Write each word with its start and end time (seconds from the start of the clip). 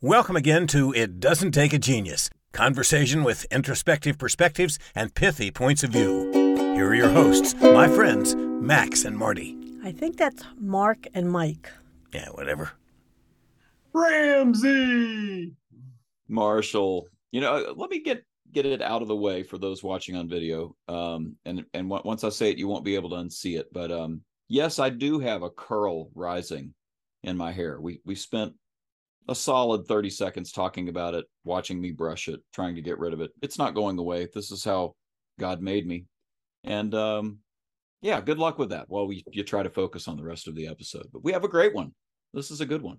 Welcome 0.00 0.36
again 0.36 0.68
to 0.68 0.92
It 0.92 1.18
Doesn't 1.18 1.50
Take 1.50 1.72
a 1.72 1.78
Genius 1.78 2.30
conversation 2.52 3.24
with 3.24 3.44
introspective 3.50 4.16
perspectives 4.16 4.78
and 4.94 5.12
pithy 5.12 5.50
points 5.50 5.82
of 5.82 5.90
view. 5.90 6.30
Here 6.76 6.86
are 6.86 6.94
your 6.94 7.08
hosts, 7.08 7.56
my 7.60 7.88
friends, 7.88 8.36
Max 8.36 9.04
and 9.04 9.18
Marty. 9.18 9.56
I 9.82 9.90
think 9.90 10.16
that's 10.16 10.44
Mark 10.56 11.08
and 11.14 11.28
Mike. 11.28 11.68
Yeah, 12.14 12.28
whatever. 12.28 12.70
Ramsey. 13.92 15.56
Marshall. 16.28 17.08
You 17.32 17.40
know, 17.40 17.74
let 17.76 17.90
me 17.90 17.98
get 18.00 18.22
get 18.52 18.66
it 18.66 18.80
out 18.80 19.02
of 19.02 19.08
the 19.08 19.16
way 19.16 19.42
for 19.42 19.58
those 19.58 19.82
watching 19.82 20.14
on 20.14 20.28
video. 20.28 20.76
Um, 20.86 21.34
and 21.44 21.64
and 21.74 21.90
once 21.90 22.22
I 22.22 22.28
say 22.28 22.52
it, 22.52 22.58
you 22.58 22.68
won't 22.68 22.84
be 22.84 22.94
able 22.94 23.10
to 23.10 23.16
unsee 23.16 23.58
it. 23.58 23.66
But 23.72 23.90
um, 23.90 24.20
yes, 24.46 24.78
I 24.78 24.90
do 24.90 25.18
have 25.18 25.42
a 25.42 25.50
curl 25.50 26.10
rising 26.14 26.72
in 27.24 27.36
my 27.36 27.50
hair. 27.50 27.80
We 27.80 28.00
we 28.04 28.14
spent 28.14 28.54
a 29.28 29.34
solid 29.34 29.86
30 29.86 30.10
seconds 30.10 30.50
talking 30.50 30.88
about 30.88 31.14
it, 31.14 31.26
watching 31.44 31.80
me 31.80 31.92
brush 31.92 32.28
it, 32.28 32.40
trying 32.52 32.74
to 32.74 32.82
get 32.82 32.98
rid 32.98 33.12
of 33.12 33.20
it. 33.20 33.30
It's 33.42 33.58
not 33.58 33.74
going 33.74 33.98
away. 33.98 34.26
This 34.34 34.50
is 34.50 34.64
how 34.64 34.94
God 35.38 35.60
made 35.60 35.86
me. 35.86 36.06
And 36.64 36.94
um, 36.94 37.38
yeah, 38.00 38.20
good 38.20 38.38
luck 38.38 38.58
with 38.58 38.70
that 38.70 38.86
while 38.88 39.06
we 39.06 39.22
you 39.30 39.44
try 39.44 39.62
to 39.62 39.70
focus 39.70 40.08
on 40.08 40.16
the 40.16 40.24
rest 40.24 40.48
of 40.48 40.54
the 40.54 40.66
episode. 40.66 41.06
But 41.12 41.24
we 41.24 41.32
have 41.32 41.44
a 41.44 41.48
great 41.48 41.74
one. 41.74 41.92
This 42.32 42.50
is 42.50 42.60
a 42.60 42.66
good 42.66 42.82
one. 42.82 42.98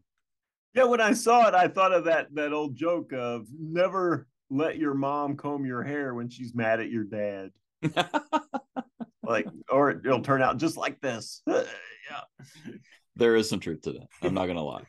Yeah, 0.75 0.83
when 0.83 1.01
I 1.01 1.13
saw 1.13 1.47
it, 1.47 1.55
I 1.55 1.67
thought 1.67 1.93
of 1.93 2.05
that 2.05 2.27
that 2.35 2.53
old 2.53 2.75
joke 2.75 3.11
of 3.11 3.47
never 3.59 4.27
let 4.51 4.77
your 4.77 4.93
mom 4.93 5.35
comb 5.35 5.65
your 5.65 5.83
hair 5.83 6.13
when 6.13 6.29
she's 6.29 6.53
mad 6.53 6.79
at 6.79 6.91
your 6.91 7.03
dad. 7.03 7.49
like, 9.23 9.47
or 9.69 9.91
it'll 9.91 10.21
turn 10.21 10.41
out 10.41 10.57
just 10.57 10.77
like 10.77 10.99
this. 11.01 11.41
yeah. 11.47 12.21
There 13.15 13.35
is 13.35 13.49
some 13.49 13.59
truth 13.59 13.81
to 13.83 13.93
that. 13.93 14.07
I'm 14.21 14.33
not 14.33 14.47
gonna 14.47 14.63
lie. 14.63 14.83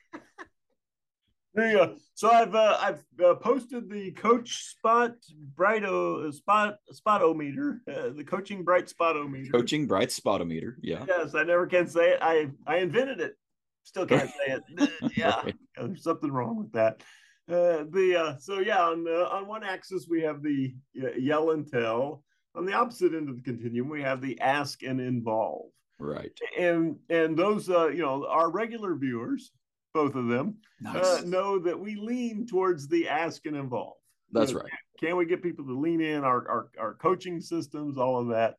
There 1.55 1.71
you 1.71 1.77
go. 1.79 1.97
So 2.15 2.31
I've 2.31 2.55
uh, 2.55 2.79
I've 2.81 3.05
uh, 3.25 3.35
posted 3.35 3.91
the 3.91 4.13
coach 4.13 4.69
spot 4.69 5.15
brighto 5.57 6.29
uh, 6.29 6.33
spot 6.33 6.77
spotometer, 6.93 7.80
uh, 7.88 8.11
the 8.11 8.24
coaching 8.24 8.63
bright 8.63 8.87
spotometer. 8.87 9.51
Coaching 9.51 9.87
bright 9.87 10.11
spotometer. 10.11 10.74
Yeah. 10.80 11.05
Yes, 11.09 11.35
I 11.35 11.43
never 11.43 11.66
can 11.66 11.89
say 11.89 12.11
it. 12.11 12.19
I 12.23 12.51
I 12.66 12.77
invented 12.77 13.21
it. 13.21 13.35
Still 13.83 14.07
can't 14.07 14.30
say 14.47 14.59
it. 14.79 14.91
yeah, 15.16 15.41
right. 15.43 15.57
there's 15.77 16.05
something 16.05 16.30
wrong 16.30 16.57
with 16.57 16.73
that. 16.73 17.02
Uh, 17.49 17.85
the 17.91 18.17
uh, 18.17 18.37
so 18.39 18.61
yeah, 18.61 18.85
on 18.85 19.07
on 19.09 19.49
one 19.49 19.65
axis 19.65 20.07
we 20.09 20.23
have 20.23 20.43
the 20.43 20.73
yell 21.19 21.51
and 21.51 21.67
tell. 21.69 22.23
On 22.55 22.65
the 22.65 22.74
opposite 22.74 23.15
end 23.15 23.29
of 23.29 23.37
the 23.37 23.43
continuum, 23.43 23.89
we 23.89 24.02
have 24.02 24.21
the 24.21 24.41
ask 24.41 24.83
and 24.83 25.01
involve. 25.01 25.71
Right. 25.99 26.33
And 26.59 26.96
and 27.09 27.37
those 27.37 27.69
uh, 27.69 27.89
you 27.89 28.02
know 28.02 28.27
our 28.29 28.51
regular 28.51 28.95
viewers 28.95 29.51
both 29.93 30.15
of 30.15 30.27
them, 30.29 30.57
uh, 30.87 30.93
nice. 30.93 31.05
uh, 31.05 31.23
know 31.27 31.59
that 31.59 31.79
we 31.79 31.96
lean 31.96 32.46
towards 32.46 32.88
the 32.88 33.09
ask 33.09 33.46
and 33.46 33.57
involve. 33.57 33.96
That's 34.33 34.52
right. 34.52 34.71
Can 34.99 35.16
we 35.16 35.27
get 35.27 35.43
people 35.43 35.65
to 35.65 35.79
lean 35.79 36.01
in? 36.01 36.24
Our, 36.24 36.49
our, 36.49 36.69
our 36.79 36.95
coaching 36.95 37.41
systems, 37.41 37.99
all 37.99 38.21
of 38.21 38.29
that, 38.29 38.57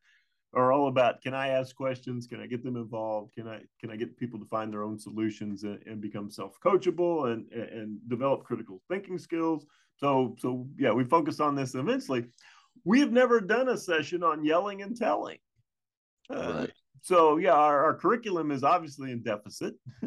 are 0.54 0.70
all 0.70 0.88
about 0.88 1.22
can 1.22 1.32
I 1.32 1.48
ask 1.48 1.74
questions? 1.74 2.26
Can 2.26 2.40
I 2.40 2.46
get 2.46 2.62
them 2.62 2.76
involved? 2.76 3.34
Can 3.34 3.48
I 3.48 3.60
can 3.80 3.90
I 3.90 3.96
get 3.96 4.18
people 4.18 4.38
to 4.38 4.44
find 4.46 4.70
their 4.70 4.82
own 4.82 4.98
solutions 4.98 5.62
and, 5.62 5.78
and 5.86 5.98
become 5.98 6.30
self 6.30 6.58
coachable 6.60 7.32
and 7.32 7.50
and 7.52 7.98
develop 8.08 8.44
critical 8.44 8.82
thinking 8.86 9.16
skills? 9.16 9.64
So 9.96 10.36
so 10.38 10.66
yeah, 10.76 10.92
we 10.92 11.04
focus 11.04 11.40
on 11.40 11.54
this 11.54 11.74
immensely. 11.74 12.26
We 12.84 13.00
have 13.00 13.12
never 13.12 13.40
done 13.40 13.70
a 13.70 13.78
session 13.78 14.22
on 14.22 14.44
yelling 14.44 14.82
and 14.82 14.94
telling. 14.94 15.38
Uh, 16.28 16.52
right 16.54 16.72
so 17.02 17.36
yeah, 17.36 17.52
our, 17.52 17.84
our 17.84 17.94
curriculum 17.94 18.52
is 18.52 18.62
obviously 18.62 19.10
in 19.10 19.22
deficit. 19.22 19.74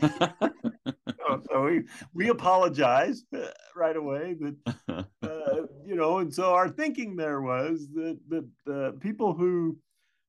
so, 0.00 1.42
so, 1.50 1.64
we 1.64 1.82
we 2.14 2.28
apologize 2.30 3.24
uh, 3.36 3.48
right 3.76 3.96
away 3.96 4.36
that 4.40 4.74
uh, 5.22 5.66
you 5.84 5.94
know, 5.96 6.18
and 6.18 6.34
so 6.34 6.54
our 6.54 6.70
thinking 6.70 7.14
there 7.14 7.42
was 7.42 7.88
that 7.94 8.18
that 8.30 8.72
uh, 8.72 8.92
people 9.00 9.34
who 9.34 9.76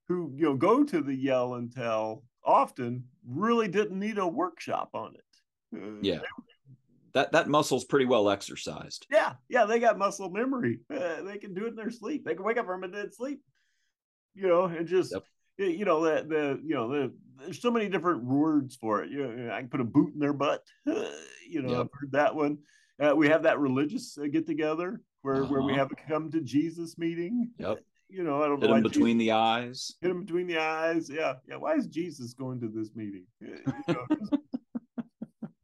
who 0.09 0.34
you 0.36 0.44
know 0.44 0.53
go 0.53 0.84
to 0.84 1.02
the 1.02 1.16
yell 1.16 1.53
and 1.53 1.72
tell 1.74 2.24
often 2.44 3.06
really 3.25 3.69
didn't 3.69 3.97
need 3.97 4.18
a 4.18 4.28
workshop 4.28 4.90
on 4.94 5.14
it. 5.16 5.81
Uh, 5.81 6.02
yeah. 6.02 6.19
that 7.14 7.31
that 7.31 7.47
muscle's 7.47 7.85
pretty 7.85 8.06
well 8.06 8.30
exercised. 8.30 9.08
Yeah, 9.09 9.35
yeah, 9.47 9.64
they 9.64 9.80
got 9.80 9.97
muscle 9.97 10.30
memory. 10.30 10.81
Uh, 10.94 11.22
they 11.22 11.38
can 11.38 11.53
do 11.53 11.68
it 11.68 11.69
in 11.69 11.75
their 11.75 11.90
sleep. 11.90 12.25
They 12.25 12.35
can 12.35 12.44
wake 12.44 12.58
up 12.58 12.66
from 12.66 12.84
a 12.84 12.90
dead 12.90 13.14
sleep, 13.14 13.40
you 14.35 14.50
know, 14.50 14.66
and 14.66 14.85
just 14.85 15.14
yep 15.14 15.24
you 15.57 15.85
know 15.85 16.03
the 16.03 16.23
the 16.28 16.59
you 16.63 16.75
know 16.75 16.89
the 16.89 17.13
there's 17.39 17.62
so 17.62 17.72
many 17.72 17.89
different 17.89 18.23
words 18.23 18.75
for 18.75 19.03
it. 19.03 19.12
You 19.12 19.28
know, 19.28 19.53
I 19.53 19.59
can 19.59 19.69
put 19.69 19.81
a 19.81 19.85
boot 19.85 20.13
in 20.13 20.19
their 20.19 20.34
butt. 20.34 20.63
you 20.85 21.62
know, 21.62 21.72
yep. 21.72 21.79
I've 21.79 22.00
heard 22.00 22.12
that 22.12 22.35
one. 22.35 22.59
Uh, 23.01 23.16
we 23.16 23.28
have 23.28 23.44
that 23.44 23.59
religious 23.59 24.17
uh, 24.17 24.28
get 24.31 24.45
together 24.45 25.01
where 25.22 25.44
uh-huh. 25.44 25.45
where 25.45 25.61
we 25.61 25.73
uh-huh. 25.73 25.79
have 25.79 25.91
a 25.91 25.95
come 25.95 26.31
to 26.31 26.41
Jesus 26.41 26.97
meeting. 26.97 27.51
Yep. 27.57 27.79
You 28.13 28.25
know, 28.25 28.44
I 28.44 28.47
don't 28.47 28.59
hit 28.59 28.69
know. 28.69 28.75
him 28.75 28.84
between 28.84 29.17
Jesus, 29.17 29.28
the 29.28 29.31
eyes. 29.31 29.95
Hit 30.01 30.11
him 30.11 30.25
between 30.25 30.45
the 30.45 30.57
eyes. 30.57 31.09
Yeah, 31.09 31.35
yeah. 31.47 31.56
Why 31.56 31.75
is 31.75 31.88
Jesus 31.88 32.34
going 32.34 32.59
to 32.59 32.67
this 32.67 32.90
meeting? 32.94 33.23
You 33.40 33.56
know, 33.88 34.06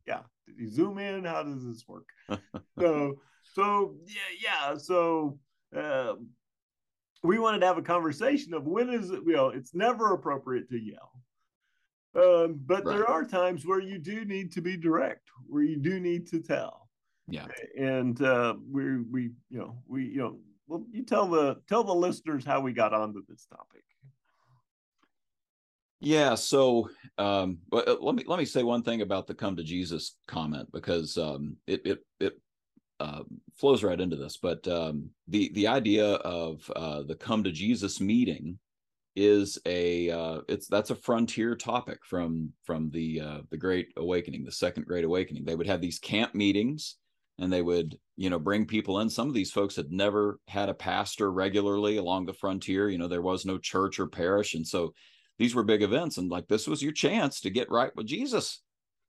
yeah. 0.07 0.19
Did 0.45 0.55
he 0.57 0.67
zoom 0.67 0.97
in? 0.97 1.25
How 1.25 1.43
does 1.43 1.65
this 1.65 1.83
work? 1.89 2.07
so, 2.79 3.15
so 3.53 3.95
yeah, 4.05 4.71
yeah. 4.71 4.77
So, 4.77 5.39
uh, 5.75 6.13
we 7.23 7.39
wanted 7.39 7.59
to 7.59 7.65
have 7.65 7.77
a 7.77 7.83
conversation 7.83 8.53
of 8.53 8.65
when 8.67 8.89
is 8.89 9.09
it, 9.09 9.21
you 9.25 9.33
know, 9.33 9.49
it's 9.49 9.73
never 9.73 10.13
appropriate 10.13 10.69
to 10.69 10.77
yell. 10.77 11.11
Um, 12.15 12.59
but 12.65 12.85
right. 12.85 12.97
there 12.97 13.09
are 13.09 13.23
times 13.23 13.65
where 13.65 13.79
you 13.79 13.99
do 13.99 14.25
need 14.25 14.51
to 14.53 14.61
be 14.61 14.77
direct, 14.77 15.29
where 15.47 15.63
you 15.63 15.77
do 15.77 15.99
need 15.99 16.27
to 16.29 16.39
tell. 16.39 16.89
Yeah. 17.27 17.47
And 17.77 18.21
uh, 18.21 18.55
we, 18.71 19.01
we, 19.01 19.23
you 19.49 19.59
know, 19.59 19.77
we, 19.87 20.05
you 20.05 20.19
know, 20.19 20.39
well, 20.67 20.85
you 20.91 21.03
tell 21.03 21.27
the 21.27 21.61
tell 21.67 21.83
the 21.83 21.93
listeners 21.93 22.45
how 22.45 22.59
we 22.59 22.73
got 22.73 22.93
onto 22.93 23.21
this 23.27 23.45
topic. 23.45 23.83
Yeah. 25.99 26.35
So, 26.35 26.89
um, 27.17 27.59
but 27.69 27.87
uh, 27.87 27.97
let 28.01 28.15
me 28.15 28.23
let 28.27 28.39
me 28.39 28.45
say 28.45 28.63
one 28.63 28.83
thing 28.83 29.01
about 29.01 29.27
the 29.27 29.33
"come 29.33 29.55
to 29.55 29.63
Jesus" 29.63 30.17
comment 30.27 30.69
because 30.71 31.17
um, 31.17 31.57
it 31.67 31.81
it 31.85 31.99
it 32.19 32.39
uh, 32.99 33.23
flows 33.55 33.83
right 33.83 33.99
into 33.99 34.15
this. 34.15 34.37
But 34.37 34.67
um, 34.67 35.09
the 35.27 35.51
the 35.53 35.67
idea 35.67 36.05
of 36.05 36.71
uh, 36.75 37.03
the 37.03 37.15
come 37.15 37.43
to 37.43 37.51
Jesus 37.51 37.99
meeting 37.99 38.59
is 39.15 39.57
a 39.65 40.09
uh, 40.11 40.41
it's 40.47 40.67
that's 40.67 40.91
a 40.91 40.95
frontier 40.95 41.55
topic 41.55 41.99
from 42.05 42.53
from 42.63 42.89
the 42.91 43.21
uh, 43.21 43.37
the 43.49 43.57
Great 43.57 43.89
Awakening, 43.97 44.43
the 44.43 44.51
Second 44.51 44.85
Great 44.85 45.03
Awakening. 45.03 45.43
They 45.43 45.55
would 45.55 45.67
have 45.67 45.81
these 45.81 45.99
camp 45.99 46.35
meetings, 46.35 46.97
and 47.39 47.51
they 47.51 47.61
would 47.61 47.97
you 48.15 48.29
know 48.29 48.39
bring 48.39 48.65
people 48.65 48.99
in. 48.99 49.09
Some 49.09 49.27
of 49.27 49.33
these 49.33 49.51
folks 49.51 49.75
had 49.75 49.91
never 49.91 50.39
had 50.47 50.69
a 50.69 50.73
pastor 50.73 51.31
regularly 51.31 51.97
along 51.97 52.25
the 52.25 52.33
frontier. 52.33 52.89
You 52.89 52.97
know 52.97 53.07
there 53.07 53.21
was 53.21 53.45
no 53.45 53.57
church 53.57 53.99
or 53.99 54.07
parish, 54.07 54.53
and 54.53 54.67
so 54.67 54.93
these 55.39 55.55
were 55.55 55.63
big 55.63 55.83
events. 55.83 56.17
And 56.17 56.29
like 56.29 56.47
this 56.47 56.67
was 56.67 56.81
your 56.81 56.93
chance 56.93 57.41
to 57.41 57.49
get 57.49 57.71
right 57.71 57.95
with 57.95 58.07
Jesus. 58.07 58.61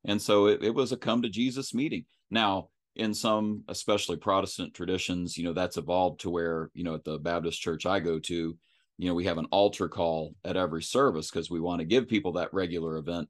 And 0.04 0.20
so 0.20 0.46
it, 0.46 0.62
it 0.62 0.74
was 0.74 0.92
a 0.92 0.96
come 0.96 1.22
to 1.22 1.28
Jesus 1.28 1.74
meeting. 1.74 2.04
Now 2.30 2.68
in 2.96 3.14
some 3.14 3.62
especially 3.68 4.16
protestant 4.16 4.74
traditions 4.74 5.36
you 5.38 5.44
know 5.44 5.52
that's 5.52 5.76
evolved 5.76 6.20
to 6.20 6.30
where 6.30 6.70
you 6.74 6.84
know 6.84 6.94
at 6.94 7.04
the 7.04 7.18
baptist 7.18 7.60
church 7.60 7.86
i 7.86 8.00
go 8.00 8.18
to 8.18 8.56
you 8.98 9.08
know 9.08 9.14
we 9.14 9.24
have 9.24 9.38
an 9.38 9.46
altar 9.50 9.88
call 9.88 10.34
at 10.44 10.56
every 10.56 10.82
service 10.82 11.30
because 11.30 11.50
we 11.50 11.60
want 11.60 11.78
to 11.80 11.86
give 11.86 12.08
people 12.08 12.32
that 12.32 12.52
regular 12.52 12.98
event. 12.98 13.28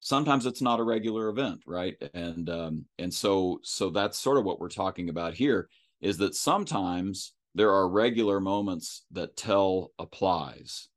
Sometimes 0.00 0.44
it's 0.44 0.60
not 0.60 0.80
a 0.80 0.84
regular 0.84 1.28
event 1.28 1.60
right? 1.66 1.94
And 2.12 2.50
um 2.50 2.84
and 2.98 3.14
so 3.14 3.60
so 3.62 3.90
that's 3.90 4.18
sort 4.18 4.38
of 4.38 4.44
what 4.44 4.60
we're 4.60 4.68
talking 4.68 5.08
about 5.08 5.34
here 5.34 5.68
is 6.00 6.18
that 6.18 6.34
sometimes 6.34 7.32
there 7.54 7.70
are 7.70 7.88
regular 7.88 8.40
moments 8.40 9.04
that 9.12 9.36
tell 9.36 9.92
applies. 9.98 10.88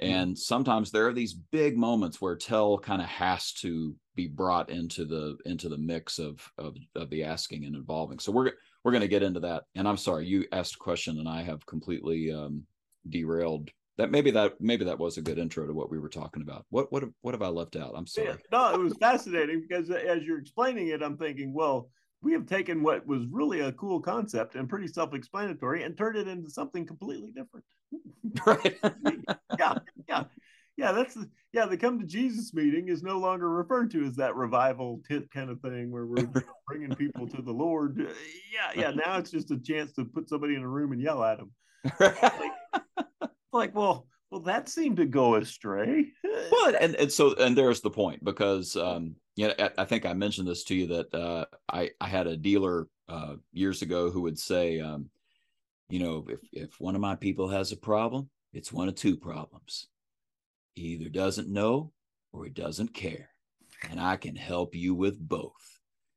Mm-hmm. 0.00 0.10
and 0.10 0.38
sometimes 0.38 0.90
there 0.90 1.06
are 1.06 1.12
these 1.12 1.34
big 1.34 1.76
moments 1.76 2.18
where 2.18 2.34
tell 2.34 2.78
kind 2.78 3.02
of 3.02 3.08
has 3.08 3.52
to 3.52 3.94
be 4.14 4.26
brought 4.26 4.70
into 4.70 5.04
the 5.04 5.36
into 5.46 5.68
the 5.68 5.78
mix 5.78 6.18
of 6.18 6.40
of, 6.58 6.76
of 6.94 7.10
the 7.10 7.24
asking 7.24 7.64
and 7.64 7.74
involving. 7.76 8.18
So 8.18 8.32
we're 8.32 8.52
we're 8.84 8.92
going 8.92 9.02
to 9.02 9.08
get 9.08 9.22
into 9.22 9.40
that. 9.40 9.64
And 9.74 9.88
i'm 9.88 9.96
sorry 9.96 10.26
you 10.26 10.44
asked 10.52 10.74
a 10.74 10.78
question 10.78 11.18
and 11.18 11.28
i 11.28 11.42
have 11.42 11.64
completely 11.66 12.32
um, 12.32 12.64
derailed 13.08 13.70
that. 13.98 14.10
Maybe 14.10 14.30
that 14.32 14.60
maybe 14.60 14.84
that 14.84 14.98
was 14.98 15.18
a 15.18 15.22
good 15.22 15.38
intro 15.38 15.66
to 15.66 15.72
what 15.72 15.90
we 15.90 15.98
were 15.98 16.08
talking 16.08 16.42
about. 16.42 16.66
What 16.70 16.92
what 16.92 17.04
what 17.20 17.34
have 17.34 17.42
i 17.42 17.48
left 17.48 17.76
out? 17.76 17.92
I'm 17.96 18.06
sorry. 18.06 18.36
No 18.50 18.74
it 18.74 18.78
was 18.78 18.96
fascinating 18.98 19.60
because 19.66 19.90
as 19.90 20.22
you're 20.22 20.38
explaining 20.38 20.88
it 20.88 21.02
i'm 21.02 21.16
thinking 21.16 21.52
well 21.52 21.88
we 22.22 22.32
have 22.32 22.46
taken 22.46 22.82
what 22.82 23.04
was 23.06 23.26
really 23.30 23.60
a 23.60 23.72
cool 23.72 24.00
concept 24.00 24.54
and 24.54 24.68
pretty 24.68 24.86
self-explanatory 24.86 25.82
and 25.82 25.98
turned 25.98 26.16
it 26.16 26.28
into 26.28 26.48
something 26.50 26.86
completely 26.86 27.32
different. 27.32 27.64
Right. 28.46 28.78
Yeah 29.58 29.74
yeah 30.08 30.24
yeah, 30.76 30.92
that's 30.92 31.14
the, 31.14 31.28
yeah. 31.52 31.66
The 31.66 31.76
come 31.76 31.98
to 31.98 32.06
Jesus 32.06 32.54
meeting 32.54 32.88
is 32.88 33.02
no 33.02 33.18
longer 33.18 33.48
referred 33.48 33.90
to 33.92 34.04
as 34.04 34.16
that 34.16 34.34
revival 34.34 35.02
tent 35.08 35.30
kind 35.30 35.50
of 35.50 35.60
thing 35.60 35.90
where 35.90 36.06
we're 36.06 36.30
bringing 36.66 36.94
people 36.96 37.28
to 37.28 37.42
the 37.42 37.52
Lord. 37.52 37.98
Yeah, 38.52 38.72
yeah. 38.74 38.90
Now 38.90 39.18
it's 39.18 39.30
just 39.30 39.50
a 39.50 39.58
chance 39.58 39.92
to 39.92 40.04
put 40.04 40.28
somebody 40.28 40.54
in 40.54 40.62
a 40.62 40.68
room 40.68 40.92
and 40.92 41.00
yell 41.00 41.22
at 41.22 41.38
them. 41.38 41.50
like, 42.00 42.52
like, 43.52 43.74
well, 43.74 44.06
well, 44.30 44.40
that 44.40 44.70
seemed 44.70 44.96
to 44.96 45.04
go 45.04 45.34
astray. 45.34 46.06
well, 46.50 46.74
and 46.80 46.94
and 46.96 47.12
so 47.12 47.34
and 47.34 47.56
there's 47.56 47.82
the 47.82 47.90
point 47.90 48.24
because 48.24 48.74
um, 48.74 49.14
yeah, 49.36 49.52
I, 49.58 49.82
I 49.82 49.84
think 49.84 50.06
I 50.06 50.14
mentioned 50.14 50.48
this 50.48 50.64
to 50.64 50.74
you 50.74 50.86
that 50.86 51.14
uh, 51.14 51.44
I 51.70 51.90
I 52.00 52.08
had 52.08 52.26
a 52.26 52.36
dealer 52.36 52.88
uh, 53.10 53.34
years 53.52 53.82
ago 53.82 54.10
who 54.10 54.22
would 54.22 54.38
say, 54.38 54.80
um, 54.80 55.10
you 55.90 55.98
know, 55.98 56.26
if 56.30 56.40
if 56.50 56.80
one 56.80 56.94
of 56.94 57.02
my 57.02 57.14
people 57.14 57.48
has 57.48 57.72
a 57.72 57.76
problem, 57.76 58.30
it's 58.54 58.72
one 58.72 58.88
of 58.88 58.94
two 58.94 59.18
problems. 59.18 59.88
He 60.74 60.82
either 60.88 61.08
doesn't 61.08 61.48
know 61.48 61.92
or 62.32 62.44
he 62.44 62.50
doesn't 62.50 62.94
care, 62.94 63.30
and 63.90 64.00
I 64.00 64.16
can 64.16 64.36
help 64.36 64.74
you 64.74 64.94
with 64.94 65.18
both. 65.18 65.52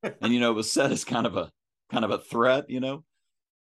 and 0.02 0.32
you 0.32 0.40
know, 0.40 0.50
it 0.50 0.56
was 0.56 0.72
said 0.72 0.92
as 0.92 1.04
kind 1.04 1.26
of 1.26 1.36
a 1.36 1.50
kind 1.90 2.04
of 2.04 2.10
a 2.10 2.18
threat, 2.18 2.68
you 2.68 2.80
know. 2.80 3.04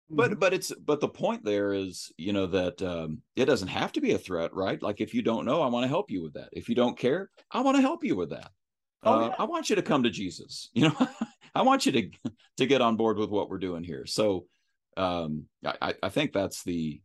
But 0.09 0.31
mm-hmm. 0.31 0.39
but 0.39 0.53
it's 0.53 0.73
but 0.73 1.01
the 1.01 1.07
point 1.07 1.45
there 1.45 1.71
is, 1.71 2.11
you 2.17 2.33
know, 2.33 2.47
that 2.47 2.81
um, 2.81 3.21
it 3.35 3.45
doesn't 3.45 3.67
have 3.67 3.91
to 3.93 4.01
be 4.01 4.13
a 4.13 4.17
threat, 4.17 4.53
right? 4.53 4.81
Like 4.81 5.01
if 5.01 5.13
you 5.13 5.21
don't 5.21 5.45
know, 5.45 5.61
I 5.61 5.67
want 5.67 5.83
to 5.83 5.89
help 5.89 6.09
you 6.09 6.23
with 6.23 6.33
that. 6.33 6.49
If 6.51 6.67
you 6.67 6.75
don't 6.75 6.97
care, 6.97 7.29
I 7.51 7.61
want 7.61 7.77
to 7.77 7.81
help 7.81 8.03
you 8.03 8.15
with 8.15 8.31
that. 8.31 8.49
Oh, 9.03 9.13
uh, 9.13 9.27
yeah. 9.27 9.35
I 9.37 9.43
want 9.45 9.69
you 9.69 9.75
to 9.75 9.81
come 9.81 10.03
to 10.03 10.09
Jesus. 10.09 10.69
You 10.73 10.89
know, 10.89 11.07
I 11.53 11.61
want 11.61 11.85
you 11.85 11.91
to 11.93 12.09
to 12.57 12.65
get 12.65 12.81
on 12.81 12.95
board 12.95 13.17
with 13.17 13.29
what 13.29 13.49
we're 13.49 13.59
doing 13.59 13.83
here. 13.83 14.05
So 14.05 14.45
um, 14.97 15.45
I, 15.63 15.93
I 16.01 16.09
think 16.09 16.33
that's 16.33 16.63
the 16.63 17.01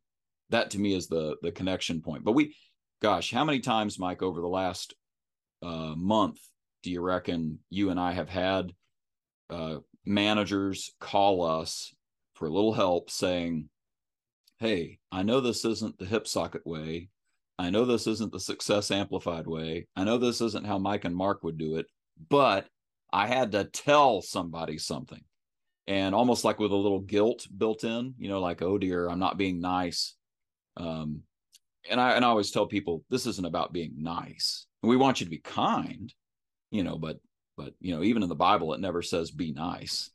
that 0.51 0.71
to 0.71 0.79
me 0.79 0.95
is 0.95 1.09
the 1.09 1.37
the 1.43 1.53
connection 1.53 2.01
point. 2.01 2.25
But 2.25 2.33
we, 2.33 2.57
gosh, 3.05 3.31
how 3.31 3.45
many 3.45 3.61
times, 3.61 3.99
Mike, 3.99 4.23
over 4.23 4.41
the 4.41 4.47
last 4.49 4.95
uh, 5.61 5.95
month 5.95 6.39
do 6.83 6.91
you 6.91 7.03
reckon 7.03 7.59
you 7.69 7.91
and 7.91 8.01
I 8.01 8.13
have 8.13 8.31
had 8.31 8.73
uh, 9.51 9.81
managers 10.07 10.95
call 11.01 11.43
us 11.43 11.95
for 12.33 12.47
a 12.47 12.51
little 12.51 12.73
help, 12.73 13.11
saying, 13.11 13.69
"Hey, 14.59 15.01
I 15.13 15.23
know 15.23 15.43
this 15.43 15.67
isn't 15.67 15.99
the 15.99 16.07
hip 16.07 16.27
socket 16.27 16.67
way, 16.67 17.11
I 17.59 17.69
know 17.69 17.85
this 17.85 18.07
isn't 18.07 18.33
the 18.33 18.41
success 18.41 18.91
amplified 18.91 19.47
way. 19.47 19.87
I 19.95 20.05
know 20.05 20.17
this 20.17 20.41
isn't 20.41 20.67
how 20.67 20.79
Mike 20.79 21.05
and 21.05 21.15
Mark 21.15 21.45
would 21.45 21.59
do 21.59 21.77
it, 21.77 21.87
but 22.31 22.67
I 23.13 23.27
had 23.27 23.53
to 23.53 23.65
tell 23.65 24.23
somebody 24.23 24.79
something. 24.79 25.23
And 25.87 26.15
almost 26.15 26.43
like 26.43 26.59
with 26.59 26.73
a 26.73 26.77
little 26.77 27.01
guilt 27.01 27.47
built 27.55 27.85
in, 27.85 28.15
you 28.17 28.31
know, 28.31 28.41
like, 28.41 28.63
oh 28.63 28.79
dear, 28.79 29.11
I'm 29.11 29.19
not 29.19 29.37
being 29.37 29.61
nice. 29.61 30.15
Um, 30.79 31.25
and 31.91 32.01
I 32.01 32.13
and 32.13 32.25
I 32.25 32.29
always 32.29 32.51
tell 32.51 32.67
people 32.67 33.05
this 33.11 33.27
isn't 33.27 33.47
about 33.47 33.73
being 33.73 33.95
nice. 33.97 34.67
We 34.83 34.97
want 34.97 35.21
you 35.21 35.27
to 35.27 35.31
be 35.31 35.39
kind, 35.39 36.13
you 36.71 36.83
know, 36.83 36.99
but 36.99 37.19
but 37.57 37.75
you 37.81 37.95
know, 37.95 38.03
even 38.03 38.23
in 38.23 38.29
the 38.29 38.35
Bible, 38.35 38.75
it 38.75 38.81
never 38.81 39.03
says 39.03 39.31
be 39.31 39.53
nice. 39.53 40.11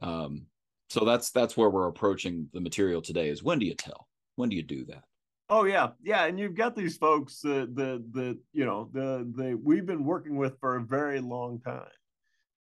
Um, 0.00 0.46
so 0.90 1.04
that's 1.04 1.30
that's 1.30 1.56
where 1.56 1.70
we're 1.70 1.88
approaching 1.88 2.48
the 2.52 2.60
material 2.60 3.00
today 3.00 3.28
is 3.28 3.42
when 3.42 3.58
do 3.58 3.66
you 3.66 3.74
tell? 3.74 4.08
When 4.36 4.48
do 4.48 4.56
you 4.56 4.62
do 4.62 4.84
that? 4.86 5.04
Oh 5.48 5.64
yeah, 5.64 5.90
yeah, 6.02 6.24
and 6.26 6.38
you've 6.38 6.54
got 6.54 6.74
these 6.74 6.96
folks 6.96 7.44
uh, 7.44 7.66
the 7.74 8.02
the 8.12 8.38
you 8.52 8.64
know 8.64 8.88
the 8.92 9.30
the 9.36 9.58
we've 9.62 9.86
been 9.86 10.04
working 10.04 10.36
with 10.36 10.58
for 10.60 10.76
a 10.76 10.82
very 10.82 11.20
long 11.20 11.60
time. 11.60 11.88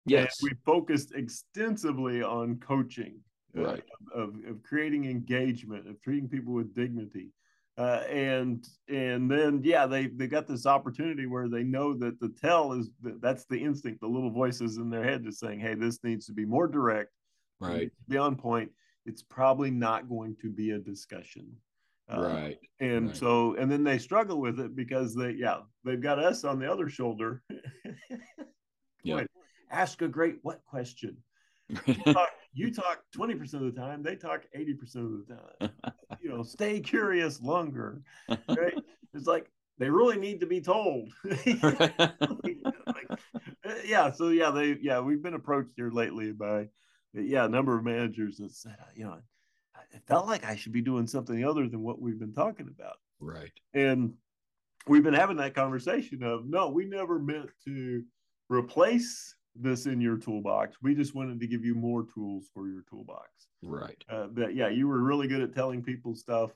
Yes, 0.06 0.40
and 0.40 0.50
we 0.50 0.56
focused 0.64 1.12
extensively 1.14 2.22
on 2.22 2.58
coaching, 2.58 3.20
uh, 3.56 3.62
right? 3.62 3.84
Uh, 4.14 4.20
of, 4.20 4.28
of 4.48 4.62
creating 4.62 5.04
engagement, 5.04 5.88
of 5.88 6.00
treating 6.00 6.28
people 6.28 6.54
with 6.54 6.74
dignity, 6.74 7.30
uh, 7.78 8.02
and 8.10 8.66
and 8.88 9.30
then 9.30 9.60
yeah, 9.64 9.86
they 9.86 10.08
they 10.08 10.26
got 10.26 10.46
this 10.46 10.66
opportunity 10.66 11.26
where 11.26 11.48
they 11.48 11.62
know 11.62 11.94
that 11.94 12.20
the 12.20 12.28
tell 12.40 12.72
is 12.72 12.90
that's 13.20 13.46
the 13.46 13.58
instinct, 13.58 14.00
the 14.00 14.06
little 14.06 14.30
voices 14.30 14.76
in 14.76 14.90
their 14.90 15.04
head 15.04 15.25
just 15.25 15.40
saying, 15.40 15.60
hey, 15.60 15.75
this 15.75 16.02
needs 16.02 16.26
to 16.26 16.32
be 16.32 16.44
more 16.44 16.66
direct, 16.66 17.10
right? 17.60 17.90
Be 18.08 18.19
on 18.19 18.36
point. 18.36 18.70
It's 19.06 19.22
probably 19.22 19.70
not 19.70 20.08
going 20.08 20.36
to 20.42 20.50
be 20.50 20.72
a 20.72 20.78
discussion 20.78 21.56
uh, 22.10 22.22
right. 22.22 22.58
And 22.80 23.08
right. 23.08 23.16
so, 23.16 23.54
and 23.56 23.70
then 23.70 23.84
they 23.84 23.98
struggle 23.98 24.40
with 24.40 24.60
it 24.60 24.74
because 24.74 25.14
they, 25.14 25.32
yeah, 25.32 25.58
they've 25.84 26.00
got 26.00 26.19
us 26.19 26.44
on 26.44 26.58
the 26.58 26.70
other 26.70 26.88
shoulder. 26.88 27.42
yeah. 29.02 29.24
Ask 29.70 30.00
a 30.02 30.08
great 30.08 30.36
what 30.42 30.64
question. 30.64 31.16
you, 32.52 32.72
talk, 32.72 33.02
20% 33.16 33.54
of 33.54 33.60
the 33.60 33.72
time, 33.72 34.02
they 34.02 34.16
talk 34.16 34.44
80% 34.56 34.96
of 34.96 35.26
the 35.26 35.34
time. 35.34 35.70
you 36.20 36.30
know, 36.30 36.42
stay 36.42 36.80
curious 36.80 37.40
longer. 37.40 38.02
Right. 38.28 38.74
it's 39.14 39.26
like 39.26 39.50
they 39.78 39.90
really 39.90 40.18
need 40.18 40.40
to 40.40 40.46
be 40.46 40.60
told. 40.60 41.10
like, 41.24 42.00
uh, 42.00 43.74
yeah. 43.84 44.10
So, 44.10 44.28
yeah, 44.28 44.50
they, 44.50 44.76
yeah, 44.80 45.00
we've 45.00 45.22
been 45.22 45.34
approached 45.34 45.72
here 45.76 45.90
lately 45.90 46.32
by, 46.32 46.68
yeah, 47.14 47.44
a 47.44 47.48
number 47.48 47.76
of 47.76 47.84
managers 47.84 48.38
that 48.38 48.52
said, 48.52 48.76
uh, 48.80 48.90
you 48.94 49.04
know, 49.04 49.18
it 49.92 50.02
felt 50.06 50.26
like 50.26 50.44
I 50.44 50.56
should 50.56 50.72
be 50.72 50.82
doing 50.82 51.06
something 51.06 51.44
other 51.44 51.68
than 51.68 51.82
what 51.82 52.00
we've 52.00 52.18
been 52.18 52.34
talking 52.34 52.68
about. 52.68 52.96
Right. 53.20 53.52
And 53.74 54.14
we've 54.86 55.02
been 55.02 55.14
having 55.14 55.36
that 55.38 55.54
conversation 55.54 56.22
of 56.22 56.46
no, 56.46 56.68
we 56.68 56.84
never 56.84 57.18
meant 57.18 57.50
to 57.64 58.02
replace 58.48 59.34
this 59.60 59.87
in 59.87 60.00
your 60.00 60.16
toolbox. 60.16 60.76
We 60.82 60.94
just 60.94 61.14
wanted 61.14 61.40
to 61.40 61.46
give 61.46 61.64
you 61.64 61.75
more 61.75 62.05
tools 62.05 62.49
for 62.52 62.69
your 62.69 62.82
toolbox. 62.88 63.28
Right. 63.62 64.02
Uh, 64.08 64.26
but 64.26 64.55
yeah, 64.55 64.69
you 64.69 64.88
were 64.88 65.00
really 65.02 65.28
good 65.28 65.40
at 65.40 65.55
telling 65.55 65.82
people 65.82 66.14
stuff. 66.14 66.50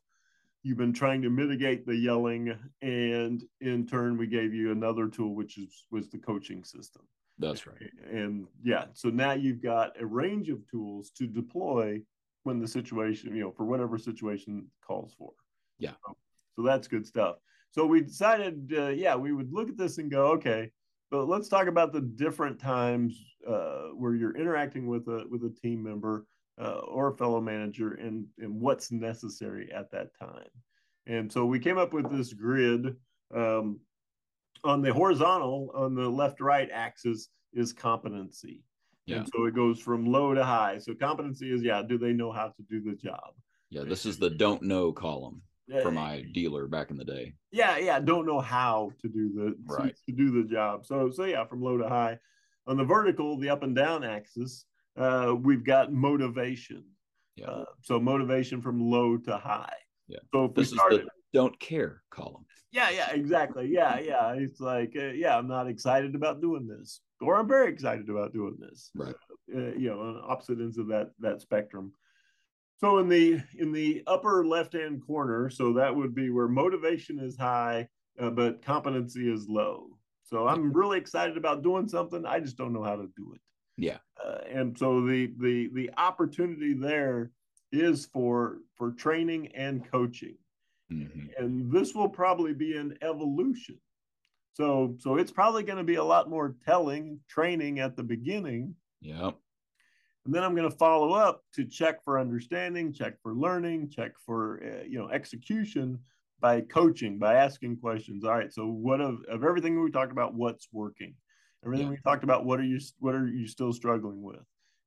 You've 0.63 0.79
been 0.79 0.93
trying 0.93 1.23
to 1.23 1.31
mitigate 1.31 1.85
the 1.87 1.97
yelling, 1.97 2.57
and 2.83 3.43
in 3.61 3.85
turn, 3.85 4.17
we 4.17 4.29
gave 4.29 4.55
you 4.55 4.71
another 4.71 5.09
tool, 5.09 5.35
which 5.35 5.59
is 5.59 5.87
was 5.91 6.09
the 6.09 6.19
coaching 6.19 6.63
system. 6.63 7.03
That's 7.39 7.67
right. 7.67 7.91
And 8.11 8.47
yeah, 8.63 8.85
so 8.93 9.09
now 9.09 9.33
you've 9.33 9.63
got 9.63 10.01
a 10.01 10.07
range 10.07 10.49
of 10.51 10.65
tools 10.71 11.11
to 11.19 11.27
deploy 11.27 12.01
when 12.45 12.61
the 12.61 12.69
situation, 12.69 13.35
you 13.35 13.43
know, 13.43 13.51
for 13.51 13.65
whatever 13.65 13.99
situation 13.99 14.67
calls 14.87 15.15
for. 15.19 15.33
Yeah. 15.79 15.93
So, 16.07 16.17
so 16.57 16.63
that's 16.63 16.87
good 16.87 17.07
stuff. 17.07 17.37
So 17.71 17.87
we 17.87 18.03
decided, 18.03 18.73
uh, 18.77 18.89
yeah, 18.89 19.17
we 19.17 19.33
would 19.33 19.53
look 19.53 19.69
at 19.69 19.79
this 19.79 19.99
and 19.99 20.11
go, 20.11 20.33
okay, 20.33 20.71
but 21.13 21.29
let's 21.29 21.49
talk 21.49 21.67
about 21.67 21.93
the 21.93 22.01
different 22.01 22.59
times 22.59 23.23
uh, 23.47 23.89
where 23.95 24.15
you're 24.15 24.35
interacting 24.35 24.87
with 24.87 25.07
a 25.09 25.25
with 25.31 25.45
a 25.45 25.55
team 25.63 25.83
member 25.83 26.27
uh, 26.61 26.79
or 26.89 27.09
a 27.09 27.17
fellow 27.17 27.41
manager, 27.41 27.93
and 27.93 28.25
and 28.39 28.61
what's 28.61 28.91
necessary 28.91 29.71
at 29.73 29.91
that 29.93 30.09
time. 30.19 30.49
And 31.07 31.31
so 31.31 31.45
we 31.45 31.61
came 31.61 31.79
up 31.79 31.93
with 31.93 32.11
this 32.11 32.33
grid. 32.33 32.97
Um, 33.33 33.81
on 34.65 34.81
the 34.81 34.93
horizontal, 34.93 35.71
on 35.75 35.95
the 35.95 36.09
left 36.09 36.41
right 36.41 36.69
axis, 36.73 37.29
is 37.53 37.73
competency. 37.73 38.63
Yeah. 39.07 39.17
And 39.17 39.29
so 39.35 39.47
it 39.47 39.55
goes 39.55 39.81
from 39.81 40.07
low 40.07 40.35
to 40.35 40.45
high. 40.45 40.79
So 40.79 40.95
competency 40.95 41.53
is, 41.53 41.63
yeah, 41.63 41.83
do 41.83 41.99
they 41.99 42.13
know 42.13 42.31
how 42.31 42.49
to 42.49 42.63
do 42.71 42.81
the 42.81 42.95
job? 42.95 43.35
Yeah, 43.71 43.83
this 43.83 44.07
is 44.07 44.19
the 44.19 44.31
don't 44.31 44.63
know 44.63 44.93
column 44.93 45.43
for 45.81 45.91
my 45.91 46.23
dealer 46.33 46.67
back 46.67 46.91
in 46.91 46.97
the 46.97 47.05
day. 47.05 47.35
Yeah, 47.51 47.79
yeah, 47.79 48.01
don't 48.01 48.27
know 48.27 48.41
how 48.41 48.91
to 49.01 49.09
do 49.09 49.33
the 49.33 49.57
right 49.67 49.97
to, 50.07 50.13
do 50.13 50.31
the 50.43 50.49
job. 50.49 50.85
So 50.85 51.11
so 51.11 51.25
yeah, 51.25 51.45
from 51.45 51.63
low 51.63 51.79
to 51.79 51.89
high. 51.89 52.19
On 52.67 52.77
the 52.77 52.85
vertical, 52.85 53.39
the 53.39 53.49
up 53.49 53.63
and 53.63 53.75
down 53.75 54.05
axis, 54.05 54.67
uh, 54.97 55.35
we've 55.39 55.65
got 55.65 55.93
motivation. 55.93 56.85
Yeah. 57.37 57.47
Uh, 57.47 57.65
so 57.81 57.99
motivation 57.99 58.61
from 58.61 58.81
low 58.81 59.17
to 59.17 59.37
high. 59.37 59.73
Yeah. 60.07 60.19
So 60.33 60.45
if 60.45 60.55
this 60.55 60.71
we 60.71 60.77
started, 60.77 61.01
is 61.01 61.07
the 61.07 61.39
don't 61.39 61.59
care 61.59 62.03
column. 62.11 62.45
Yeah, 62.71 62.91
yeah, 62.91 63.11
exactly. 63.11 63.69
Yeah, 63.71 63.99
yeah. 63.99 64.33
It's 64.33 64.61
like, 64.61 64.95
uh, 64.97 65.07
yeah, 65.09 65.37
I'm 65.37 65.49
not 65.49 65.69
excited 65.69 66.15
about 66.15 66.41
doing 66.41 66.67
this, 66.67 67.01
or 67.21 67.37
I'm 67.37 67.49
very 67.49 67.71
excited 67.71 68.09
about 68.09 68.33
doing 68.33 68.57
this. 68.59 68.91
Right. 68.95 69.15
Uh, 69.55 69.75
you 69.77 69.91
know, 69.91 70.01
on 70.01 70.23
opposite 70.27 70.59
ends 70.59 70.79
of 70.79 70.89
that 70.89 71.11
that 71.21 71.41
spectrum. 71.41 71.93
So 72.83 72.99
in 72.99 73.09
the 73.09 73.41
in 73.59 73.73
the 73.73 74.03
upper 74.07 74.45
left 74.45 74.73
hand 74.73 75.03
corner, 75.07 75.49
so 75.51 75.73
that 75.75 75.95
would 75.95 76.15
be 76.15 76.31
where 76.31 76.49
motivation 76.49 77.19
is 77.19 77.37
high, 77.39 77.89
uh, 78.21 78.31
but 78.31 78.65
competency 78.65 79.33
is 79.33 79.49
low. 79.49 79.87
So 80.25 80.49
I'm 80.49 80.73
really 80.73 80.99
excited 80.99 81.37
about 81.37 81.63
doing 81.63 81.89
something. 81.89 82.27
I 82.27 82.41
just 82.41 82.57
don't 82.57 82.73
know 82.73 82.83
how 82.83 82.97
to 82.97 83.09
do 83.17 83.35
it. 83.35 83.41
Yeah. 83.77 83.99
Uh, 84.23 84.39
and 84.51 84.77
so 84.77 85.01
the 85.07 85.33
the 85.39 85.71
the 85.73 85.91
opportunity 85.97 86.75
there 86.75 87.31
is 87.71 88.07
for 88.07 88.59
for 88.77 88.93
training 88.93 89.49
and 89.55 89.89
coaching 89.91 90.37
Mm-hmm. 90.93 91.43
And 91.43 91.73
this 91.73 91.95
will 91.95 92.09
probably 92.09 92.53
be 92.53 92.77
an 92.77 92.97
evolution. 93.03 93.79
So 94.55 94.97
so 94.99 95.17
it's 95.17 95.31
probably 95.31 95.63
going 95.63 95.79
to 95.79 95.85
be 95.85 95.95
a 95.95 96.05
lot 96.05 96.29
more 96.29 96.57
telling, 96.65 97.21
training 97.29 97.81
at 97.81 97.97
the 97.97 98.03
beginning. 98.03 98.75
Yep. 99.01 99.37
And 100.25 100.35
then 100.35 100.45
I'm 100.45 100.55
going 100.55 100.71
to 100.71 100.77
follow 100.77 101.13
up 101.13 101.43
to 101.55 101.65
check 101.65 102.05
for 102.05 102.19
understanding, 102.19 102.93
check 102.93 103.15
for 103.23 103.35
learning, 103.35 103.91
check 103.91 104.13
for 104.25 104.63
uh, 104.65 104.85
you 104.85 104.99
know 104.99 105.09
execution 105.09 105.99
by 106.41 106.61
coaching, 106.61 107.19
by 107.19 107.35
asking 107.35 107.79
questions. 107.79 108.25
All 108.25 108.37
right, 108.37 108.53
so 108.53 108.67
what 108.67 109.01
of, 109.01 109.19
of 109.29 109.45
everything 109.45 109.83
we 109.83 109.91
talked 109.91 110.13
about, 110.13 110.35
what's 110.35 110.69
working? 110.73 111.15
Everything 111.65 111.87
yeah. 111.87 111.93
we 111.93 111.99
talked 112.05 112.25
about, 112.25 112.45
what 112.45 112.61
are 112.61 112.65
you 112.65 112.79
what 112.99 113.15
are 113.15 113.27
you 113.27 113.47
still 113.47 113.73
struggling 113.73 114.23
with? 114.23 114.41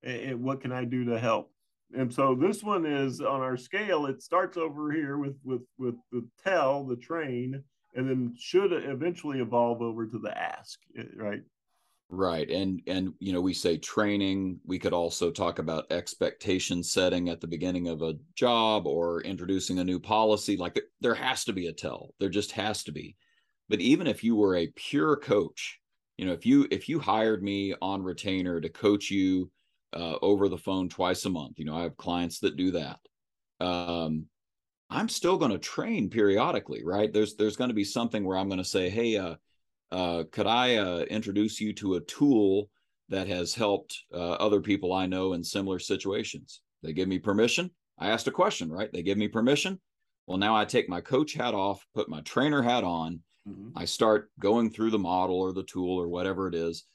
And 0.04 0.42
what 0.44 0.62
can 0.62 0.72
I 0.72 0.86
do 0.86 1.06
to 1.06 1.20
help? 1.20 1.51
and 1.94 2.13
so 2.13 2.36
this 2.36 2.63
one 2.63 2.86
is 2.86 3.22
on 3.22 3.42
our 3.42 3.58
scale 3.58 4.06
it 4.06 4.22
starts 4.22 4.58
over 4.58 4.92
here 4.92 5.18
with 5.18 5.36
with 5.44 5.62
with 5.77 5.96
the 6.12 6.25
tell 6.44 6.84
the 6.84 6.96
train 6.96 7.62
and 7.96 8.10
then 8.10 8.34
should 8.38 8.74
eventually 8.74 9.39
evolve 9.39 9.82
over 9.82 10.06
to 10.06 10.18
the 10.18 10.36
ask 10.38 10.80
eh, 10.98 11.04
right 11.15 11.42
right 12.09 12.50
and 12.51 12.81
and 12.88 13.13
you 13.19 13.33
know 13.33 13.41
we 13.41 13.53
say 13.53 13.77
training 13.77 14.59
we 14.63 14.77
could 14.77 14.93
also 14.93 15.31
talk 15.31 15.57
about 15.57 15.91
expectation 15.91 16.83
setting 16.83 17.29
at 17.29 17.41
the 17.41 17.47
beginning 17.47 17.88
of 17.88 18.03
a 18.03 18.13
job 18.35 18.85
or 18.85 19.21
introducing 19.21 19.79
a 19.79 19.83
new 19.83 20.00
policy 20.00 20.55
like 20.55 20.75
there 20.75 20.83
there 21.01 21.15
has 21.15 21.43
to 21.43 21.51
be 21.51 21.67
a 21.67 21.74
tell 21.74 22.13
there 22.19 22.29
just 22.29 22.51
has 22.51 22.83
to 22.83 22.91
be. 22.91 23.15
But 23.67 23.81
even 23.81 24.05
if 24.05 24.24
you 24.24 24.35
were 24.35 24.55
a 24.55 24.71
pure 24.75 25.15
coach 25.15 25.79
you 26.17 26.25
know 26.25 26.33
if 26.33 26.45
you 26.45 26.67
if 26.71 26.88
you 26.88 27.00
hired 27.00 27.43
me 27.43 27.74
on 27.81 28.03
retainer 28.03 28.62
to 28.62 28.69
coach 28.69 29.09
you 29.09 29.50
uh, 29.93 30.15
over 30.21 30.50
the 30.50 30.57
phone 30.57 30.89
twice 30.89 31.25
a 31.25 31.29
month 31.29 31.57
you 31.57 31.65
know 31.65 31.75
i 31.75 31.83
have 31.83 31.97
clients 31.97 32.39
that 32.39 32.57
do 32.57 32.71
that 32.71 33.00
um, 33.65 34.25
i'm 34.89 35.09
still 35.09 35.38
going 35.38 35.51
to 35.51 35.57
train 35.57 36.09
periodically 36.09 36.83
right? 36.83 37.12
There's 37.12 37.35
there's 37.35 37.55
going 37.55 37.69
to 37.69 37.74
be 37.74 37.83
something 37.83 38.24
where 38.24 38.38
i'm 38.38 38.50
going 38.50 38.59
to 38.59 38.63
say 38.63 38.89
hey 38.89 39.17
uh, 39.17 39.35
uh, 39.92 40.24
could 40.32 40.48
i 40.48 40.75
uh, 40.75 41.00
introduce 41.10 41.60
you 41.60 41.74
to 41.74 41.96
a 41.96 42.01
tool 42.01 42.70
that 43.10 43.27
has 43.27 43.54
helped 43.54 44.04
uh, 44.13 44.32
other 44.34 44.62
people 44.62 44.94
i 44.94 45.06
know 45.06 45.34
in 45.34 45.44
similar 45.44 45.80
situations 45.80 46.62
they 46.84 46.94
give 46.94 47.08
me 47.08 47.20
permission 47.20 47.70
i 48.00 48.10
asked 48.10 48.27
a 48.27 48.32
question 48.32 48.72
right 48.72 48.92
they 48.94 49.04
give 49.04 49.18
me 49.18 49.27
permission 49.27 49.80
well 50.27 50.38
now 50.38 50.56
i 50.56 50.65
take 50.65 50.89
my 50.89 51.01
coach 51.01 51.34
hat 51.34 51.54
off 51.54 51.86
put 51.94 52.10
my 52.10 52.22
trainer 52.22 52.62
hat 52.62 52.84
on 52.84 53.20
Mm-hmm. 53.48 53.77
I 53.77 53.86
start 53.86 54.32
going 54.39 54.70
through 54.70 54.92
the 54.92 55.00
model 55.00 55.39
or 55.39 55.54
the 55.54 55.63
tool 55.63 56.00
or 56.00 56.08
whatever 56.08 56.48
it 56.48 56.56
is. 56.56 56.86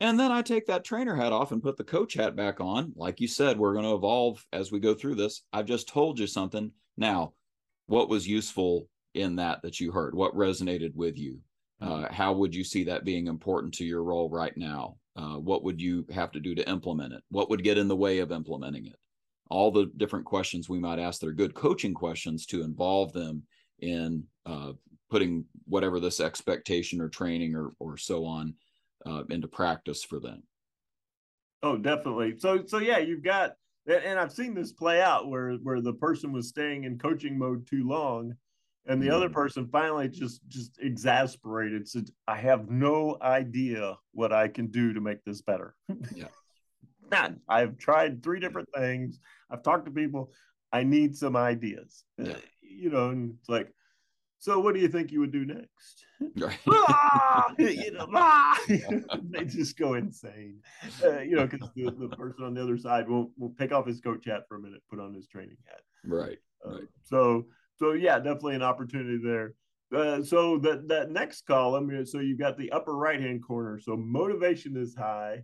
And 0.00 0.18
then 0.18 0.32
I 0.32 0.42
take 0.42 0.66
that 0.66 0.84
trainer 0.84 1.14
hat 1.14 1.32
off 1.32 1.52
and 1.52 1.62
put 1.62 1.76
the 1.76 1.84
coach 1.84 2.14
hat 2.14 2.34
back 2.34 2.60
on. 2.60 2.92
Like 2.96 3.20
you 3.20 3.28
said, 3.28 3.58
we're 3.58 3.74
going 3.74 3.84
to 3.84 3.94
evolve 3.94 4.44
as 4.52 4.72
we 4.72 4.80
go 4.80 4.94
through 4.94 5.16
this. 5.16 5.42
I've 5.52 5.66
just 5.66 5.88
told 5.88 6.18
you 6.18 6.26
something. 6.26 6.72
Now, 6.96 7.34
what 7.86 8.08
was 8.08 8.26
useful 8.26 8.88
in 9.14 9.36
that 9.36 9.62
that 9.62 9.78
you 9.78 9.92
heard? 9.92 10.14
What 10.14 10.34
resonated 10.34 10.94
with 10.94 11.18
you? 11.18 11.40
Uh, 11.80 12.06
how 12.10 12.32
would 12.32 12.54
you 12.54 12.64
see 12.64 12.84
that 12.84 13.04
being 13.04 13.26
important 13.26 13.72
to 13.74 13.84
your 13.84 14.02
role 14.02 14.28
right 14.28 14.56
now? 14.56 14.96
Uh, 15.16 15.38
what 15.38 15.64
would 15.64 15.80
you 15.80 16.04
have 16.12 16.30
to 16.32 16.40
do 16.40 16.54
to 16.54 16.68
implement 16.68 17.12
it? 17.12 17.22
What 17.30 17.50
would 17.50 17.64
get 17.64 17.78
in 17.78 17.88
the 17.88 17.96
way 17.96 18.18
of 18.18 18.32
implementing 18.32 18.86
it? 18.86 18.96
All 19.48 19.70
the 19.70 19.90
different 19.96 20.26
questions 20.26 20.68
we 20.68 20.78
might 20.78 20.98
ask 20.98 21.20
that 21.20 21.28
are 21.28 21.32
good 21.32 21.54
coaching 21.54 21.94
questions 21.94 22.46
to 22.46 22.62
involve 22.62 23.12
them 23.12 23.42
in 23.80 24.24
uh, 24.46 24.72
putting 25.10 25.44
whatever 25.64 25.98
this 26.00 26.20
expectation 26.20 27.00
or 27.00 27.08
training 27.08 27.56
or 27.56 27.72
or 27.80 27.96
so 27.96 28.24
on 28.24 28.54
uh, 29.06 29.24
into 29.30 29.48
practice 29.48 30.04
for 30.04 30.20
them. 30.20 30.42
Oh, 31.62 31.76
definitely. 31.76 32.38
So 32.38 32.64
so 32.66 32.78
yeah, 32.78 32.98
you've 32.98 33.24
got 33.24 33.54
and 33.86 34.18
I've 34.18 34.32
seen 34.32 34.54
this 34.54 34.72
play 34.72 35.02
out 35.02 35.28
where 35.28 35.54
where 35.54 35.80
the 35.80 35.94
person 35.94 36.32
was 36.32 36.48
staying 36.48 36.84
in 36.84 36.98
coaching 36.98 37.38
mode 37.38 37.66
too 37.66 37.86
long 37.86 38.34
and 38.90 39.00
the 39.00 39.06
mm. 39.06 39.12
other 39.12 39.26
mm-hmm. 39.26 39.34
person 39.34 39.68
finally 39.70 40.08
just 40.08 40.46
just 40.48 40.78
exasperated 40.80 41.88
said 41.88 42.08
i 42.26 42.36
have 42.36 42.68
no 42.70 43.16
idea 43.22 43.96
what 44.12 44.32
i 44.32 44.48
can 44.48 44.66
do 44.66 44.92
to 44.92 45.00
make 45.00 45.24
this 45.24 45.40
better 45.40 45.74
yeah 46.14 46.26
none 47.10 47.40
i've 47.48 47.78
tried 47.78 48.22
three 48.22 48.40
different 48.40 48.68
things 48.76 49.18
i've 49.50 49.62
talked 49.62 49.84
to 49.84 49.90
people 49.90 50.30
i 50.72 50.82
need 50.82 51.16
some 51.16 51.36
ideas 51.36 52.04
yeah. 52.18 52.32
Uh, 52.32 52.38
you 52.60 52.90
know 52.90 53.10
and 53.10 53.34
it's 53.38 53.48
like 53.48 53.72
so 54.40 54.58
what 54.58 54.74
do 54.74 54.80
you 54.80 54.88
think 54.88 55.12
you 55.12 55.20
would 55.20 55.32
do 55.32 55.44
next? 55.44 56.06
Right. 56.34 56.58
ah! 56.70 57.52
you 57.58 57.92
know, 57.92 58.08
ah! 58.14 58.58
they 58.66 59.44
just 59.44 59.76
go 59.76 59.94
insane. 59.94 60.60
Uh, 61.04 61.20
you 61.20 61.36
know, 61.36 61.46
because 61.46 61.68
the, 61.76 61.90
the 61.90 62.08
person 62.16 62.44
on 62.44 62.54
the 62.54 62.62
other 62.62 62.78
side 62.78 63.06
will 63.06 63.32
will 63.36 63.52
take 63.58 63.70
off 63.70 63.86
his 63.86 64.00
coach 64.00 64.24
hat 64.24 64.44
for 64.48 64.56
a 64.56 64.58
minute, 64.58 64.80
put 64.88 64.98
on 64.98 65.12
his 65.12 65.28
training 65.28 65.58
hat. 65.66 65.80
Right. 66.06 66.38
Uh, 66.66 66.70
right. 66.70 66.88
So 67.04 67.44
so 67.80 67.92
yeah, 67.92 68.18
definitely 68.18 68.56
an 68.56 68.62
opportunity 68.62 69.18
there. 69.22 69.54
Uh, 69.94 70.22
so 70.22 70.58
that 70.58 70.86
that 70.88 71.10
next 71.10 71.46
column, 71.46 72.06
so 72.06 72.20
you've 72.20 72.38
got 72.38 72.56
the 72.56 72.70
upper 72.70 72.94
right 72.94 73.20
hand 73.20 73.44
corner. 73.44 73.80
So 73.80 73.96
motivation 73.96 74.76
is 74.76 74.94
high, 74.94 75.42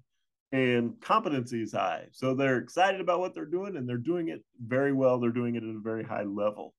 and 0.53 1.01
competency 1.01 1.63
is 1.63 1.73
high. 1.73 2.05
So 2.13 2.35
they're 2.35 2.59
excited 2.59 3.01
about 3.01 3.19
what 3.21 3.35
they're 3.35 3.45
doing, 3.45 3.77
and 3.77 3.89
they're 3.89 3.97
doing 3.97 4.29
it 4.29 4.45
very 4.65 4.93
well. 4.93 5.19
They're 5.19 5.31
doing 5.31 5.57
it 5.57 5.65
at 5.65 5.69
a 5.69 5.81
very 5.83 6.05
high 6.05 6.23
level. 6.25 6.75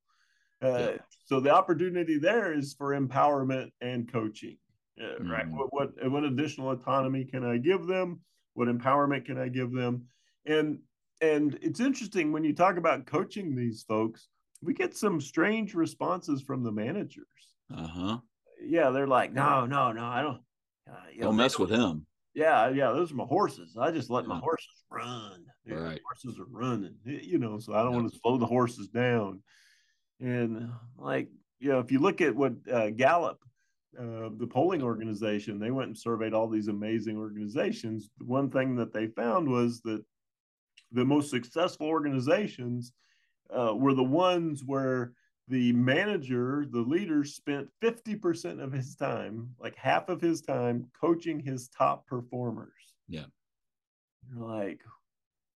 Uh, 0.63 0.67
yeah. 0.67 0.97
So 1.25 1.39
the 1.39 1.53
opportunity 1.53 2.17
there 2.17 2.53
is 2.53 2.73
for 2.73 2.97
empowerment 2.97 3.71
and 3.81 4.09
coaching, 4.11 4.57
uh, 5.01 5.19
mm-hmm. 5.19 5.29
right? 5.29 5.45
What, 5.49 5.73
what 5.73 6.11
what 6.11 6.23
additional 6.23 6.71
autonomy 6.71 7.25
can 7.25 7.43
I 7.43 7.57
give 7.57 7.85
them? 7.85 8.21
What 8.53 8.69
empowerment 8.69 9.25
can 9.25 9.37
I 9.37 9.49
give 9.49 9.73
them? 9.73 10.05
And 10.45 10.79
and 11.19 11.57
it's 11.61 11.79
interesting 11.79 12.31
when 12.31 12.43
you 12.45 12.53
talk 12.53 12.77
about 12.77 13.07
coaching 13.07 13.55
these 13.55 13.83
folks, 13.83 14.29
we 14.61 14.73
get 14.73 14.95
some 14.95 15.21
strange 15.21 15.73
responses 15.73 16.41
from 16.41 16.63
the 16.63 16.71
managers. 16.71 17.25
Uh 17.73 17.87
huh. 17.87 18.17
Yeah, 18.61 18.89
they're 18.89 19.07
like, 19.07 19.33
no, 19.33 19.65
no, 19.65 19.91
no, 19.91 20.03
I 20.03 20.21
don't. 20.21 20.41
Uh, 20.89 20.95
you 21.13 21.21
don't 21.21 21.35
know, 21.35 21.43
mess 21.43 21.57
don't, 21.57 21.69
with 21.69 21.79
him. 21.79 22.05
Yeah, 22.33 22.69
yeah, 22.69 22.91
those 22.91 23.11
are 23.11 23.15
my 23.15 23.25
horses. 23.25 23.77
I 23.79 23.91
just 23.91 24.09
let 24.09 24.23
yeah. 24.23 24.29
my 24.29 24.39
horses 24.39 24.83
run. 24.91 25.45
Right. 25.69 25.99
horses 26.05 26.39
are 26.39 26.47
running, 26.49 26.95
you 27.03 27.39
know, 27.39 27.59
so 27.59 27.73
I 27.73 27.83
don't 27.83 27.93
want 27.93 28.11
to 28.11 28.19
slow 28.19 28.37
the 28.37 28.45
horses 28.45 28.87
down. 28.87 29.41
And 30.21 30.69
like, 30.97 31.29
you 31.59 31.69
know, 31.69 31.79
if 31.79 31.91
you 31.91 31.99
look 31.99 32.21
at 32.21 32.35
what 32.35 32.53
uh, 32.71 32.91
Gallup, 32.91 33.39
uh, 33.99 34.29
the 34.37 34.47
polling 34.47 34.81
organization, 34.81 35.59
they 35.59 35.71
went 35.71 35.87
and 35.87 35.97
surveyed 35.97 36.33
all 36.33 36.47
these 36.47 36.67
amazing 36.67 37.17
organizations. 37.17 38.09
One 38.19 38.49
thing 38.49 38.75
that 38.75 38.93
they 38.93 39.07
found 39.07 39.49
was 39.49 39.81
that 39.81 40.03
the 40.91 41.05
most 41.05 41.29
successful 41.29 41.87
organizations 41.87 42.93
uh, 43.55 43.75
were 43.75 43.93
the 43.93 44.03
ones 44.03 44.63
where 44.65 45.13
the 45.47 45.71
manager, 45.73 46.65
the 46.69 46.79
leader, 46.79 47.23
spent 47.23 47.69
50% 47.81 48.61
of 48.61 48.71
his 48.71 48.95
time, 48.95 49.49
like 49.59 49.75
half 49.75 50.09
of 50.09 50.19
his 50.19 50.41
time, 50.41 50.87
coaching 50.99 51.39
his 51.39 51.69
top 51.69 52.05
performers. 52.05 52.93
Yeah. 53.07 53.25
You're 54.29 54.45
like, 54.45 54.81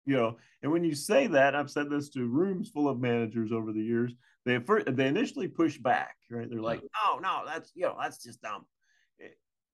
you 0.05 0.15
know, 0.15 0.37
and 0.63 0.71
when 0.71 0.83
you 0.83 0.95
say 0.95 1.27
that, 1.27 1.55
I've 1.55 1.69
said 1.69 1.89
this 1.89 2.09
to 2.11 2.25
rooms 2.25 2.69
full 2.69 2.87
of 2.87 2.99
managers 2.99 3.51
over 3.51 3.73
the 3.73 3.83
years 3.83 4.15
they 4.45 4.59
first 4.59 4.95
they 4.95 5.07
initially 5.07 5.47
push 5.47 5.77
back, 5.77 6.15
right? 6.29 6.49
They're 6.49 6.61
like, 6.61 6.81
"Oh 7.03 7.19
no, 7.21 7.43
that's 7.45 7.71
you 7.75 7.83
know 7.83 7.95
that's 7.99 8.23
just 8.23 8.41
dumb," 8.41 8.65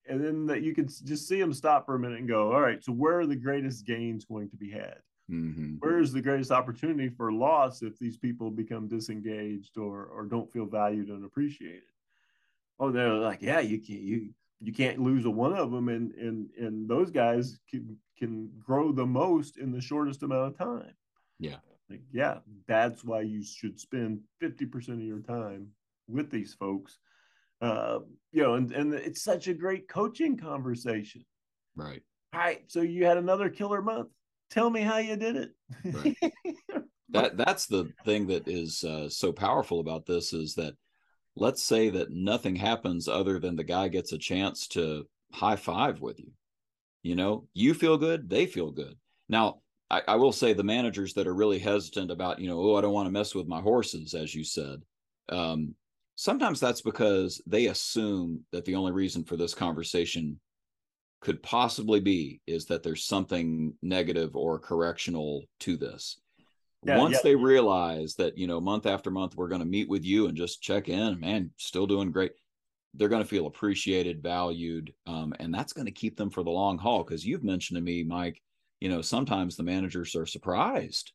and 0.08 0.24
then 0.24 0.46
that 0.48 0.62
you 0.62 0.74
can 0.74 0.88
just 0.88 1.28
see 1.28 1.40
them 1.40 1.54
stop 1.54 1.86
for 1.86 1.96
a 1.96 2.00
minute 2.00 2.20
and 2.20 2.28
go, 2.28 2.52
"All 2.52 2.62
right, 2.62 2.84
so 2.84 2.92
where 2.92 3.20
are 3.20 3.26
the 3.28 3.36
greatest 3.36 3.86
gains 3.86 4.26
going 4.26 4.50
to 4.50 4.58
be 4.58 4.70
had? 4.70 4.98
Mm-hmm. 5.30 5.76
Where 5.80 6.00
is 6.00 6.14
the 6.14 6.22
greatest 6.22 6.52
opportunity 6.52 7.10
for 7.10 7.32
loss 7.32 7.82
if 7.82 8.00
these 8.00 8.18
people 8.18 8.50
become 8.50 8.88
disengaged 8.88 9.78
or 9.78 10.06
or 10.06 10.26
don't 10.26 10.52
feel 10.52 10.66
valued 10.66 11.10
and 11.10 11.26
appreciated?" 11.26 11.82
Oh, 12.80 12.92
they're 12.92 13.14
like, 13.14 13.42
"Yeah, 13.42 13.60
you 13.60 13.80
can't 13.80 14.02
you." 14.02 14.34
You 14.60 14.74
can't 14.74 14.98
lose 14.98 15.24
a 15.26 15.30
one 15.30 15.54
of 15.54 15.70
them, 15.70 15.88
and 15.88 16.12
and 16.14 16.50
and 16.58 16.90
those 16.90 17.12
guys 17.12 17.60
can 17.70 17.96
can 18.18 18.50
grow 18.58 18.92
the 18.92 19.06
most 19.06 19.60
in 19.60 19.72
the 19.72 19.80
shortest 19.80 20.24
amount 20.24 20.48
of 20.48 20.58
time. 20.58 20.96
Yeah, 21.38 21.58
like, 21.90 22.02
yeah, 22.12 22.40
that's 22.68 23.04
why 23.04 23.22
you 23.22 23.44
should 23.44 23.80
spend 23.80 24.20
50% 24.42 24.90
of 24.90 25.02
your 25.02 25.20
time 25.20 25.68
with 26.08 26.30
these 26.30 26.54
folks. 26.54 27.00
Uh, 27.62 28.00
you 28.32 28.44
know, 28.44 28.56
and, 28.56 28.72
and 28.72 28.94
it's 28.94 29.24
such 29.24 29.48
a 29.48 29.54
great 29.54 29.88
coaching 29.88 30.38
conversation. 30.38 31.26
Right. 31.76 32.02
All 32.34 32.40
right. 32.40 32.64
So 32.68 32.82
you 32.82 33.06
had 33.06 33.18
another 33.18 33.50
killer 33.50 33.82
month. 33.82 34.10
Tell 34.50 34.70
me 34.70 34.82
how 34.82 34.98
you 34.98 35.16
did 35.16 35.36
it. 35.36 35.52
Right. 35.84 36.18
that 37.10 37.38
that's 37.38 37.68
the 37.68 37.92
thing 38.06 38.28
that 38.28 38.48
is 38.48 38.84
uh, 38.84 39.10
so 39.10 39.32
powerful 39.32 39.80
about 39.80 40.06
this 40.06 40.34
is 40.34 40.56
that 40.56 40.74
let's 41.36 41.64
say 41.64 41.90
that 41.90 42.12
nothing 42.12 42.56
happens 42.56 43.08
other 43.08 43.40
than 43.40 43.56
the 43.56 43.64
guy 43.64 43.88
gets 43.88 44.12
a 44.12 44.18
chance 44.18 44.68
to 44.68 45.06
high 45.32 45.56
five 45.56 46.02
with 46.02 46.20
you. 46.20 46.32
You 47.04 47.16
know, 47.16 47.48
you 47.54 47.74
feel 47.74 47.98
good, 47.98 48.30
they 48.30 48.46
feel 48.46 48.72
good. 48.72 48.96
Now, 49.30 49.62
I, 49.90 50.02
I, 50.08 50.16
will 50.16 50.34
say 50.34 50.52
the 50.54 50.64
managers 50.64 51.14
that 51.14 51.28
are 51.28 51.34
really 51.34 51.60
hesitant 51.60 52.12
about, 52.12 52.40
you 52.40 52.50
know, 52.50 52.60
oh, 52.60 52.76
I 52.76 52.82
don't 52.82 52.94
want 52.94 53.08
to 53.08 53.12
mess 53.12 53.34
with 53.34 53.48
my 53.48 53.62
horses, 53.62 54.14
as 54.14 54.36
you 54.36 54.44
said. 54.44 54.82
Um, 55.30 55.76
sometimes 56.16 56.60
that's 56.60 56.82
because 56.82 57.42
they 57.48 57.68
assume 57.68 58.44
that 58.52 58.66
the 58.66 58.76
only 58.76 58.92
reason 58.92 59.24
for 59.24 59.38
this 59.38 59.54
conversation 59.54 60.40
could 61.20 61.42
possibly 61.42 62.00
be 62.00 62.42
is 62.48 62.66
that 62.66 62.84
there's 62.84 63.04
something 63.04 63.74
negative 63.82 64.36
or 64.36 64.60
correctional 64.60 65.44
to 65.60 65.78
this. 65.78 66.20
Yeah, 66.86 66.98
Once 67.00 67.16
yeah. 67.16 67.22
they 67.24 67.36
realize 67.36 68.16
that, 68.16 68.38
you 68.38 68.46
know, 68.46 68.62
month 68.62 68.86
after 68.86 69.10
month, 69.10 69.36
we're 69.36 69.48
going 69.48 69.62
to 69.62 69.66
meet 69.66 69.90
with 69.90 70.06
you 70.06 70.28
and 70.28 70.38
just 70.38 70.62
check 70.62 70.90
in, 70.90 71.20
man, 71.20 71.52
still 71.58 71.88
doing 71.88 72.12
great. 72.12 72.34
They're 72.94 73.10
going 73.10 73.24
to 73.24 73.28
feel 73.28 73.48
appreciated, 73.48 74.22
valued, 74.22 74.94
um, 75.08 75.34
and 75.40 75.54
that's 75.54 75.74
going 75.74 75.88
to 75.88 75.92
keep 75.92 76.18
them 76.18 76.30
for 76.30 76.44
the 76.44 76.52
long 76.52 76.78
haul. 76.78 77.04
Because 77.04 77.26
you've 77.26 77.44
mentioned 77.44 77.78
to 77.78 77.82
me, 77.82 78.04
Mike, 78.04 78.42
you 78.80 78.90
know 78.90 79.02
sometimes 79.02 79.56
the 79.56 79.64
managers 79.64 80.16
are 80.16 80.26
surprised 80.26 81.12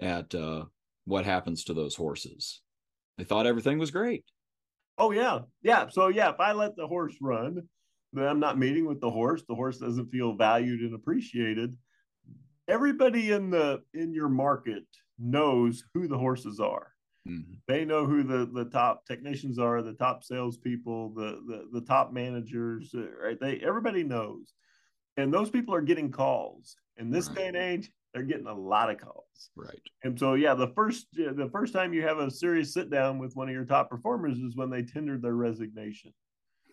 at 0.00 0.34
uh, 0.34 0.64
what 1.04 1.24
happens 1.24 1.64
to 1.64 1.74
those 1.74 1.94
horses 1.94 2.60
they 3.18 3.24
thought 3.24 3.46
everything 3.46 3.78
was 3.78 3.90
great 3.90 4.24
oh 4.98 5.10
yeah 5.10 5.40
yeah 5.62 5.88
so 5.88 6.08
yeah 6.08 6.30
if 6.30 6.40
i 6.40 6.52
let 6.52 6.76
the 6.76 6.86
horse 6.86 7.14
run 7.20 7.68
then 8.12 8.26
i'm 8.26 8.40
not 8.40 8.58
meeting 8.58 8.86
with 8.86 9.00
the 9.00 9.10
horse. 9.10 9.42
The 9.48 9.54
horse 9.54 9.78
doesn't 9.78 10.10
feel 10.10 10.34
valued 10.34 10.80
and 10.80 10.94
appreciated. 10.94 11.76
Everybody 12.68 13.32
in 13.32 13.50
the 13.50 13.82
in 13.94 14.12
your 14.14 14.28
market 14.28 14.84
knows 15.18 15.84
who 15.94 16.08
the 16.08 16.18
horses 16.18 16.60
are. 16.60 16.88
Mm-hmm. 17.28 17.52
they 17.68 17.84
know 17.84 18.06
who 18.06 18.22
the 18.22 18.50
the 18.50 18.64
top 18.70 19.04
technicians 19.04 19.58
are 19.58 19.82
the 19.82 19.92
top 19.92 20.24
salespeople 20.24 21.12
the 21.12 21.42
the, 21.46 21.80
the 21.80 21.86
top 21.86 22.14
managers 22.14 22.94
uh, 22.94 23.10
right? 23.22 23.38
They 23.38 23.58
everybody 23.58 24.02
knows. 24.02 24.54
And 25.18 25.34
those 25.34 25.50
people 25.50 25.74
are 25.74 25.82
getting 25.82 26.10
calls. 26.10 26.76
In 26.96 27.10
this 27.10 27.28
right. 27.28 27.36
day 27.36 27.46
and 27.48 27.56
age 27.56 27.90
they're 28.14 28.22
getting 28.22 28.46
a 28.46 28.54
lot 28.54 28.90
of 28.90 28.98
calls. 28.98 29.50
Right. 29.54 29.80
And 30.02 30.18
so 30.18 30.32
yeah 30.32 30.54
the 30.54 30.68
first 30.68 31.08
the 31.12 31.50
first 31.52 31.74
time 31.74 31.92
you 31.92 32.02
have 32.02 32.18
a 32.18 32.30
serious 32.30 32.72
sit 32.72 32.90
down 32.90 33.18
with 33.18 33.36
one 33.36 33.48
of 33.48 33.54
your 33.54 33.66
top 33.66 33.90
performers 33.90 34.38
is 34.38 34.56
when 34.56 34.70
they 34.70 34.82
tendered 34.82 35.20
their 35.20 35.34
resignation 35.34 36.14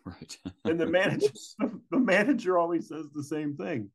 Right. 0.07 0.37
and 0.65 0.79
the 0.79 0.85
manager, 0.85 1.27
the 1.91 1.99
manager 1.99 2.57
always 2.57 2.87
says 2.87 3.05
the 3.13 3.23
same 3.23 3.55
thing. 3.55 3.89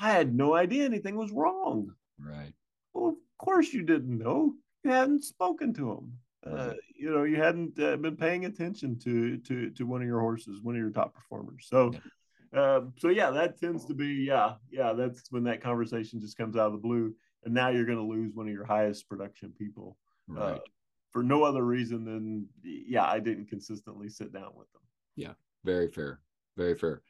I 0.00 0.10
had 0.10 0.34
no 0.34 0.54
idea 0.54 0.84
anything 0.84 1.16
was 1.16 1.32
wrong. 1.32 1.92
Right. 2.18 2.52
Well, 2.92 3.08
of 3.08 3.16
course 3.38 3.72
you 3.72 3.82
didn't 3.82 4.16
know. 4.16 4.54
You 4.84 4.90
hadn't 4.90 5.24
spoken 5.24 5.74
to 5.74 5.92
him. 5.92 6.12
Uh, 6.46 6.74
you 6.96 7.10
know, 7.10 7.24
you 7.24 7.36
hadn't 7.36 7.78
uh, 7.80 7.96
been 7.96 8.16
paying 8.16 8.44
attention 8.44 8.98
to 9.00 9.38
to 9.38 9.70
to 9.70 9.84
one 9.84 10.00
of 10.00 10.06
your 10.06 10.20
horses, 10.20 10.62
one 10.62 10.76
of 10.76 10.80
your 10.80 10.90
top 10.90 11.12
performers. 11.12 11.66
So, 11.68 11.92
yeah. 11.92 12.60
Uh, 12.60 12.80
so 12.96 13.08
yeah, 13.08 13.30
that 13.30 13.60
tends 13.60 13.84
to 13.86 13.94
be 13.94 14.06
yeah, 14.06 14.54
yeah. 14.70 14.92
That's 14.92 15.30
when 15.30 15.44
that 15.44 15.62
conversation 15.62 16.20
just 16.20 16.38
comes 16.38 16.56
out 16.56 16.66
of 16.68 16.72
the 16.72 16.78
blue, 16.78 17.12
and 17.44 17.52
now 17.52 17.68
you're 17.68 17.84
going 17.84 17.98
to 17.98 18.04
lose 18.04 18.34
one 18.34 18.46
of 18.46 18.52
your 18.52 18.64
highest 18.64 19.08
production 19.08 19.52
people, 19.58 19.96
uh, 20.30 20.40
right? 20.40 20.60
for 21.10 21.22
no 21.22 21.42
other 21.42 21.64
reason 21.64 22.04
than 22.04 22.46
yeah, 22.62 23.04
I 23.04 23.18
didn't 23.18 23.46
consistently 23.46 24.08
sit 24.08 24.32
down 24.32 24.52
with 24.54 24.72
them. 24.72 24.82
Yeah, 25.18 25.32
very 25.64 25.88
fair, 25.88 26.20
very 26.56 26.76
fair. 26.76 27.02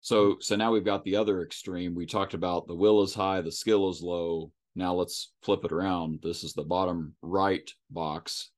So 0.00 0.32
hmm. 0.32 0.40
so 0.40 0.56
now 0.56 0.72
we've 0.72 0.84
got 0.84 1.04
the 1.04 1.16
other 1.16 1.42
extreme. 1.42 1.94
We 1.94 2.04
talked 2.04 2.34
about 2.34 2.66
the 2.66 2.74
will 2.74 3.02
is 3.02 3.14
high, 3.14 3.40
the 3.40 3.52
skill 3.52 3.88
is 3.88 4.02
low. 4.02 4.50
Now 4.74 4.94
let's 4.94 5.32
flip 5.42 5.64
it 5.64 5.70
around. 5.70 6.18
This 6.20 6.42
is 6.42 6.52
the 6.52 6.64
bottom 6.64 7.14
right 7.22 7.70
box 7.90 8.50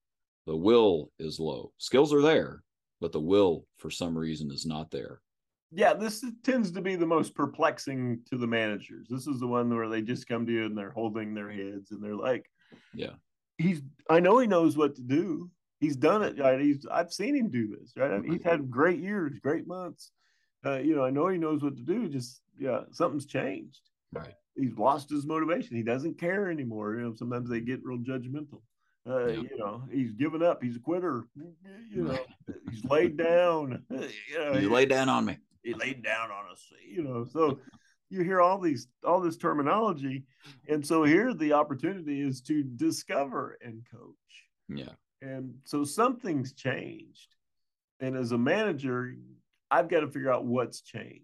the 0.47 0.57
will 0.57 1.11
is 1.19 1.39
low. 1.39 1.73
Skills 1.77 2.15
are 2.15 2.23
there, 2.23 2.63
but 3.01 3.13
the 3.13 3.21
will 3.21 3.67
for 3.79 3.91
some 3.91 4.17
reason 4.17 4.51
is 4.51 4.65
not 4.65 4.91
there. 4.91 5.21
Yeah, 5.73 5.93
this 5.93 6.25
tends 6.45 6.71
to 6.71 6.81
be 6.81 6.95
the 6.95 7.07
most 7.07 7.35
perplexing 7.35 8.21
to 8.31 8.39
the 8.39 8.47
managers. 8.47 9.09
This 9.11 9.27
is 9.27 9.41
the 9.41 9.49
one 9.49 9.75
where 9.75 9.89
they 9.89 10.01
just 10.01 10.29
come 10.29 10.47
to 10.47 10.53
you 10.53 10.65
and 10.65 10.79
they're 10.79 10.93
holding 10.93 11.35
their 11.35 11.51
heads 11.51 11.91
and 11.91 12.03
they're 12.03 12.15
like, 12.17 12.49
"Yeah, 12.95 13.15
he's. 13.59 13.83
I 14.09 14.21
know 14.21 14.39
he 14.39 14.47
knows 14.47 14.77
what 14.77 14.95
to 14.95 15.03
do. 15.03 15.51
He's 15.81 15.97
done 15.97 16.23
it. 16.23 16.39
Right? 16.39 16.61
He's. 16.61 16.87
I've 16.91 17.13
seen 17.13 17.37
him 17.37 17.51
do 17.51 17.77
this. 17.77 17.93
Right? 17.97 18.23
He's 18.25 18.43
had 18.43 18.71
great 18.71 19.01
years, 19.01 19.39
great 19.41 19.67
months. 19.67 20.11
Uh, 20.65 20.79
you 20.79 20.97
know, 20.97 21.05
I 21.05 21.11
know 21.11 21.29
he 21.29 21.39
knows 21.39 21.63
what 21.63 21.77
to 21.77 21.83
do. 21.83 22.09
Just 22.09 22.41
yeah, 22.59 22.81
something's 22.93 23.27
changed. 23.27 23.81
Right. 24.13 24.35
He's 24.57 24.77
lost 24.79 25.11
his 25.11 25.27
motivation. 25.27 25.77
He 25.77 25.83
doesn't 25.83 26.19
care 26.19 26.51
anymore. 26.51 26.95
You 26.95 27.03
know, 27.03 27.15
sometimes 27.15 27.51
they 27.51 27.61
get 27.61 27.85
real 27.85 27.99
judgmental. 27.99 28.63
Uh, 29.09 29.27
You 29.27 29.57
know, 29.59 29.85
he's 29.93 30.13
given 30.13 30.43
up. 30.43 30.63
He's 30.63 30.77
a 30.77 30.81
quitter. 30.81 31.27
You 31.91 32.05
know, 32.05 32.19
he's 32.71 32.85
laid 32.85 33.17
down. 33.17 33.85
You 33.91 34.39
know, 34.39 34.55
he 34.55 34.67
laid 34.67 34.89
down 34.89 35.09
on 35.09 35.25
me. 35.25 35.39
He 35.63 35.75
laid 35.75 36.03
down 36.03 36.31
on 36.31 36.51
us. 36.51 36.65
You 36.89 37.03
know, 37.03 37.25
so 37.25 37.61
you 38.09 38.23
hear 38.23 38.41
all 38.41 38.59
these 38.59 38.89
all 39.05 39.21
this 39.21 39.37
terminology, 39.37 40.25
and 40.69 40.85
so 40.85 41.05
here 41.05 41.35
the 41.35 41.53
opportunity 41.53 42.21
is 42.21 42.41
to 42.43 42.63
discover 42.63 43.59
and 43.61 43.85
coach. 43.91 44.15
Yeah. 44.69 44.93
And 45.27 45.55
so 45.65 45.83
something's 45.85 46.53
changed, 46.53 47.35
and 48.01 48.17
as 48.17 48.33
a 48.33 48.39
manager, 48.39 49.15
I've 49.71 49.89
got 49.89 50.01
to 50.01 50.09
figure 50.09 50.33
out 50.33 50.45
what's 50.45 50.83
changed. 50.83 51.23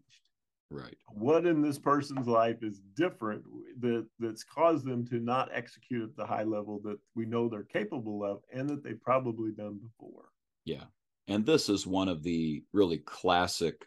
Right. 0.70 0.96
What 1.08 1.46
in 1.46 1.60
this 1.60 1.78
person's 1.78 2.26
life 2.26 2.62
is 2.62 2.80
different 2.96 3.44
that 3.80 4.06
that's 4.18 4.42
caused 4.42 4.86
them 4.86 5.06
to 5.08 5.20
not 5.20 5.50
execute 5.52 6.02
at 6.02 6.16
the 6.16 6.26
high 6.26 6.44
level 6.44 6.80
that 6.84 6.98
we 7.14 7.26
know 7.26 7.48
they're 7.48 7.62
capable 7.62 8.24
of 8.24 8.40
and 8.52 8.68
that 8.70 8.82
they've 8.82 9.02
probably 9.02 9.52
done 9.52 9.78
before. 9.78 10.24
Yeah. 10.64 10.84
And 11.28 11.44
this 11.44 11.68
is 11.68 11.86
one 11.86 12.08
of 12.08 12.22
the 12.22 12.64
really 12.72 12.98
classic 12.98 13.84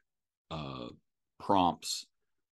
uh, 0.51 0.89
prompts 1.39 2.05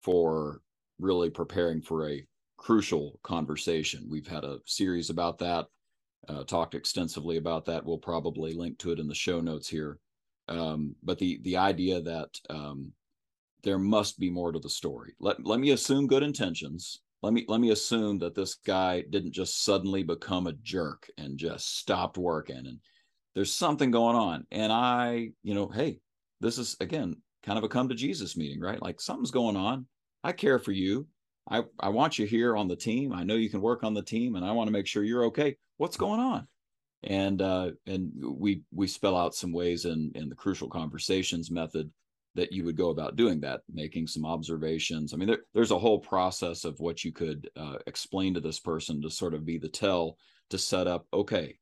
for 0.03 0.63
really 1.01 1.29
preparing 1.29 1.83
for 1.83 2.09
a 2.09 2.25
crucial 2.57 3.19
conversation. 3.25 4.07
We've 4.09 4.29
had 4.29 4.45
a 4.45 4.61
series 4.65 5.11
about 5.11 5.39
that, 5.39 5.67
uh, 6.31 6.45
talked 6.45 6.75
extensively 6.75 7.37
about 7.37 7.65
that. 7.67 7.85
We'll 7.85 7.99
probably 7.99 8.55
link 8.55 8.79
to 8.79 8.93
it 8.93 8.99
in 8.99 9.09
the 9.09 9.15
show 9.15 9.41
notes 9.41 9.69
here. 9.69 9.99
Um, 10.49 10.95
but 11.03 11.19
the 11.19 11.41
the 11.43 11.57
idea 11.57 12.01
that 12.01 12.31
um, 12.49 12.93
there 13.63 13.79
must 13.79 14.19
be 14.19 14.31
more 14.31 14.53
to 14.53 14.59
the 14.59 14.69
story. 14.69 15.15
Let 15.21 15.45
let 15.45 15.61
me 15.61 15.71
assume 15.71 16.07
good 16.07 16.23
intentions. 16.23 17.01
Let 17.23 17.33
me 17.33 17.45
let 17.49 17.61
me 17.61 17.71
assume 17.71 18.19
that 18.21 18.35
this 18.35 18.55
guy 18.55 19.05
didn't 19.11 19.33
just 19.33 19.65
suddenly 19.65 20.03
become 20.03 20.47
a 20.47 20.55
jerk 20.55 21.09
and 21.19 21.39
just 21.39 21.79
stopped 21.79 22.17
working 22.17 22.67
and 22.67 22.79
there's 23.35 23.53
something 23.53 23.91
going 23.91 24.17
on. 24.17 24.47
And 24.51 24.73
I, 24.73 25.31
you 25.43 25.55
know, 25.55 25.69
hey, 25.69 26.01
this 26.41 26.59
is 26.59 26.77
again 26.81 27.17
kind 27.43 27.59
of 27.59 27.65
a 27.65 27.69
come 27.69 27.89
to 27.89 27.95
Jesus 27.95 28.37
meeting, 28.37 28.61
right? 28.61 28.81
Like 28.81 29.01
something's 29.01 29.31
going 29.31 29.57
on. 29.57 29.87
I 30.23 30.33
care 30.33 30.59
for 30.59 30.73
you. 30.73 31.07
I 31.49 31.63
I 31.79 31.89
want 31.91 32.19
you 32.19 32.27
here 32.27 32.57
on 32.57 32.69
the 32.69 32.77
team. 32.77 33.13
I 33.13 33.25
know 33.25 33.35
you 33.35 33.51
can 33.51 33.61
work 33.61 33.85
on 33.85 33.95
the 33.95 34.03
team 34.03 34.37
and 34.37 34.45
I 34.45 34.53
want 34.53 34.69
to 34.69 34.73
make 34.73 34.87
sure 34.87 35.03
you're 35.03 35.27
okay. 35.27 35.57
What's 35.77 35.97
going 35.97 36.21
on? 36.21 36.47
And 37.03 37.41
uh 37.41 37.71
and 37.87 38.13
we 38.23 38.63
we 38.73 38.87
spell 38.87 39.17
out 39.17 39.35
some 39.35 39.53
ways 39.53 39.85
in 39.85 40.13
in 40.15 40.29
the 40.29 40.35
crucial 40.35 40.69
conversations 40.69 41.51
method 41.51 41.91
that 42.35 42.53
you 42.53 42.65
would 42.65 42.77
go 42.77 42.91
about 42.91 43.17
doing 43.17 43.41
that, 43.41 43.61
making 43.73 44.07
some 44.07 44.25
observations. 44.25 45.13
I 45.13 45.17
mean, 45.17 45.29
there, 45.29 45.41
there's 45.53 45.73
a 45.73 45.79
whole 45.79 45.99
process 45.99 46.65
of 46.65 46.79
what 46.79 47.03
you 47.05 47.13
could 47.13 47.51
uh, 47.57 47.79
explain 47.87 48.35
to 48.35 48.41
this 48.41 48.61
person 48.61 49.03
to 49.03 49.11
sort 49.11 49.35
of 49.35 49.45
be 49.45 49.59
the 49.59 49.69
tell 49.69 50.17
to 50.51 50.59
set 50.59 50.87
up, 50.87 51.07
okay, 51.13 51.59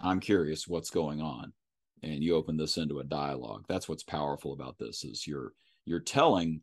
I'm 0.00 0.20
curious 0.20 0.66
what's 0.66 0.90
going 0.90 1.20
on. 1.20 1.52
And 2.02 2.22
you 2.22 2.34
open 2.34 2.56
this 2.56 2.76
into 2.76 2.98
a 2.98 3.04
dialogue. 3.04 3.64
That's 3.68 3.88
what's 3.88 4.02
powerful 4.02 4.52
about 4.52 4.76
this 4.78 5.04
is 5.04 5.26
you're 5.26 5.52
you're 5.84 6.00
telling 6.00 6.62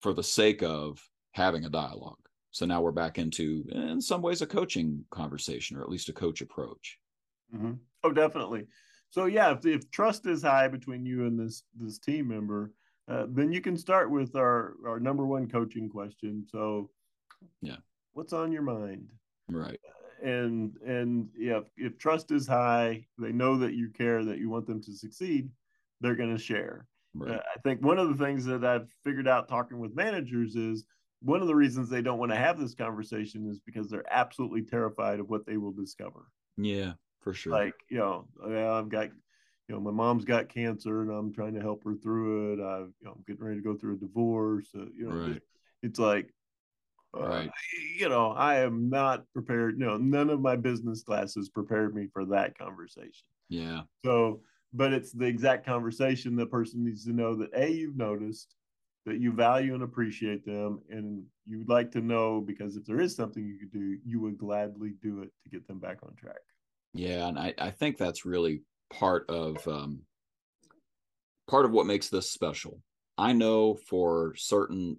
for 0.00 0.14
the 0.14 0.22
sake 0.22 0.62
of 0.62 0.98
having 1.32 1.64
a 1.64 1.70
dialogue. 1.70 2.18
So 2.50 2.66
now 2.66 2.82
we're 2.82 2.92
back 2.92 3.18
into, 3.18 3.64
in 3.72 4.00
some 4.00 4.22
ways, 4.22 4.42
a 4.42 4.46
coaching 4.46 5.04
conversation 5.10 5.76
or 5.76 5.82
at 5.82 5.88
least 5.88 6.10
a 6.10 6.12
coach 6.12 6.42
approach. 6.42 6.98
Mm-hmm. 7.54 7.72
Oh, 8.04 8.12
definitely. 8.12 8.66
So 9.10 9.26
yeah, 9.26 9.52
if, 9.52 9.66
if 9.66 9.90
trust 9.90 10.26
is 10.26 10.42
high 10.42 10.68
between 10.68 11.04
you 11.04 11.26
and 11.26 11.38
this 11.38 11.64
this 11.78 11.98
team 11.98 12.28
member, 12.28 12.72
uh, 13.08 13.26
then 13.28 13.52
you 13.52 13.60
can 13.60 13.76
start 13.76 14.10
with 14.10 14.36
our 14.36 14.74
our 14.86 14.98
number 14.98 15.26
one 15.26 15.48
coaching 15.48 15.88
question. 15.88 16.46
So, 16.48 16.90
yeah, 17.60 17.76
what's 18.12 18.32
on 18.32 18.52
your 18.52 18.62
mind? 18.62 19.10
Right. 19.50 19.78
Uh, 19.86 20.26
and 20.26 20.76
and 20.86 21.28
yeah, 21.36 21.58
if, 21.58 21.64
if 21.76 21.98
trust 21.98 22.30
is 22.30 22.46
high, 22.46 23.06
they 23.18 23.32
know 23.32 23.58
that 23.58 23.74
you 23.74 23.90
care, 23.90 24.24
that 24.24 24.38
you 24.38 24.48
want 24.48 24.66
them 24.66 24.82
to 24.82 24.92
succeed. 24.92 25.50
They're 26.00 26.16
going 26.16 26.34
to 26.34 26.42
share. 26.42 26.86
Right. 27.14 27.32
Uh, 27.32 27.42
I 27.54 27.60
think 27.60 27.82
one 27.82 27.98
of 27.98 28.08
the 28.08 28.24
things 28.24 28.46
that 28.46 28.64
I've 28.64 28.88
figured 29.04 29.28
out 29.28 29.48
talking 29.48 29.78
with 29.78 29.94
managers 29.94 30.56
is 30.56 30.84
one 31.22 31.40
of 31.40 31.48
the 31.48 31.54
reasons 31.54 31.88
they 31.88 32.02
don't 32.02 32.18
want 32.18 32.32
to 32.32 32.36
have 32.36 32.58
this 32.58 32.74
conversation 32.74 33.48
is 33.48 33.60
because 33.60 33.88
they're 33.88 34.10
absolutely 34.10 34.62
terrified 34.62 35.20
of 35.20 35.28
what 35.28 35.46
they 35.46 35.56
will 35.56 35.72
discover. 35.72 36.26
Yeah 36.56 36.92
for 37.22 37.32
sure. 37.32 37.52
Like, 37.52 37.74
you 37.88 37.98
know, 37.98 38.26
I've 38.44 38.88
got, 38.88 39.06
you 39.68 39.74
know, 39.74 39.80
my 39.80 39.90
mom's 39.90 40.24
got 40.24 40.48
cancer 40.48 41.02
and 41.02 41.10
I'm 41.10 41.32
trying 41.32 41.54
to 41.54 41.60
help 41.60 41.84
her 41.84 41.94
through 41.94 42.54
it. 42.54 42.60
I, 42.60 42.78
you 42.78 42.92
know, 43.02 43.12
I'm 43.12 43.24
getting 43.26 43.44
ready 43.44 43.56
to 43.56 43.62
go 43.62 43.74
through 43.74 43.94
a 43.94 43.98
divorce. 43.98 44.68
Uh, 44.76 44.86
you 44.94 45.08
know, 45.08 45.28
right. 45.28 45.42
it's 45.82 45.98
like, 45.98 46.32
uh, 47.16 47.26
right. 47.26 47.50
you 47.98 48.08
know, 48.08 48.32
I 48.32 48.60
am 48.60 48.90
not 48.90 49.24
prepared. 49.32 49.78
No, 49.78 49.96
none 49.96 50.30
of 50.30 50.40
my 50.40 50.56
business 50.56 51.02
classes 51.02 51.48
prepared 51.48 51.94
me 51.94 52.08
for 52.12 52.24
that 52.26 52.58
conversation. 52.58 53.26
Yeah. 53.48 53.82
So, 54.04 54.40
but 54.72 54.92
it's 54.92 55.12
the 55.12 55.26
exact 55.26 55.66
conversation 55.66 56.34
the 56.34 56.46
person 56.46 56.84
needs 56.84 57.04
to 57.04 57.12
know 57.12 57.36
that 57.36 57.50
a 57.54 57.70
you've 57.70 57.96
noticed 57.96 58.56
that 59.04 59.18
you 59.18 59.32
value 59.32 59.74
and 59.74 59.82
appreciate 59.82 60.44
them 60.44 60.80
and 60.88 61.24
you'd 61.46 61.68
like 61.68 61.90
to 61.90 62.00
know 62.00 62.40
because 62.40 62.76
if 62.76 62.84
there 62.84 63.00
is 63.00 63.14
something 63.14 63.44
you 63.44 63.58
could 63.58 63.72
do 63.72 63.98
you 64.04 64.20
would 64.20 64.38
gladly 64.38 64.94
do 65.02 65.22
it 65.22 65.30
to 65.42 65.50
get 65.50 65.66
them 65.66 65.78
back 65.78 65.98
on 66.02 66.14
track 66.14 66.38
yeah, 66.94 67.26
and 67.26 67.38
I, 67.38 67.54
I 67.58 67.70
think 67.70 67.96
that's 67.96 68.26
really 68.26 68.62
part 68.90 69.28
of 69.30 69.66
um, 69.66 70.02
part 71.48 71.64
of 71.64 71.72
what 71.72 71.86
makes 71.86 72.08
this 72.08 72.30
special. 72.30 72.80
I 73.16 73.32
know 73.32 73.74
for 73.74 74.34
certain 74.36 74.98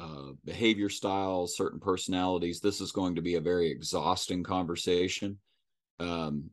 uh, 0.00 0.32
behavior 0.44 0.88
styles, 0.88 1.56
certain 1.56 1.80
personalities, 1.80 2.60
this 2.60 2.80
is 2.80 2.92
going 2.92 3.16
to 3.16 3.22
be 3.22 3.34
a 3.34 3.40
very 3.40 3.70
exhausting 3.70 4.42
conversation. 4.42 5.38
Um, 6.00 6.50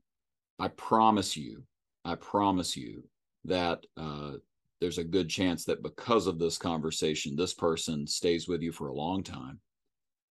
I 0.59 0.69
promise 0.69 1.37
you, 1.37 1.63
I 2.03 2.15
promise 2.15 2.75
you 2.75 3.03
that 3.45 3.85
uh, 3.97 4.33
there's 4.81 4.97
a 4.97 5.03
good 5.03 5.29
chance 5.29 5.65
that 5.65 5.83
because 5.83 6.27
of 6.27 6.39
this 6.39 6.57
conversation, 6.57 7.35
this 7.35 7.53
person 7.53 8.05
stays 8.05 8.47
with 8.47 8.61
you 8.61 8.71
for 8.71 8.87
a 8.87 8.93
long 8.95 9.23
time. 9.23 9.59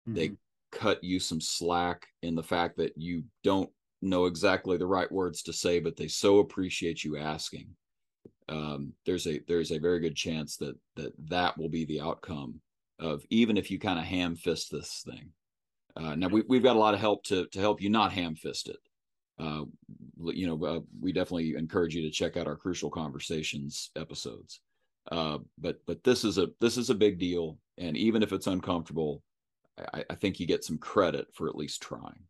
Mm-hmm. 0.07 0.13
They 0.15 0.31
cut 0.71 1.03
you 1.03 1.19
some 1.19 1.41
slack 1.41 2.07
in 2.23 2.35
the 2.35 2.43
fact 2.43 2.77
that 2.77 2.93
you 2.97 3.23
don't 3.43 3.69
know 4.01 4.25
exactly 4.25 4.77
the 4.77 4.87
right 4.87 5.11
words 5.11 5.43
to 5.43 5.53
say, 5.53 5.79
but 5.79 5.95
they 5.95 6.07
so 6.07 6.39
appreciate 6.39 7.03
you 7.03 7.17
asking. 7.17 7.67
Um, 8.49 8.93
there's 9.05 9.27
a 9.27 9.39
there's 9.47 9.71
a 9.71 9.79
very 9.79 9.99
good 9.99 10.15
chance 10.15 10.57
that 10.57 10.75
that 10.95 11.13
that 11.29 11.57
will 11.57 11.69
be 11.69 11.85
the 11.85 12.01
outcome 12.01 12.59
of 12.99 13.23
even 13.29 13.57
if 13.57 13.71
you 13.71 13.79
kind 13.79 13.99
of 13.99 14.05
ham 14.05 14.35
fist 14.35 14.71
this 14.71 15.03
thing. 15.05 15.29
Uh, 15.95 16.15
now 16.15 16.27
we, 16.27 16.43
we've 16.47 16.63
got 16.63 16.75
a 16.75 16.79
lot 16.79 16.93
of 16.93 16.99
help 16.99 17.23
to 17.25 17.45
to 17.47 17.59
help 17.59 17.81
you 17.81 17.89
not 17.89 18.11
ham 18.11 18.35
fist 18.35 18.67
it. 18.67 18.77
Uh, 19.41 19.63
you 20.31 20.45
know, 20.45 20.65
uh, 20.65 20.79
we 20.99 21.11
definitely 21.11 21.55
encourage 21.55 21.95
you 21.95 22.03
to 22.03 22.11
check 22.11 22.37
out 22.37 22.47
our 22.47 22.55
crucial 22.55 22.91
conversations 22.91 23.89
episodes. 23.95 24.61
Uh, 25.11 25.39
but 25.57 25.79
but 25.87 26.03
this 26.03 26.23
is 26.23 26.37
a 26.37 26.49
this 26.59 26.77
is 26.77 26.91
a 26.91 26.95
big 26.95 27.17
deal, 27.17 27.57
and 27.79 27.97
even 27.97 28.21
if 28.21 28.31
it's 28.33 28.45
uncomfortable, 28.45 29.23
I, 29.93 30.03
I 30.11 30.15
think 30.15 30.39
you 30.39 30.45
get 30.45 30.63
some 30.63 30.77
credit 30.77 31.27
for 31.33 31.47
at 31.47 31.55
least 31.55 31.81
trying. 31.81 32.23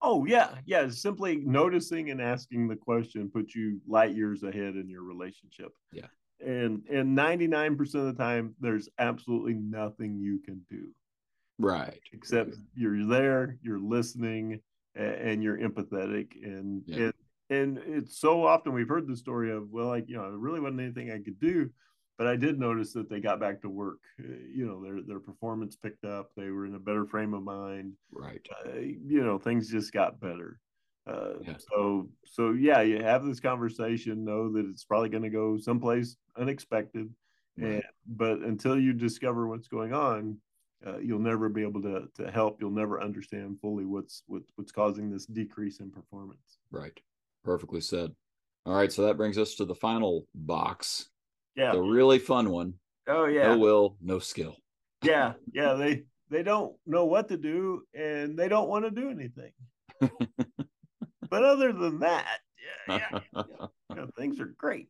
Oh 0.00 0.24
yeah, 0.24 0.54
yeah. 0.64 0.88
Simply 0.88 1.36
noticing 1.36 2.10
and 2.10 2.22
asking 2.22 2.68
the 2.68 2.76
question 2.76 3.30
puts 3.30 3.54
you 3.54 3.80
light 3.86 4.14
years 4.14 4.42
ahead 4.42 4.76
in 4.76 4.88
your 4.88 5.02
relationship. 5.02 5.72
Yeah. 5.92 6.06
And 6.40 6.82
and 6.88 7.18
99% 7.18 7.80
of 7.96 8.04
the 8.06 8.14
time 8.14 8.54
there's 8.60 8.88
absolutely 8.98 9.54
nothing 9.54 10.16
you 10.18 10.38
can 10.38 10.64
do. 10.70 10.88
Right. 11.58 12.00
Except 12.12 12.54
you're 12.74 13.06
there, 13.06 13.58
you're 13.62 13.80
listening, 13.80 14.60
and 14.94 15.42
you're 15.42 15.58
empathetic 15.58 16.32
and 16.42 16.82
yeah. 16.86 16.96
and 16.96 17.12
and 17.50 17.78
it's 17.86 18.20
so 18.20 18.46
often 18.46 18.72
we've 18.72 18.88
heard 18.88 19.06
the 19.06 19.16
story 19.16 19.50
of 19.52 19.70
well 19.70 19.86
like 19.86 20.08
you 20.08 20.16
know 20.16 20.30
there 20.30 20.38
really 20.38 20.60
wasn't 20.60 20.80
anything 20.80 21.10
i 21.10 21.18
could 21.18 21.38
do 21.40 21.68
but 22.16 22.26
i 22.26 22.36
did 22.36 22.58
notice 22.58 22.92
that 22.92 23.08
they 23.08 23.20
got 23.20 23.40
back 23.40 23.60
to 23.60 23.68
work 23.68 24.00
uh, 24.20 24.26
you 24.52 24.66
know 24.66 24.82
their 24.82 25.02
their 25.02 25.20
performance 25.20 25.76
picked 25.76 26.04
up 26.04 26.30
they 26.36 26.50
were 26.50 26.66
in 26.66 26.74
a 26.74 26.80
better 26.80 27.06
frame 27.06 27.34
of 27.34 27.42
mind 27.42 27.92
right 28.12 28.46
uh, 28.66 28.78
you 28.80 29.24
know 29.24 29.38
things 29.38 29.70
just 29.70 29.92
got 29.92 30.20
better 30.20 30.60
uh, 31.06 31.38
yeah. 31.42 31.54
so 31.72 32.08
so 32.26 32.52
yeah 32.52 32.82
you 32.82 33.02
have 33.02 33.24
this 33.24 33.40
conversation 33.40 34.24
know 34.24 34.52
that 34.52 34.66
it's 34.66 34.84
probably 34.84 35.08
going 35.08 35.22
to 35.22 35.30
go 35.30 35.56
someplace 35.56 36.16
unexpected 36.36 37.08
right. 37.56 37.66
and 37.66 37.82
but 38.06 38.40
until 38.40 38.78
you 38.78 38.92
discover 38.92 39.48
what's 39.48 39.68
going 39.68 39.94
on 39.94 40.36
uh, 40.86 40.98
you'll 40.98 41.18
never 41.18 41.48
be 41.48 41.62
able 41.62 41.82
to 41.82 42.08
to 42.14 42.30
help 42.30 42.58
you'll 42.60 42.70
never 42.70 43.00
understand 43.00 43.58
fully 43.60 43.84
what's 43.84 44.22
what, 44.26 44.42
what's 44.56 44.72
causing 44.72 45.10
this 45.10 45.26
decrease 45.26 45.80
in 45.80 45.90
performance 45.90 46.58
right 46.70 47.00
Perfectly 47.44 47.80
said. 47.80 48.14
All 48.66 48.74
right, 48.74 48.92
so 48.92 49.06
that 49.06 49.16
brings 49.16 49.38
us 49.38 49.54
to 49.54 49.64
the 49.64 49.74
final 49.74 50.26
box. 50.34 51.08
Yeah. 51.56 51.72
The 51.72 51.80
really 51.80 52.18
fun 52.18 52.50
one. 52.50 52.74
Oh 53.06 53.24
yeah. 53.24 53.54
No 53.54 53.58
will, 53.58 53.96
no 54.02 54.18
skill. 54.18 54.56
Yeah, 55.02 55.32
yeah. 55.52 55.74
They 55.74 56.04
they 56.30 56.42
don't 56.42 56.76
know 56.86 57.06
what 57.06 57.28
to 57.28 57.36
do 57.36 57.82
and 57.94 58.38
they 58.38 58.48
don't 58.48 58.68
want 58.68 58.84
to 58.84 58.90
do 58.90 59.10
anything. 59.10 59.52
but 61.30 61.44
other 61.44 61.72
than 61.72 62.00
that, 62.00 62.38
yeah, 62.86 63.00
yeah, 63.12 63.20
yeah, 63.34 63.66
yeah, 63.96 64.04
things 64.18 64.38
are 64.40 64.54
great. 64.58 64.88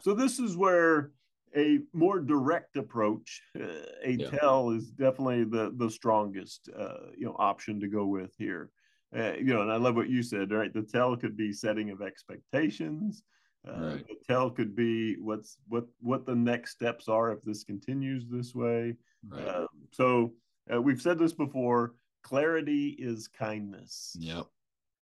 So 0.00 0.14
this 0.14 0.38
is 0.38 0.56
where 0.56 1.10
a 1.56 1.80
more 1.92 2.20
direct 2.20 2.76
approach, 2.76 3.42
uh, 3.58 3.86
a 4.04 4.12
yeah. 4.12 4.30
tell 4.30 4.70
is 4.70 4.90
definitely 4.90 5.44
the 5.44 5.72
the 5.76 5.90
strongest 5.90 6.68
uh, 6.78 7.10
you 7.16 7.26
know 7.26 7.36
option 7.38 7.80
to 7.80 7.88
go 7.88 8.06
with 8.06 8.34
here 8.38 8.70
uh, 9.16 9.32
you 9.32 9.52
know, 9.52 9.62
and 9.62 9.72
I 9.72 9.76
love 9.76 9.96
what 9.96 10.08
you 10.08 10.22
said, 10.22 10.52
right? 10.52 10.72
The 10.72 10.82
tell 10.82 11.16
could 11.16 11.36
be 11.36 11.52
setting 11.52 11.90
of 11.90 12.00
expectations. 12.00 13.22
Uh, 13.66 13.80
right. 13.80 14.06
The 14.06 14.14
tell 14.26 14.50
could 14.50 14.76
be 14.76 15.16
what's 15.16 15.58
what 15.68 15.86
what 16.00 16.26
the 16.26 16.34
next 16.34 16.72
steps 16.72 17.08
are 17.08 17.32
if 17.32 17.42
this 17.42 17.64
continues 17.64 18.26
this 18.28 18.54
way. 18.54 18.94
Right. 19.28 19.44
Uh, 19.46 19.66
so 19.92 20.32
uh, 20.72 20.80
we've 20.80 21.02
said 21.02 21.18
this 21.18 21.32
before. 21.32 21.94
Clarity 22.22 22.96
is 22.98 23.28
kindness. 23.28 24.16
Yep. 24.18 24.46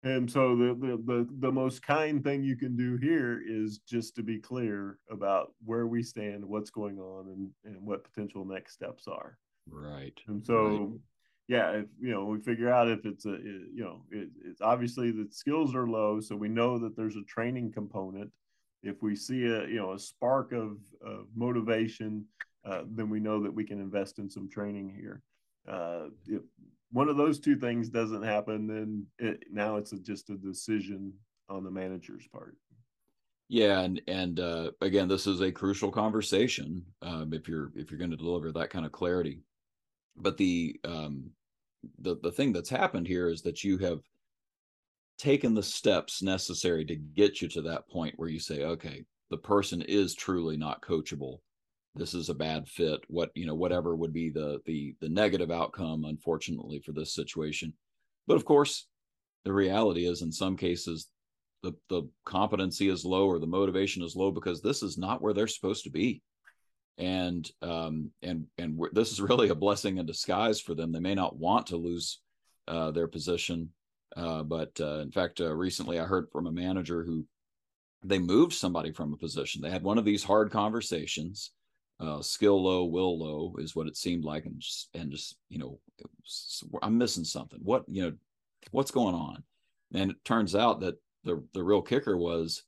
And 0.04 0.30
so 0.32 0.56
the, 0.56 0.76
the 0.80 1.04
the 1.06 1.28
the 1.40 1.52
most 1.52 1.82
kind 1.82 2.24
thing 2.24 2.44
you 2.44 2.56
can 2.56 2.76
do 2.76 2.98
here 2.98 3.42
is 3.46 3.80
just 3.80 4.16
to 4.16 4.24
be 4.24 4.40
clear 4.40 5.00
about 5.10 5.54
where 5.66 5.88
we 5.88 6.04
stand, 6.04 6.46
what's 6.46 6.70
going 6.70 7.00
on, 7.00 7.28
and 7.30 7.50
and 7.66 7.86
what 7.86 8.04
potential 8.04 8.46
next 8.46 8.74
steps 8.74 9.08
are. 9.08 9.38
Right. 9.70 10.18
And 10.28 10.46
so 10.46 10.68
right 10.68 10.90
yeah, 11.48 11.72
if 11.72 11.86
you 12.00 12.12
know, 12.12 12.26
we 12.26 12.40
figure 12.40 12.72
out 12.72 12.90
if 12.90 13.06
it's 13.06 13.26
a, 13.26 13.30
you 13.30 13.84
know, 13.84 14.02
it, 14.12 14.30
it's 14.44 14.62
obviously 14.62 15.12
the 15.12 15.28
skills 15.32 15.76
are 15.76 15.88
low, 15.88 16.20
so 16.20 16.36
we 16.36 16.50
know 16.50 16.78
that 16.80 16.96
there's 16.98 17.16
a 17.16 17.24
training 17.24 17.72
component. 17.72 18.32
If 18.84 19.02
we 19.02 19.16
see 19.16 19.46
a, 19.46 19.66
you 19.66 19.78
know, 19.78 19.94
a 19.94 20.00
spark 20.00 20.52
of, 20.52 20.78
of 21.02 21.28
motivation, 21.36 22.26
uh, 22.66 22.82
then 22.90 23.10
we 23.10 23.20
know 23.20 23.42
that 23.44 23.54
we 23.54 23.64
can 23.64 23.80
invest 23.80 24.20
in 24.20 24.30
some 24.30 24.50
training 24.50 24.94
here. 24.94 25.22
Uh, 25.68 26.08
if 26.28 26.42
one 26.92 27.10
of 27.10 27.18
those 27.18 27.40
two 27.40 27.58
things 27.58 27.90
doesn't 27.90 28.24
happen, 28.24 28.68
then 28.68 29.06
it, 29.20 29.44
now 29.52 29.78
it's 29.78 29.92
a, 29.94 30.00
just 30.00 30.30
a 30.30 30.38
decision 30.38 31.14
on 31.50 31.64
the 31.64 31.72
manager's 31.72 32.28
part. 32.28 32.56
Yeah, 33.50 33.80
and 33.80 34.02
and 34.08 34.40
uh, 34.40 34.72
again, 34.82 35.08
this 35.08 35.26
is 35.26 35.42
a 35.42 35.52
crucial 35.52 35.92
conversation 35.92 36.86
um, 37.02 37.34
if 37.34 37.48
you're 37.48 37.72
if 37.76 37.90
you're 37.90 37.98
going 37.98 38.12
to 38.12 38.18
deliver 38.18 38.52
that 38.52 38.70
kind 38.70 38.86
of 38.86 38.92
clarity. 38.92 39.42
But 40.18 40.38
the 40.38 40.78
um, 40.84 41.32
the 42.00 42.18
the 42.22 42.32
thing 42.32 42.52
that's 42.52 42.70
happened 42.70 43.08
here 43.08 43.30
is 43.30 43.42
that 43.44 43.64
you 43.64 43.78
have 43.78 44.02
taken 45.18 45.54
the 45.54 45.64
steps 45.64 46.22
necessary 46.22 46.86
to 46.86 46.96
get 46.96 47.42
you 47.42 47.48
to 47.50 47.62
that 47.64 47.90
point 47.90 48.14
where 48.18 48.30
you 48.30 48.40
say 48.40 48.64
okay 48.64 49.04
the 49.30 49.38
person 49.38 49.82
is 49.82 50.14
truly 50.16 50.58
not 50.58 50.82
coachable 50.82 51.40
this 51.98 52.14
is 52.14 52.30
a 52.30 52.34
bad 52.34 52.68
fit 52.68 53.00
what 53.08 53.32
you 53.36 53.46
know 53.46 53.56
whatever 53.56 53.96
would 53.96 54.14
be 54.14 54.30
the 54.30 54.60
the 54.66 54.96
the 55.02 55.10
negative 55.10 55.52
outcome 55.52 56.06
unfortunately 56.06 56.80
for 56.80 56.92
this 56.92 57.14
situation 57.14 57.74
but 58.28 58.38
of 58.38 58.46
course 58.46 58.88
the 59.46 59.54
reality 59.54 60.06
is 60.06 60.22
in 60.22 60.32
some 60.32 60.56
cases 60.56 61.10
the 61.64 61.74
the 61.90 62.04
competency 62.26 62.90
is 62.90 63.06
low 63.06 63.28
or 63.28 63.40
the 63.40 63.48
motivation 63.48 64.04
is 64.04 64.16
low 64.16 64.32
because 64.32 64.62
this 64.62 64.84
is 64.84 64.98
not 64.98 65.22
where 65.22 65.34
they're 65.34 65.48
supposed 65.48 65.84
to 65.84 65.90
be 65.90 66.22
and 66.98 67.50
um, 67.62 68.12
and 68.22 68.46
and 68.58 68.80
this 68.92 69.12
is 69.12 69.22
really 69.22 69.50
a 69.50 69.56
blessing 69.56 69.98
in 69.98 70.06
disguise 70.06 70.60
for 70.60 70.74
them. 70.74 70.92
They 70.92 71.00
may 71.00 71.16
not 71.16 71.38
want 71.38 71.68
to 71.68 71.78
lose 71.78 72.22
uh, 72.68 72.92
their 72.92 73.08
position, 73.08 73.70
uh, 74.16 74.44
but 74.44 74.72
uh, 74.80 75.00
in 75.00 75.12
fact, 75.12 75.40
uh, 75.40 75.54
recently 75.54 76.00
I 76.00 76.06
heard 76.06 76.30
from 76.32 76.48
a 76.48 76.52
manager 76.52 77.04
who 77.04 77.26
they 78.04 78.20
moved 78.20 78.54
somebody 78.54 78.92
from 78.92 79.14
a 79.14 79.18
position. 79.18 79.62
They 79.62 79.70
had 79.70 79.84
one 79.84 79.98
of 79.98 80.06
these 80.06 80.24
hard 80.24 80.52
conversations. 80.52 81.52
Uh, 82.00 82.22
skill 82.22 82.64
low, 82.64 82.86
will 82.86 83.18
low 83.18 83.56
is 83.58 83.76
what 83.76 83.88
it 83.88 83.98
seemed 83.98 84.24
like, 84.24 84.46
and 84.46 84.60
just 84.60 84.90
and 84.94 85.12
just 85.12 85.36
you 85.50 85.58
know, 85.58 85.80
was, 86.22 86.64
I'm 86.84 86.98
missing 86.98 87.24
something. 87.24 87.60
What 87.64 87.84
you 87.88 88.04
know, 88.04 88.14
what's 88.72 88.92
going 88.92 89.16
on? 89.16 89.44
And 89.94 90.12
it 90.12 90.18
turns 90.24 90.56
out 90.56 90.82
that 90.82 90.96
the 91.24 91.44
the 91.54 91.64
real 91.64 91.82
kicker 91.82 92.16
was 92.16 92.64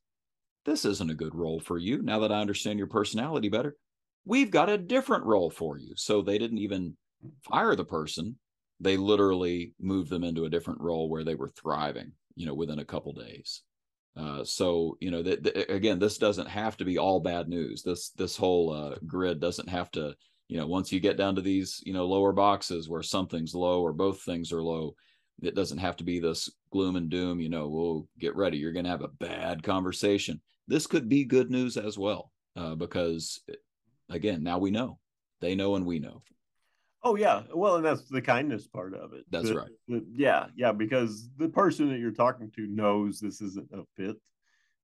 this 0.65 0.85
isn't 0.85 1.11
a 1.11 1.15
good 1.15 1.35
role 1.35 1.59
for 1.59 1.77
you. 1.77 2.01
Now 2.01 2.19
that 2.19 2.31
I 2.31 2.41
understand 2.41 2.79
your 2.79 2.87
personality 2.87 3.49
better, 3.49 3.75
we've 4.25 4.51
got 4.51 4.69
a 4.69 4.77
different 4.77 5.25
role 5.25 5.49
for 5.49 5.77
you. 5.77 5.93
So 5.95 6.21
they 6.21 6.37
didn't 6.37 6.59
even 6.59 6.95
fire 7.43 7.75
the 7.75 7.85
person. 7.85 8.35
They 8.79 8.97
literally 8.97 9.73
moved 9.79 10.09
them 10.09 10.23
into 10.23 10.45
a 10.45 10.49
different 10.49 10.79
role 10.81 11.09
where 11.09 11.23
they 11.23 11.35
were 11.35 11.49
thriving, 11.49 12.11
you 12.35 12.45
know, 12.45 12.53
within 12.53 12.79
a 12.79 12.85
couple 12.85 13.13
days. 13.13 13.63
Uh, 14.17 14.43
so 14.43 14.97
you 14.99 15.11
know 15.11 15.23
that 15.23 15.71
again, 15.71 15.99
this 15.99 16.17
doesn't 16.17 16.47
have 16.49 16.75
to 16.77 16.85
be 16.85 16.97
all 16.97 17.19
bad 17.19 17.47
news. 17.47 17.83
This 17.83 18.09
this 18.11 18.35
whole 18.35 18.71
uh, 18.73 18.95
grid 19.05 19.39
doesn't 19.39 19.69
have 19.69 19.91
to, 19.91 20.13
you 20.47 20.57
know, 20.57 20.67
once 20.67 20.91
you 20.91 20.99
get 20.99 21.17
down 21.17 21.35
to 21.35 21.41
these, 21.41 21.81
you 21.85 21.93
know, 21.93 22.05
lower 22.05 22.33
boxes 22.33 22.89
where 22.89 23.03
something's 23.03 23.55
low 23.55 23.81
or 23.81 23.93
both 23.93 24.21
things 24.21 24.51
are 24.51 24.63
low, 24.63 24.95
it 25.41 25.55
doesn't 25.55 25.77
have 25.77 25.95
to 25.97 26.03
be 26.03 26.19
this 26.19 26.49
gloom 26.71 26.95
and 26.95 27.09
doom. 27.09 27.39
You 27.39 27.49
know, 27.49 27.67
we'll 27.67 28.07
get 28.19 28.35
ready. 28.35 28.57
You're 28.57 28.73
going 28.73 28.85
to 28.85 28.91
have 28.91 29.03
a 29.03 29.07
bad 29.07 29.63
conversation. 29.63 30.41
This 30.67 30.85
could 30.85 31.07
be 31.07 31.23
good 31.23 31.49
news 31.49 31.77
as 31.77 31.97
well, 31.97 32.31
uh, 32.55 32.75
because 32.75 33.39
again, 34.09 34.43
now 34.43 34.57
we 34.57 34.71
know. 34.71 34.99
They 35.39 35.55
know 35.55 35.75
and 35.75 35.85
we 35.85 35.99
know. 35.99 36.23
Oh 37.03 37.15
yeah, 37.15 37.43
well, 37.53 37.77
and 37.77 37.85
that's 37.85 38.09
the 38.09 38.21
kindness 38.21 38.67
part 38.67 38.93
of 38.93 39.13
it. 39.13 39.23
That's 39.29 39.51
right. 39.51 39.69
yeah, 40.11 40.47
yeah, 40.55 40.73
because 40.73 41.29
the 41.37 41.47
person 41.47 41.89
that 41.89 41.99
you're 41.99 42.11
talking 42.11 42.51
to 42.55 42.67
knows 42.67 43.19
this 43.19 43.41
isn't 43.41 43.69
a 43.71 43.83
fit. 43.95 44.17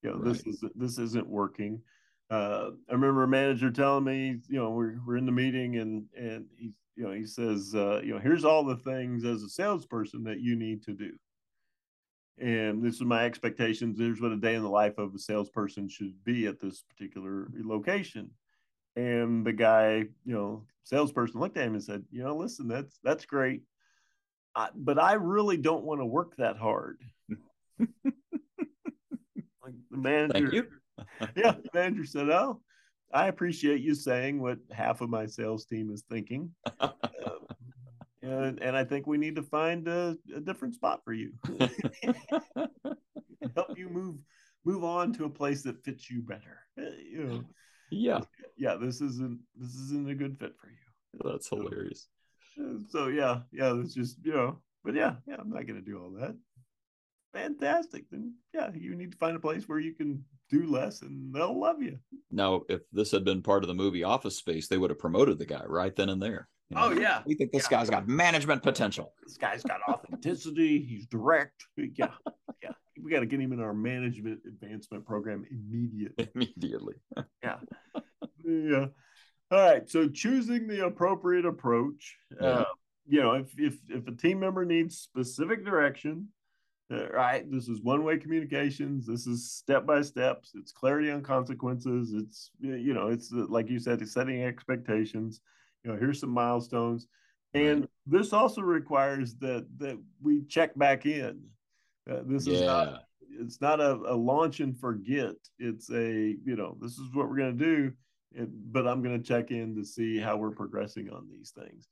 You 0.02 0.12
know, 0.12 0.18
right. 0.18 0.26
this 0.26 0.48
is 0.48 0.64
this 0.76 0.98
isn't 0.98 1.28
working. 1.28 1.82
Uh, 2.30 2.72
I 2.90 2.94
remember 2.94 3.24
a 3.24 3.28
manager 3.28 3.70
telling 3.70 4.06
me, 4.06 4.40
you 4.48 4.58
know, 4.58 4.70
we're 4.72 4.96
we're 5.06 5.18
in 5.18 5.26
the 5.26 5.32
meeting 5.32 5.78
and 5.78 6.06
and 6.18 6.46
he, 6.58 6.72
you 6.96 7.04
know, 7.04 7.12
he 7.12 7.26
says, 7.26 7.76
uh, 7.76 8.02
you 8.04 8.14
know, 8.14 8.20
here's 8.20 8.46
all 8.46 8.64
the 8.64 8.78
things 8.78 9.26
as 9.26 9.44
a 9.44 9.50
salesperson 9.50 10.24
that 10.24 10.40
you 10.40 10.56
need 10.56 10.84
to 10.84 10.94
do. 10.94 11.12
And 12.38 12.84
this 12.84 12.96
is 12.96 13.02
my 13.02 13.26
expectations. 13.26 14.00
Here's 14.00 14.22
what 14.22 14.32
a 14.32 14.38
day 14.38 14.56
in 14.56 14.64
the 14.64 14.70
life 14.70 14.98
of 14.98 15.14
a 15.14 15.20
salesperson 15.20 15.88
should 15.88 16.14
be 16.24 16.48
at 16.48 16.60
this 16.60 16.84
particular 16.84 17.48
location. 17.64 18.32
And 18.96 19.46
the 19.46 19.54
guy, 19.54 20.06
you 20.26 20.34
know, 20.34 20.64
salesperson 20.84 21.40
looked 21.40 21.58
at 21.58 21.68
him 21.68 21.74
and 21.74 21.84
said, 21.84 22.04
you 22.12 22.24
know, 22.24 22.36
listen, 22.36 22.68
that's 22.68 22.98
that's 23.04 23.26
great, 23.26 23.64
I, 24.56 24.70
but 24.74 24.98
I 24.98 25.14
really 25.14 25.58
don't 25.58 25.84
want 25.84 26.02
to 26.02 26.06
work 26.06 26.36
that 26.38 26.58
hard. 26.58 27.02
like 27.80 27.90
the 29.92 29.98
manager, 29.98 30.68
yeah, 31.36 31.52
the 31.52 31.70
manager 31.74 32.06
said, 32.06 32.30
oh, 32.30 32.62
I 33.14 33.28
appreciate 33.28 33.82
you 33.82 33.96
saying 33.96 34.42
what 34.42 34.60
half 34.72 35.02
of 35.02 35.10
my 35.10 35.26
sales 35.26 35.66
team 35.66 35.92
is 35.92 36.04
thinking. 36.10 36.52
uh, 36.80 36.90
and, 38.22 38.62
and 38.62 38.78
I 38.78 38.84
think 38.84 39.08
we 39.08 39.18
need 39.18 39.36
to 39.36 39.44
find 39.44 39.88
a, 39.88 40.18
a 40.36 40.40
different 40.40 40.76
spot 40.76 41.02
for 41.04 41.14
you. 41.14 41.34
Help 43.56 43.78
you 43.78 43.90
move 43.90 44.16
move 44.66 44.84
on 44.84 45.14
to 45.14 45.26
a 45.26 45.30
place 45.30 45.62
that 45.64 45.84
fits 45.84 46.10
you 46.10 46.22
better. 46.22 46.60
Uh, 46.80 46.90
you 47.10 47.24
know, 47.24 47.44
yeah 47.92 48.20
yeah 48.58 48.76
this 48.76 49.02
isn't 49.02 49.40
this 49.56 49.76
isn't 49.76 50.10
a 50.10 50.16
good 50.16 50.38
fit 50.38 50.54
for 50.60 50.68
you 50.68 51.30
that's 51.30 51.50
hilarious 51.50 52.08
so, 52.56 52.80
so 52.90 53.08
yeah 53.08 53.40
yeah 53.52 53.74
it's 53.80 53.94
just 53.94 54.18
you 54.24 54.34
know 54.34 54.58
but 54.84 54.96
yeah 54.96 55.16
yeah 55.28 55.36
i'm 55.40 55.50
not 55.50 55.66
gonna 55.68 55.82
do 55.82 56.00
all 56.00 56.12
that 56.12 56.36
fantastic 57.34 58.06
then 58.12 58.34
yeah 58.54 58.70
you 58.74 58.96
need 58.96 59.12
to 59.12 59.18
find 59.18 59.36
a 59.36 59.40
place 59.40 59.68
where 59.68 59.80
you 59.80 59.94
can 59.94 60.24
do 60.50 60.66
less 60.68 61.02
and 61.02 61.34
they'll 61.34 61.60
love 61.60 61.82
you 61.82 61.98
now 62.32 62.62
if 62.70 62.82
this 62.92 63.12
had 63.12 63.26
been 63.26 63.42
part 63.42 63.64
of 63.64 63.68
the 63.68 63.74
movie 63.74 64.04
office 64.04 64.38
space 64.38 64.68
they 64.68 64.78
would 64.78 64.90
have 64.90 65.00
promoted 65.00 65.38
the 65.38 65.46
guy 65.46 65.64
right 65.66 65.96
then 65.96 66.10
and 66.10 66.22
there 66.22 66.48
You 66.70 66.78
oh, 66.78 66.90
know, 66.90 66.96
oh 66.96 67.00
yeah, 67.00 67.22
we 67.26 67.36
think 67.36 67.52
this 67.52 67.68
yeah. 67.70 67.78
guy's 67.78 67.90
got 67.92 68.08
management 68.08 68.64
potential. 68.64 69.14
This 69.24 69.38
guy's 69.38 69.62
got 69.62 69.82
authenticity. 69.88 70.84
He's 70.84 71.06
direct. 71.06 71.64
Yeah, 71.78 72.10
yeah. 72.64 72.72
We 73.02 73.12
got 73.12 73.20
to 73.22 73.26
get 73.26 73.40
him 73.40 73.52
in 73.54 73.60
our 73.60 73.74
management 73.74 74.42
advancement 74.48 75.06
program 75.06 75.46
immediately. 75.52 76.30
Immediately. 76.36 76.96
yeah, 77.44 77.58
yeah. 78.44 78.86
All 79.52 79.60
right. 79.60 79.90
So 79.90 80.08
choosing 80.08 80.68
the 80.68 80.86
appropriate 80.86 81.46
approach. 81.46 82.16
Yeah. 82.40 82.48
Uh, 82.48 82.66
you 83.08 83.22
know, 83.22 83.34
if 83.34 83.52
if 83.60 83.78
if 83.90 84.08
a 84.08 84.12
team 84.12 84.40
member 84.40 84.66
needs 84.66 84.98
specific 84.98 85.64
direction, 85.64 86.30
uh, 86.92 87.10
right? 87.10 87.50
This 87.52 87.68
is 87.68 87.82
one 87.82 88.04
way 88.04 88.18
communications. 88.18 89.06
This 89.06 89.28
is 89.28 89.52
step 89.52 89.86
by 89.86 90.02
steps. 90.02 90.52
It's 90.56 90.72
clarity 90.72 91.12
on 91.12 91.22
consequences. 91.22 92.14
It's 92.14 92.50
you 92.60 92.94
know, 92.94 93.10
it's 93.10 93.32
uh, 93.34 93.46
like 93.50 93.70
you 93.70 93.80
said, 93.80 94.02
it's 94.02 94.14
setting 94.14 94.44
expectations. 94.44 95.42
You 95.84 95.92
know, 95.92 95.98
here's 96.00 96.20
some 96.20 96.32
milestones, 96.32 97.08
and 97.54 97.82
Right. 97.82 97.90
this 98.08 98.34
also 98.34 98.62
requires 98.62 99.36
that 99.36 99.68
that 99.78 100.00
we 100.22 100.44
check 100.46 100.76
back 100.78 101.06
in. 101.06 101.42
Uh, 102.10 102.22
this 102.26 102.48
is 102.48 102.62
not 102.62 103.04
it's 103.38 103.60
not 103.60 103.82
a, 103.82 103.94
a 104.08 104.16
launch 104.16 104.60
and 104.60 104.78
forget. 104.80 105.36
It's 105.60 105.90
a 105.92 106.36
you 106.46 106.56
know, 106.56 106.78
this 106.82 106.94
is 106.94 107.10
what 107.14 107.30
we're 107.30 107.38
gonna 107.38 107.54
do, 107.54 107.92
and, 108.36 108.50
but 108.72 108.88
I'm 108.88 109.02
gonna 109.02 109.20
check 109.20 109.52
in 109.52 109.76
to 109.76 109.84
see 109.84 110.18
how 110.20 110.38
we're 110.38 110.52
progressing 110.52 111.10
on 111.10 111.28
these 111.30 111.52
things. 111.52 111.88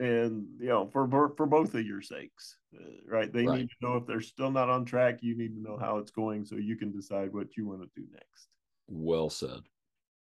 And 0.00 0.46
you 0.58 0.68
know 0.68 0.86
for 0.86 1.06
for 1.08 1.34
for 1.36 1.46
both 1.46 1.74
of 1.74 1.86
your 1.86 2.00
sakes 2.00 2.56
uh, 2.74 2.82
right? 3.06 3.30
They 3.32 3.46
Right. 3.46 3.58
need 3.60 3.68
to 3.68 3.86
know 3.86 3.96
if 3.96 4.06
they're 4.06 4.20
still 4.22 4.50
not 4.50 4.70
on 4.70 4.84
track 4.86 5.18
you 5.22 5.36
need 5.36 5.54
to 5.54 5.60
know 5.62 5.76
how 5.76 5.98
it's 5.98 6.10
going 6.10 6.44
so 6.46 6.56
you 6.56 6.76
can 6.76 6.90
decide 6.92 7.32
what 7.32 7.56
you 7.56 7.66
want 7.68 7.82
to 7.82 7.88
do 7.94 8.06
next. 8.12 8.48
Well 8.88 9.28
said. 9.30 9.60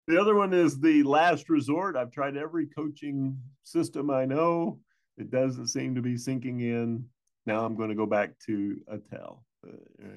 the 0.07 0.21
other 0.21 0.35
one 0.35 0.53
is 0.53 0.79
the 0.79 1.03
last 1.03 1.49
resort. 1.49 1.97
I've 1.97 2.13
tried 2.13 2.37
every 2.37 2.67
coaching 2.67 3.39
system 3.65 4.11
i 4.11 4.25
know. 4.27 4.79
It 5.17 5.31
doesn't 5.31 5.69
seem 5.69 5.95
to 5.95 6.03
be 6.03 6.17
sinking 6.19 6.61
in 6.61 7.05
now 7.47 7.65
i'm 7.65 7.77
going 7.77 7.89
to 7.89 7.95
go 7.95 8.07
back 8.07 8.39
to 8.47 8.81
a 8.89 8.99
tell 8.99 9.45
uh. 9.67 9.73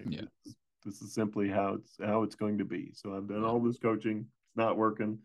Yeah. 0.08 0.22
this, 0.46 0.56
this 0.86 1.02
is 1.02 1.13
simply 1.13 1.50
how 1.50 1.76
it's 1.76 1.98
how 2.04 2.24
it's 2.24 2.36
going 2.36 2.58
to 2.58 2.65
be. 2.65 2.92
So 2.94 3.15
i've 3.15 3.28
done 3.28 3.44
all 3.44 3.60
this 3.60 3.78
coaching. 3.78 4.20
It's 4.20 4.58
not 4.58 4.78
working. 4.78 5.20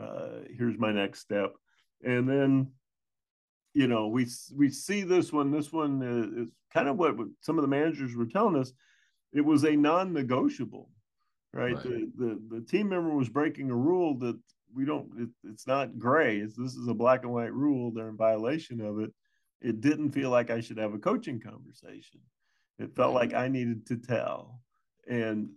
Uh, 0.00 0.40
here's 0.56 0.78
my 0.78 0.92
next 0.92 1.20
step. 1.20 1.54
And 2.04 2.28
then 2.28 2.68
you 3.74 3.86
know 3.86 4.08
we 4.08 4.26
we 4.54 4.70
see 4.70 5.02
this 5.02 5.32
one. 5.32 5.50
This 5.50 5.72
one 5.72 6.02
is, 6.02 6.46
is 6.46 6.52
kind 6.72 6.88
of 6.88 6.96
what 6.96 7.16
some 7.40 7.58
of 7.58 7.62
the 7.62 7.68
managers 7.68 8.14
were 8.14 8.26
telling 8.26 8.56
us. 8.56 8.72
It 9.32 9.42
was 9.42 9.64
a 9.64 9.76
non-negotiable 9.76 10.90
right, 11.52 11.74
Right. 11.74 11.82
The, 11.82 12.10
the 12.16 12.40
the 12.50 12.60
team 12.62 12.88
member 12.88 13.14
was 13.14 13.28
breaking 13.28 13.70
a 13.70 13.76
rule 13.76 14.18
that 14.18 14.38
we 14.74 14.84
don't 14.84 15.08
it, 15.18 15.28
it's 15.44 15.66
not 15.66 15.98
gray. 15.98 16.38
It's, 16.38 16.56
this 16.56 16.74
is 16.74 16.88
a 16.88 16.94
black 16.94 17.22
and 17.22 17.32
white 17.32 17.52
rule. 17.52 17.92
They're 17.92 18.08
in 18.08 18.16
violation 18.16 18.80
of 18.80 19.00
it 19.00 19.12
it 19.60 19.80
didn't 19.80 20.12
feel 20.12 20.30
like 20.30 20.50
i 20.50 20.60
should 20.60 20.78
have 20.78 20.94
a 20.94 20.98
coaching 20.98 21.40
conversation. 21.40 22.20
It 22.78 22.94
felt 22.94 23.14
like 23.14 23.34
i 23.34 23.48
needed 23.48 23.86
to 23.86 23.96
tell. 23.96 24.60
And 25.08 25.50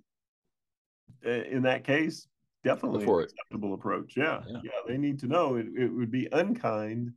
uh, 1.26 1.30
in 1.30 1.64
that 1.64 1.84
case 1.84 2.28
definitely 2.64 3.04
an 3.04 3.24
acceptable 3.24 3.74
approach. 3.74 4.14
Yeah. 4.16 4.42
Yeah. 4.48 4.60
yeah 4.64 4.72
they 4.88 4.98
need 4.98 5.20
to 5.20 5.28
know. 5.28 5.56
It, 5.56 5.68
it 5.78 5.88
would 5.88 6.12
be 6.12 6.28
unkind 6.32 7.14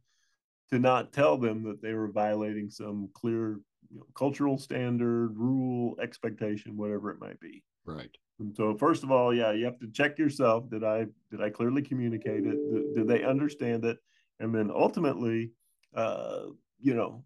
to 0.71 0.79
not 0.79 1.13
tell 1.13 1.37
them 1.37 1.63
that 1.65 1.83
they 1.83 1.93
were 1.93 2.09
violating 2.09 2.71
some 2.71 3.09
clear 3.15 3.61
you 3.91 3.99
know, 3.99 4.07
cultural 4.15 4.59
standard 4.59 5.37
rule 5.37 5.97
expectation 6.01 6.77
whatever 6.77 7.11
it 7.11 7.21
might 7.21 7.39
be. 7.41 7.63
Right. 7.85 8.11
and 8.41 8.57
so 8.57 8.75
first 8.79 9.03
of 9.03 9.11
all 9.11 9.35
yeah 9.35 9.53
you 9.53 9.67
have 9.67 9.79
to 9.81 9.89
check 9.89 10.19
yourself. 10.19 10.71
Did 10.71 10.85
i 10.85 11.07
did 11.31 11.43
i 11.43 11.51
clearly 11.51 11.83
communicate 11.83 12.47
it? 12.47 12.73
Did, 12.73 12.95
did 12.95 13.09
they 13.09 13.23
understand 13.23 13.85
it? 13.85 13.99
And 14.41 14.55
then 14.55 14.71
ultimately 14.71 15.53
uh 15.95 16.47
you 16.85 16.95
know 16.95 17.25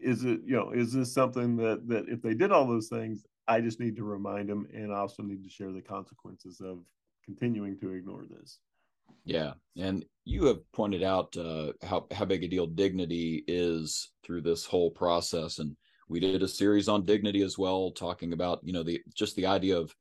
is 0.00 0.24
it 0.24 0.40
you 0.46 0.56
know 0.56 0.70
is 0.70 0.92
this 0.92 1.12
something 1.12 1.56
that 1.56 1.86
that 1.86 2.08
if 2.08 2.22
they 2.22 2.34
did 2.34 2.52
all 2.52 2.66
those 2.66 2.88
things 2.88 3.24
i 3.48 3.60
just 3.60 3.80
need 3.80 3.96
to 3.96 4.04
remind 4.04 4.48
them 4.48 4.66
and 4.72 4.92
i 4.92 4.98
also 4.98 5.22
need 5.22 5.42
to 5.42 5.50
share 5.50 5.72
the 5.72 5.82
consequences 5.82 6.60
of 6.60 6.78
continuing 7.24 7.78
to 7.78 7.92
ignore 7.92 8.24
this 8.30 8.60
Yeah, 9.24 9.54
and 9.76 10.04
you 10.24 10.44
have 10.46 10.60
pointed 10.72 11.02
out 11.02 11.36
uh, 11.36 11.72
how 11.82 12.06
how 12.12 12.24
big 12.24 12.44
a 12.44 12.48
deal 12.48 12.66
dignity 12.66 13.44
is 13.46 14.12
through 14.22 14.42
this 14.42 14.66
whole 14.66 14.90
process, 14.90 15.58
and 15.58 15.76
we 16.08 16.20
did 16.20 16.42
a 16.42 16.48
series 16.48 16.88
on 16.88 17.04
dignity 17.04 17.42
as 17.42 17.56
well, 17.58 17.90
talking 17.90 18.32
about 18.32 18.60
you 18.62 18.72
know 18.72 18.82
the 18.82 19.00
just 19.14 19.36
the 19.36 19.46
idea 19.46 19.76
of 19.78 19.94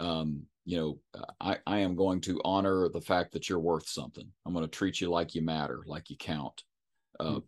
um, 0.00 0.42
you 0.64 0.76
know 0.78 0.98
I 1.40 1.58
I 1.66 1.78
am 1.78 1.94
going 1.96 2.20
to 2.22 2.40
honor 2.44 2.88
the 2.88 3.00
fact 3.00 3.32
that 3.32 3.48
you're 3.48 3.58
worth 3.70 3.88
something. 3.88 4.28
I'm 4.44 4.54
going 4.54 4.64
to 4.64 4.78
treat 4.78 5.00
you 5.00 5.10
like 5.10 5.34
you 5.34 5.42
matter, 5.42 5.82
like 5.86 6.08
you 6.10 6.16
count, 6.16 6.62
uh, 7.20 7.40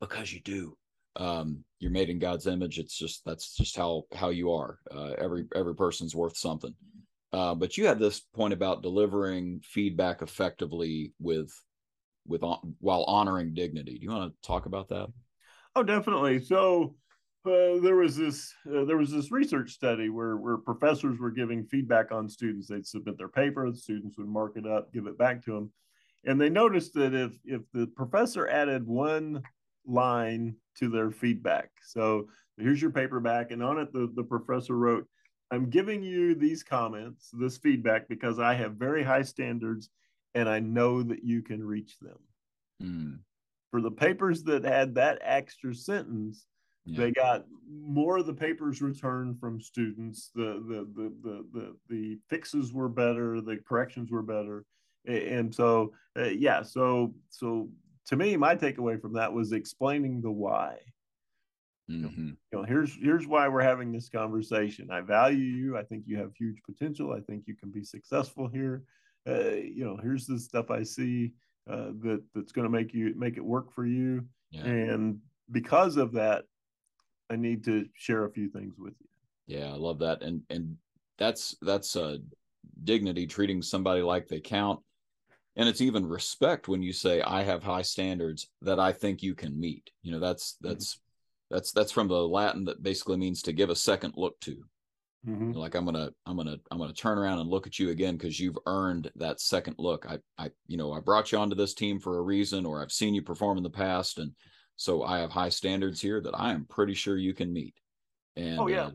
because 0.00 0.32
you 0.32 0.40
do. 0.40 0.76
Um, 1.16 1.64
you're 1.78 1.90
made 1.90 2.08
in 2.08 2.18
God's 2.18 2.46
image. 2.46 2.78
It's 2.78 2.96
just 2.96 3.24
that's 3.24 3.56
just 3.56 3.76
how 3.76 4.04
how 4.14 4.28
you 4.30 4.52
are. 4.52 4.78
Uh, 4.94 5.12
every 5.18 5.44
every 5.54 5.74
person's 5.74 6.14
worth 6.14 6.36
something. 6.36 6.74
Uh, 7.32 7.54
but 7.54 7.76
you 7.76 7.86
had 7.86 7.98
this 7.98 8.20
point 8.20 8.52
about 8.52 8.82
delivering 8.82 9.60
feedback 9.64 10.22
effectively 10.22 11.12
with 11.20 11.52
with 12.26 12.42
hon- 12.42 12.76
while 12.80 13.04
honoring 13.04 13.54
dignity. 13.54 13.98
Do 13.98 14.04
you 14.04 14.10
want 14.10 14.32
to 14.32 14.46
talk 14.46 14.66
about 14.66 14.88
that? 14.88 15.08
Oh, 15.76 15.82
definitely. 15.82 16.40
So 16.40 16.96
uh, 17.46 17.80
there 17.80 17.96
was 17.96 18.16
this 18.16 18.52
uh, 18.68 18.84
there 18.84 18.96
was 18.96 19.10
this 19.10 19.32
research 19.32 19.72
study 19.72 20.10
where 20.10 20.36
where 20.36 20.58
professors 20.58 21.18
were 21.18 21.30
giving 21.30 21.64
feedback 21.64 22.12
on 22.12 22.28
students. 22.28 22.68
They'd 22.68 22.86
submit 22.86 23.18
their 23.18 23.28
paper, 23.28 23.70
the 23.70 23.76
students 23.76 24.18
would 24.18 24.28
mark 24.28 24.56
it 24.56 24.66
up, 24.66 24.92
give 24.92 25.06
it 25.06 25.18
back 25.18 25.44
to 25.44 25.54
them, 25.54 25.72
and 26.24 26.40
they 26.40 26.50
noticed 26.50 26.94
that 26.94 27.14
if 27.14 27.32
if 27.44 27.62
the 27.72 27.86
professor 27.96 28.48
added 28.48 28.86
one 28.86 29.42
line 29.86 30.56
to 30.78 30.88
their 30.88 31.10
feedback, 31.10 31.70
so 31.82 32.28
here's 32.58 32.80
your 32.80 32.90
paperback. 32.90 33.50
and 33.50 33.62
on 33.62 33.78
it 33.78 33.92
the 33.92 34.10
the 34.14 34.24
professor 34.24 34.76
wrote. 34.76 35.06
I'm 35.52 35.68
giving 35.68 36.02
you 36.02 36.36
these 36.36 36.62
comments, 36.62 37.28
this 37.32 37.58
feedback, 37.58 38.08
because 38.08 38.38
I 38.38 38.54
have 38.54 38.74
very 38.74 39.02
high 39.02 39.22
standards 39.22 39.90
and 40.34 40.48
I 40.48 40.60
know 40.60 41.02
that 41.02 41.24
you 41.24 41.42
can 41.42 41.64
reach 41.64 41.98
them. 41.98 42.18
Mm, 42.82 43.18
For 43.70 43.80
the 43.80 43.90
papers 43.90 44.44
that 44.44 44.64
had 44.64 44.94
that 44.94 45.18
extra 45.22 45.74
sentence, 45.74 46.46
yeah. 46.84 46.98
they 46.98 47.10
got 47.10 47.46
more 47.68 48.18
of 48.18 48.26
the 48.26 48.34
papers 48.34 48.80
returned 48.80 49.40
from 49.40 49.60
students. 49.60 50.30
The 50.34 50.62
the 50.66 50.88
the 50.94 51.12
the 51.22 51.46
the, 51.52 51.76
the 51.88 52.18
fixes 52.28 52.72
were 52.72 52.88
better, 52.88 53.40
the 53.40 53.58
corrections 53.68 54.10
were 54.10 54.22
better, 54.22 54.64
and 55.04 55.54
so 55.54 55.92
uh, 56.16 56.24
yeah. 56.24 56.62
So 56.62 57.14
so 57.28 57.70
to 58.06 58.16
me, 58.16 58.36
my 58.36 58.56
takeaway 58.56 59.00
from 59.00 59.14
that 59.14 59.32
was 59.32 59.52
explaining 59.52 60.20
the 60.20 60.30
why. 60.30 60.78
Mhm. 61.90 62.36
You 62.52 62.58
know, 62.58 62.62
here's 62.62 62.94
here's 62.94 63.26
why 63.26 63.48
we're 63.48 63.62
having 63.62 63.90
this 63.90 64.08
conversation. 64.08 64.90
I 64.90 65.00
value 65.00 65.38
you. 65.38 65.76
I 65.76 65.82
think 65.82 66.04
you 66.06 66.18
have 66.18 66.34
huge 66.34 66.62
potential. 66.62 67.12
I 67.12 67.20
think 67.20 67.44
you 67.46 67.56
can 67.56 67.70
be 67.70 67.82
successful 67.82 68.48
here. 68.48 68.84
Uh, 69.26 69.50
you 69.50 69.84
know, 69.84 69.96
here's 69.96 70.26
the 70.26 70.38
stuff 70.38 70.70
I 70.70 70.82
see 70.82 71.32
uh, 71.68 71.90
that 72.02 72.22
that's 72.34 72.52
going 72.52 72.64
to 72.64 72.70
make 72.70 72.94
you 72.94 73.14
make 73.16 73.36
it 73.36 73.44
work 73.44 73.72
for 73.72 73.84
you. 73.84 74.24
Yeah. 74.50 74.64
And 74.64 75.20
because 75.50 75.96
of 75.96 76.12
that, 76.12 76.44
I 77.28 77.36
need 77.36 77.64
to 77.64 77.88
share 77.94 78.24
a 78.24 78.30
few 78.30 78.48
things 78.48 78.78
with 78.78 78.94
you. 79.00 79.08
Yeah, 79.46 79.72
I 79.72 79.76
love 79.76 79.98
that. 79.98 80.22
And 80.22 80.42
and 80.48 80.76
that's 81.18 81.56
that's 81.60 81.96
uh 81.96 82.18
dignity, 82.84 83.26
treating 83.26 83.62
somebody 83.62 84.02
like 84.02 84.28
they 84.28 84.40
count. 84.40 84.80
And 85.60 85.68
it's 85.68 85.82
even 85.82 86.06
respect 86.06 86.68
when 86.68 86.82
you 86.82 86.94
say 86.94 87.20
I 87.20 87.42
have 87.42 87.62
high 87.62 87.82
standards 87.82 88.48
that 88.62 88.80
I 88.80 88.92
think 88.92 89.22
you 89.22 89.34
can 89.34 89.60
meet. 89.60 89.90
You 90.02 90.12
know, 90.12 90.18
that's 90.18 90.56
that's 90.62 90.98
that's 91.50 91.70
that's 91.72 91.92
from 91.92 92.08
the 92.08 92.14
Latin 92.14 92.64
that 92.64 92.82
basically 92.82 93.18
means 93.18 93.42
to 93.42 93.52
give 93.52 93.68
a 93.68 93.76
second 93.76 94.14
look 94.16 94.40
to. 94.40 94.56
Mhm. 95.28 95.54
like 95.54 95.74
i'm 95.74 95.84
gonna 95.84 96.08
i'm 96.24 96.34
gonna 96.34 96.56
i'm 96.70 96.78
gonna 96.78 96.94
turn 96.94 97.18
around 97.18 97.40
and 97.40 97.50
look 97.50 97.66
at 97.66 97.78
you 97.78 97.90
again 97.90 98.16
because 98.16 98.40
you've 98.40 98.56
earned 98.64 99.10
that 99.16 99.38
second 99.38 99.74
look 99.78 100.06
i 100.08 100.18
i 100.38 100.50
you 100.66 100.78
know 100.78 100.94
i 100.94 100.98
brought 100.98 101.30
you 101.30 101.36
onto 101.36 101.54
this 101.54 101.74
team 101.74 102.00
for 102.00 102.16
a 102.16 102.22
reason 102.22 102.64
or 102.64 102.80
i've 102.80 102.90
seen 102.90 103.12
you 103.12 103.20
perform 103.20 103.58
in 103.58 103.62
the 103.62 103.68
past 103.68 104.18
and 104.18 104.32
so 104.76 105.02
i 105.02 105.18
have 105.18 105.30
high 105.30 105.50
standards 105.50 106.00
here 106.00 106.22
that 106.22 106.32
i 106.34 106.52
am 106.54 106.64
pretty 106.64 106.94
sure 106.94 107.18
you 107.18 107.34
can 107.34 107.52
meet 107.52 107.74
and 108.36 108.58
Oh, 108.60 108.66
yeah. 108.66 108.84
uh, 108.86 108.90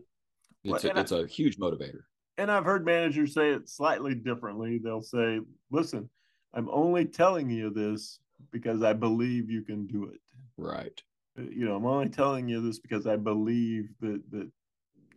it's 0.63 0.84
Well, 0.84 0.89
and 0.93 0.99
it's 0.99 1.12
a 1.12 1.28
huge 1.28 1.60
motivator 1.60 2.01
And 2.39 2.49
I've 2.49 2.65
heard 2.65 2.86
managers 2.86 3.36
say 3.36 3.51
it 3.51 3.69
slightly 3.69 4.15
differently. 4.15 4.80
They'll 4.84 5.04
say, 5.04 5.41
"Listen, 5.69 6.10
I'm 6.55 6.69
only 6.71 7.05
telling 7.05 7.49
you 7.49 7.69
this 7.69 8.19
because 8.51 8.81
I 8.81 8.93
believe 8.93 9.49
you 9.51 9.61
can 9.61 9.85
do 9.85 10.05
it. 10.05 10.19
right 10.57 11.01
You 11.37 11.65
know, 11.65 11.75
I'm 11.75 11.85
only 11.85 12.09
telling 12.09 12.47
you 12.47 12.61
this 12.61 12.79
because 12.79 13.05
I 13.07 13.17
believe 13.17 13.89
that 13.99 14.21
that 14.31 14.49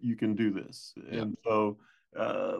you 0.00 0.16
can 0.16 0.34
do 0.34 0.50
this." 0.50 0.92
Yeah. 1.10 1.22
And 1.22 1.36
so, 1.44 1.78
uh, 2.16 2.58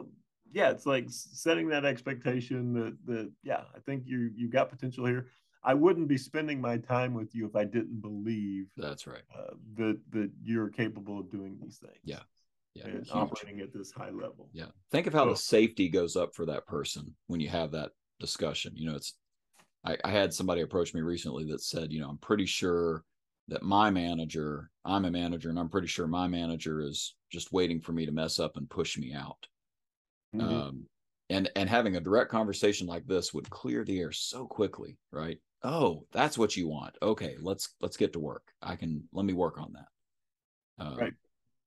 yeah, 0.51 0.71
it's 0.71 0.85
like 0.85 1.05
setting 1.09 1.67
that 1.69 1.85
expectation 1.85 2.73
that 2.73 2.97
that 3.05 3.31
yeah, 3.43 3.63
I 3.75 3.79
think 3.85 4.03
you 4.05 4.31
you 4.35 4.47
got 4.49 4.69
potential 4.69 5.05
here. 5.05 5.27
I 5.61 5.73
wouldn't 5.73 6.07
be 6.07 6.17
spending 6.17 6.61
my 6.61 6.77
time 6.77 7.13
with 7.13 7.35
you 7.35 7.45
if 7.45 7.55
I 7.55 7.65
didn't 7.65 7.99
believe 8.01 8.67
that's 8.77 9.05
right 9.05 9.23
uh, 9.37 9.55
that 9.75 9.99
that 10.11 10.31
you're 10.41 10.69
capable 10.69 11.19
of 11.19 11.29
doing 11.29 11.57
these 11.61 11.77
things. 11.79 11.99
Yeah. 12.03 12.23
yeah 12.75 12.85
and 12.85 12.93
huge. 13.05 13.09
operating 13.11 13.59
at 13.59 13.73
this 13.73 13.91
high 13.91 14.11
level. 14.11 14.49
yeah 14.53 14.71
think 14.89 15.05
of 15.07 15.13
how 15.13 15.25
So- 15.25 15.31
the 15.31 15.37
safety 15.37 15.89
goes 15.89 16.15
up 16.15 16.33
for 16.33 16.45
that 16.45 16.65
person 16.65 17.13
when 17.27 17.41
you 17.41 17.49
have 17.49 17.71
that 17.71 17.91
discussion 18.19 18.71
you 18.75 18.89
know 18.89 18.95
it's 18.95 19.15
I, 19.85 19.97
I 20.03 20.11
had 20.11 20.33
somebody 20.33 20.61
approach 20.61 20.93
me 20.93 21.01
recently 21.01 21.45
that 21.45 21.61
said, 21.61 21.91
you 21.91 22.01
know, 22.01 22.09
I'm 22.09 22.17
pretty 22.17 22.45
sure 22.45 23.03
that 23.47 23.63
my 23.63 23.89
manager, 23.89 24.69
I'm 24.85 25.05
a 25.05 25.11
manager, 25.11 25.49
and 25.49 25.57
I'm 25.57 25.69
pretty 25.69 25.87
sure 25.87 26.07
my 26.07 26.27
manager 26.27 26.81
is 26.81 27.15
just 27.31 27.53
waiting 27.53 27.79
for 27.79 27.93
me 27.93 28.05
to 28.05 28.11
mess 28.11 28.39
up 28.39 28.57
and 28.57 28.69
push 28.69 28.97
me 28.97 29.13
out. 29.13 29.47
Mm-hmm. 30.35 30.47
Um, 30.47 30.85
and 31.31 31.49
and 31.55 31.69
having 31.69 31.95
a 31.95 32.01
direct 32.01 32.31
conversation 32.31 32.87
like 32.87 33.05
this 33.05 33.33
would 33.33 33.49
clear 33.49 33.83
the 33.83 33.99
air 33.99 34.11
so 34.11 34.45
quickly, 34.45 34.97
right? 35.11 35.37
Oh, 35.63 36.05
that's 36.11 36.37
what 36.37 36.57
you 36.57 36.67
want. 36.67 36.95
Okay, 37.01 37.35
let's 37.39 37.75
let's 37.81 37.97
get 37.97 38.13
to 38.13 38.19
work. 38.19 38.43
I 38.61 38.75
can 38.75 39.03
let 39.13 39.25
me 39.25 39.33
work 39.33 39.59
on 39.59 39.73
that. 39.73 40.83
Uh, 40.85 40.95
right. 40.97 41.13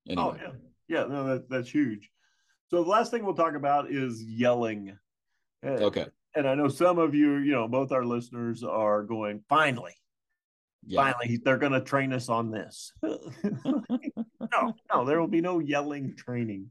Anyway. 0.08 0.22
Oh 0.22 0.36
yeah, 0.36 0.52
yeah. 0.88 1.06
No, 1.06 1.26
that, 1.26 1.48
that's 1.48 1.70
huge. 1.70 2.10
So 2.68 2.82
the 2.82 2.88
last 2.88 3.10
thing 3.10 3.24
we'll 3.24 3.34
talk 3.34 3.54
about 3.54 3.90
is 3.90 4.22
yelling. 4.22 4.96
Okay. 5.64 6.06
And 6.34 6.48
I 6.48 6.54
know 6.54 6.68
some 6.68 6.98
of 6.98 7.14
you, 7.14 7.38
you 7.38 7.52
know, 7.52 7.68
both 7.68 7.92
our 7.92 8.04
listeners 8.04 8.62
are 8.64 9.02
going, 9.02 9.42
finally, 9.48 9.94
yeah. 10.86 11.02
finally, 11.02 11.40
they're 11.44 11.58
going 11.58 11.72
to 11.72 11.80
train 11.80 12.12
us 12.12 12.28
on 12.28 12.50
this. 12.50 12.92
no, 13.02 14.74
no, 14.92 15.04
there 15.04 15.20
will 15.20 15.28
be 15.28 15.40
no 15.40 15.58
yelling 15.58 16.16
training. 16.16 16.70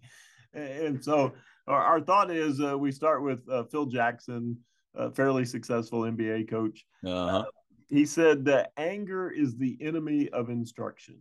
And 0.54 1.04
so 1.04 1.34
our, 1.68 1.82
our 1.82 2.02
thought 2.02 2.32
is 2.32 2.60
uh, 2.62 2.78
we 2.78 2.92
start 2.92 3.24
with 3.24 3.48
uh, 3.50 3.64
Phil 3.66 3.86
Jackson, 3.86 4.58
a 4.96 5.12
fairly 5.12 5.46
successful 5.46 6.02
NBA 6.02 6.50
coach. 6.50 6.86
Uh-huh. 7.06 7.40
Uh, 7.40 7.44
he 7.90 8.06
said 8.06 8.46
that 8.46 8.72
anger 8.78 9.30
is 9.30 9.58
the 9.58 9.78
enemy 9.82 10.30
of 10.30 10.50
instruction. 10.50 11.20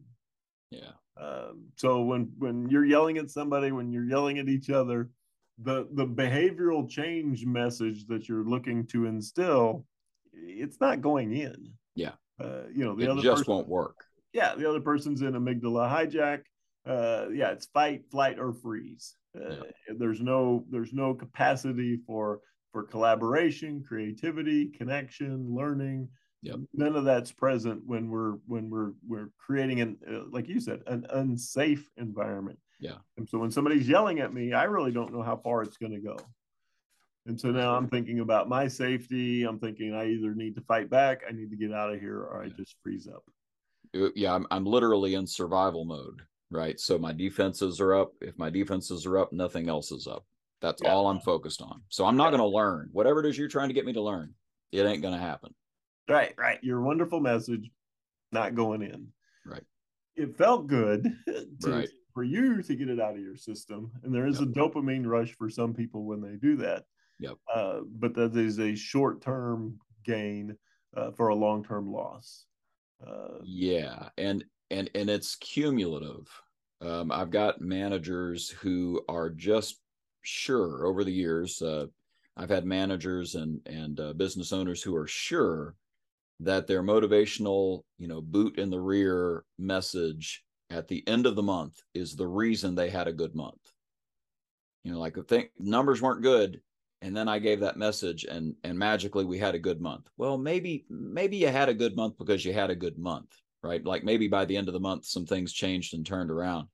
Yeah. 0.70 0.92
Um, 1.20 1.64
so 1.76 2.02
when 2.02 2.32
when 2.38 2.68
you're 2.70 2.84
yelling 2.84 3.18
at 3.18 3.30
somebody, 3.30 3.72
when 3.72 3.92
you're 3.92 4.04
yelling 4.04 4.38
at 4.38 4.48
each 4.48 4.70
other, 4.70 5.10
the 5.62 5.88
the 5.92 6.06
behavioral 6.06 6.88
change 6.88 7.44
message 7.44 8.06
that 8.06 8.28
you're 8.28 8.44
looking 8.44 8.86
to 8.88 9.06
instill, 9.06 9.84
it's 10.32 10.80
not 10.80 11.00
going 11.00 11.34
in. 11.34 11.72
Yeah. 11.94 12.12
Uh, 12.40 12.62
you 12.74 12.84
know, 12.84 12.94
the 12.94 13.04
it 13.04 13.10
other 13.10 13.22
just 13.22 13.40
person, 13.40 13.52
won't 13.52 13.68
work. 13.68 13.96
Yeah, 14.32 14.54
the 14.54 14.68
other 14.68 14.80
person's 14.80 15.22
in 15.22 15.32
amygdala 15.32 15.90
hijack. 15.90 16.42
Uh, 16.86 17.28
yeah, 17.30 17.50
it's 17.50 17.66
fight, 17.66 18.04
flight, 18.10 18.38
or 18.38 18.54
freeze. 18.54 19.16
Uh, 19.36 19.50
yeah. 19.50 19.94
There's 19.98 20.20
no 20.20 20.64
there's 20.70 20.92
no 20.92 21.14
capacity 21.14 22.00
for 22.06 22.40
for 22.72 22.84
collaboration, 22.84 23.82
creativity, 23.86 24.68
connection, 24.68 25.54
learning. 25.54 26.08
Yep. 26.42 26.60
None 26.72 26.96
of 26.96 27.04
that's 27.04 27.32
present 27.32 27.82
when 27.84 28.08
we're 28.08 28.36
when 28.46 28.70
we're 28.70 28.92
we're 29.06 29.30
creating 29.38 29.82
an 29.82 29.98
uh, 30.10 30.22
like 30.30 30.48
you 30.48 30.60
said 30.60 30.80
an 30.86 31.06
unsafe 31.10 31.86
environment. 31.98 32.58
Yeah. 32.80 32.96
And 33.18 33.28
so 33.28 33.38
when 33.38 33.50
somebody's 33.50 33.88
yelling 33.88 34.20
at 34.20 34.34
me, 34.34 34.52
I 34.52 34.64
really 34.64 34.90
don't 34.90 35.12
know 35.12 35.22
how 35.22 35.36
far 35.36 35.62
it's 35.62 35.76
going 35.76 35.92
to 35.92 36.00
go. 36.00 36.16
And 37.26 37.38
so 37.38 37.50
now 37.50 37.76
I'm 37.76 37.88
thinking 37.88 38.20
about 38.20 38.48
my 38.48 38.66
safety. 38.66 39.44
I'm 39.44 39.58
thinking 39.58 39.94
I 39.94 40.06
either 40.08 40.34
need 40.34 40.54
to 40.56 40.62
fight 40.62 40.88
back, 40.88 41.20
I 41.28 41.32
need 41.32 41.50
to 41.50 41.56
get 41.56 41.72
out 41.72 41.92
of 41.92 42.00
here, 42.00 42.18
or 42.18 42.42
I 42.42 42.48
just 42.48 42.76
freeze 42.82 43.06
up. 43.06 43.22
Uh, 43.94 44.08
yeah, 44.16 44.34
I'm, 44.34 44.46
I'm 44.50 44.64
literally 44.64 45.14
in 45.14 45.26
survival 45.26 45.84
mode, 45.84 46.22
right? 46.50 46.80
So 46.80 46.98
my 46.98 47.12
defenses 47.12 47.80
are 47.80 47.94
up. 47.94 48.12
If 48.20 48.38
my 48.38 48.48
defenses 48.48 49.04
are 49.04 49.18
up, 49.18 49.32
nothing 49.32 49.68
else 49.68 49.92
is 49.92 50.06
up. 50.06 50.24
That's 50.62 50.82
yeah. 50.82 50.90
all 50.90 51.08
I'm 51.08 51.20
focused 51.20 51.60
on. 51.62 51.82
So 51.88 52.06
I'm 52.06 52.16
not 52.16 52.30
going 52.30 52.40
to 52.40 52.46
learn 52.46 52.88
whatever 52.92 53.20
it 53.20 53.28
is 53.28 53.36
you're 53.36 53.48
trying 53.48 53.68
to 53.68 53.74
get 53.74 53.84
me 53.84 53.92
to 53.92 54.02
learn. 54.02 54.34
It 54.72 54.84
ain't 54.84 55.02
going 55.02 55.14
to 55.14 55.20
happen. 55.20 55.54
Right, 56.08 56.34
right. 56.38 56.58
Your 56.62 56.80
wonderful 56.80 57.20
message 57.20 57.70
not 58.32 58.54
going 58.54 58.82
in. 58.82 59.08
Right. 59.44 59.62
It 60.16 60.36
felt 60.36 60.66
good 60.66 61.04
to, 61.62 61.70
right. 61.70 61.88
For 62.20 62.24
you 62.24 62.60
to 62.60 62.74
get 62.74 62.90
it 62.90 63.00
out 63.00 63.14
of 63.14 63.20
your 63.20 63.34
system. 63.34 63.90
And 64.04 64.14
there 64.14 64.26
is 64.26 64.40
yep. 64.40 64.50
a 64.50 64.52
dopamine 64.52 65.06
rush 65.06 65.32
for 65.32 65.48
some 65.48 65.72
people 65.72 66.04
when 66.04 66.20
they 66.20 66.36
do 66.36 66.54
that. 66.56 66.84
Yep. 67.18 67.38
Uh, 67.52 67.80
but 67.86 68.12
that 68.12 68.36
is 68.36 68.60
a 68.60 68.74
short 68.74 69.22
term 69.22 69.78
gain 70.04 70.54
uh, 70.94 71.12
for 71.12 71.28
a 71.28 71.34
long 71.34 71.64
term 71.64 71.90
loss. 71.90 72.44
Uh, 73.02 73.38
yeah. 73.42 74.10
And, 74.18 74.44
and, 74.70 74.90
and 74.94 75.08
it's 75.08 75.34
cumulative. 75.36 76.28
Um, 76.82 77.10
I've 77.10 77.30
got 77.30 77.62
managers 77.62 78.50
who 78.50 79.02
are 79.08 79.30
just 79.30 79.80
sure 80.20 80.84
over 80.84 81.04
the 81.04 81.12
years. 81.12 81.62
Uh, 81.62 81.86
I've 82.36 82.50
had 82.50 82.66
managers 82.66 83.34
and 83.34 83.60
and 83.64 83.98
uh, 83.98 84.12
business 84.12 84.52
owners 84.52 84.82
who 84.82 84.94
are 84.94 85.06
sure 85.06 85.74
that 86.40 86.66
their 86.66 86.82
motivational, 86.82 87.80
you 87.96 88.08
know, 88.08 88.20
boot 88.20 88.58
in 88.58 88.68
the 88.68 88.80
rear 88.80 89.44
message 89.58 90.44
at 90.70 90.88
the 90.88 91.06
end 91.06 91.26
of 91.26 91.36
the 91.36 91.42
month 91.42 91.82
is 91.94 92.14
the 92.14 92.26
reason 92.26 92.74
they 92.74 92.90
had 92.90 93.08
a 93.08 93.12
good 93.12 93.34
month. 93.34 93.60
You 94.84 94.92
know, 94.92 94.98
like 94.98 95.16
if 95.18 95.26
think 95.26 95.50
numbers 95.58 96.00
weren't 96.00 96.22
good, 96.22 96.60
and 97.02 97.16
then 97.16 97.28
I 97.28 97.38
gave 97.38 97.60
that 97.60 97.76
message, 97.76 98.24
and 98.24 98.54
and 98.64 98.78
magically 98.78 99.24
we 99.24 99.38
had 99.38 99.54
a 99.54 99.58
good 99.58 99.80
month. 99.80 100.08
Well, 100.16 100.38
maybe 100.38 100.84
maybe 100.88 101.36
you 101.36 101.48
had 101.48 101.68
a 101.68 101.74
good 101.74 101.96
month 101.96 102.16
because 102.18 102.44
you 102.44 102.52
had 102.52 102.70
a 102.70 102.76
good 102.76 102.98
month, 102.98 103.30
right? 103.62 103.84
Like 103.84 104.04
maybe 104.04 104.28
by 104.28 104.44
the 104.44 104.56
end 104.56 104.68
of 104.68 104.74
the 104.74 104.80
month 104.80 105.04
some 105.04 105.26
things 105.26 105.52
changed 105.52 105.94
and 105.94 106.06
turned 106.06 106.30
around. 106.30 106.68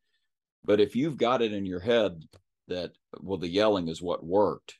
But 0.65 0.81
if 0.81 0.95
you've 0.95 1.17
got 1.17 1.43
it 1.43 1.53
in 1.53 1.65
your 1.65 1.81
head 1.81 2.23
that 2.69 2.93
well, 3.21 3.39
the 3.39 3.49
yelling 3.49 3.89
is 3.89 4.03
what 4.03 4.25
worked, 4.25 4.79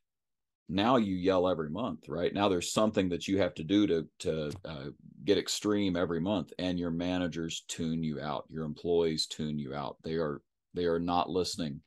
now 0.69 0.97
you 0.97 1.15
yell 1.15 1.49
every 1.49 1.71
month 1.71 2.09
right? 2.09 2.35
Now 2.35 2.49
there's 2.49 2.73
something 2.73 3.09
that 3.11 3.29
you 3.29 3.39
have 3.39 3.55
to 3.55 3.65
do 3.65 3.87
to 3.87 4.07
to 4.21 4.53
uh, 4.65 4.87
get 5.25 5.39
extreme 5.39 5.97
every 5.97 6.21
month 6.21 6.53
and 6.59 6.79
your 6.79 6.91
managers 6.91 7.65
tune 7.69 8.03
you 8.03 8.21
out 8.21 8.45
your 8.49 8.65
employees 8.65 9.27
tune 9.27 9.59
you 9.59 9.75
out. 9.75 9.97
They 10.03 10.15
are 10.15 10.41
they 10.75 10.85
are 10.85 11.01
not 11.01 11.31
listening 11.31 11.81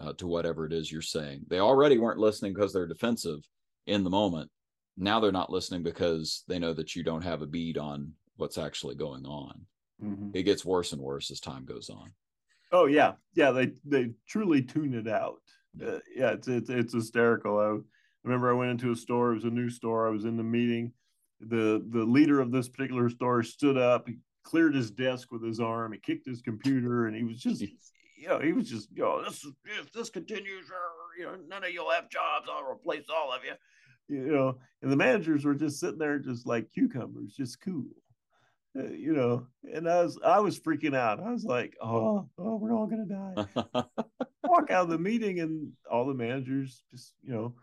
uh, 0.00 0.12
to 0.14 0.26
whatever 0.26 0.66
it 0.66 0.72
is 0.72 0.90
you're 0.90 1.02
saying. 1.02 1.42
They 1.48 1.60
already 1.60 1.98
weren't 1.98 2.18
listening 2.18 2.54
because 2.54 2.72
they're 2.72 2.86
defensive 2.86 3.40
in 3.86 4.02
the 4.04 4.10
moment. 4.10 4.50
Now 4.96 5.20
they're 5.20 5.32
not 5.32 5.50
listening 5.50 5.82
because 5.82 6.44
they 6.48 6.58
know 6.58 6.74
that 6.74 6.96
you 6.96 7.02
don't 7.02 7.22
have 7.22 7.42
a 7.42 7.46
bead 7.46 7.78
on 7.78 8.12
what's 8.36 8.58
actually 8.58 8.94
going 8.94 9.24
on. 9.26 9.66
Mm-hmm. 10.02 10.30
it 10.34 10.42
gets 10.42 10.64
worse 10.64 10.92
and 10.92 11.00
worse 11.00 11.30
as 11.30 11.38
time 11.38 11.64
goes 11.64 11.88
on. 11.88 12.10
Oh 12.72 12.86
yeah. 12.86 13.12
Yeah 13.34 13.52
they 13.52 13.72
they 13.84 14.10
truly 14.26 14.62
tune 14.62 14.94
it 14.94 15.06
out. 15.06 15.36
Uh, 15.80 15.98
yeah 16.14 16.32
it's, 16.32 16.48
it's 16.48 16.70
it's 16.70 16.94
hysterical. 16.94 17.58
I, 17.58 17.78
remember 18.24 18.50
I 18.50 18.54
went 18.54 18.70
into 18.70 18.92
a 18.92 18.96
store. 18.96 19.32
It 19.32 19.36
was 19.36 19.44
a 19.44 19.50
new 19.50 19.68
store. 19.68 20.06
I 20.06 20.10
was 20.10 20.24
in 20.24 20.36
the 20.36 20.42
meeting. 20.42 20.92
The 21.40 21.84
the 21.90 22.04
leader 22.04 22.40
of 22.40 22.52
this 22.52 22.68
particular 22.68 23.08
store 23.08 23.42
stood 23.42 23.76
up. 23.76 24.08
He 24.08 24.18
cleared 24.44 24.74
his 24.74 24.90
desk 24.90 25.32
with 25.32 25.44
his 25.44 25.60
arm. 25.60 25.92
He 25.92 25.98
kicked 25.98 26.26
his 26.26 26.42
computer, 26.42 27.06
and 27.06 27.16
he 27.16 27.24
was 27.24 27.38
just, 27.38 27.60
you 27.60 28.28
know, 28.28 28.38
he 28.38 28.52
was 28.52 28.68
just, 28.68 28.88
you 28.94 29.02
know, 29.02 29.22
this 29.22 29.44
if 29.64 29.92
this 29.92 30.10
continues, 30.10 30.70
you 31.18 31.24
know, 31.24 31.36
none 31.48 31.64
of 31.64 31.70
you'll 31.70 31.90
have 31.90 32.10
jobs. 32.10 32.48
I'll 32.50 32.70
replace 32.70 33.06
all 33.12 33.32
of 33.32 33.40
you. 33.44 33.54
You 34.08 34.32
know, 34.32 34.58
and 34.82 34.92
the 34.92 34.96
managers 34.96 35.44
were 35.44 35.54
just 35.54 35.80
sitting 35.80 35.98
there, 35.98 36.18
just 36.18 36.46
like 36.46 36.70
cucumbers, 36.72 37.34
just 37.34 37.60
cool. 37.60 37.86
Uh, 38.78 38.88
you 38.88 39.12
know, 39.12 39.46
and 39.74 39.88
I 39.88 40.02
was 40.02 40.18
I 40.24 40.40
was 40.40 40.60
freaking 40.60 40.96
out. 40.96 41.20
I 41.20 41.30
was 41.30 41.44
like, 41.44 41.76
oh, 41.82 42.28
oh, 42.38 42.56
we're 42.56 42.72
all 42.72 42.86
gonna 42.86 43.06
die. 43.06 43.64
Walk 44.44 44.70
out 44.70 44.84
of 44.84 44.88
the 44.88 44.98
meeting, 44.98 45.40
and 45.40 45.72
all 45.90 46.06
the 46.06 46.14
managers 46.14 46.82
just, 46.90 47.14
you 47.22 47.32
know 47.32 47.54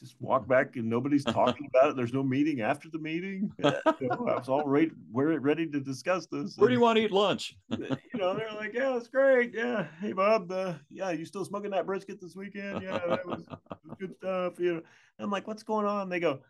just 0.00 0.16
walk 0.20 0.46
back 0.46 0.76
and 0.76 0.88
nobody's 0.88 1.24
talking 1.24 1.68
about 1.74 1.90
it. 1.90 1.96
There's 1.96 2.12
no 2.12 2.22
meeting 2.22 2.60
after 2.60 2.88
the 2.88 2.98
meeting. 2.98 3.52
you 3.58 4.08
know, 4.08 4.28
I 4.28 4.38
was 4.38 4.48
all 4.48 4.66
right, 4.66 4.90
we're 5.10 5.38
ready 5.38 5.66
to 5.66 5.80
discuss 5.80 6.26
this. 6.26 6.56
Where 6.56 6.68
do 6.68 6.74
you 6.74 6.80
want 6.80 6.96
to 6.96 7.04
eat 7.04 7.12
lunch? 7.12 7.56
you 7.70 7.96
know, 8.14 8.34
they're 8.34 8.52
like, 8.54 8.74
yeah, 8.74 8.90
that's 8.92 9.08
great. 9.08 9.54
Yeah. 9.54 9.86
Hey, 10.00 10.12
Bob, 10.12 10.50
uh, 10.52 10.74
yeah, 10.90 11.10
you 11.10 11.24
still 11.24 11.44
smoking 11.44 11.70
that 11.70 11.86
brisket 11.86 12.20
this 12.20 12.36
weekend? 12.36 12.82
Yeah, 12.82 12.98
that 13.08 13.26
was, 13.26 13.44
was 13.48 13.96
good 13.98 14.14
stuff. 14.16 14.58
You 14.58 14.74
know, 14.74 14.82
I'm 15.18 15.30
like, 15.30 15.46
what's 15.46 15.62
going 15.62 15.86
on? 15.86 16.08
They 16.08 16.20
go, 16.20 16.40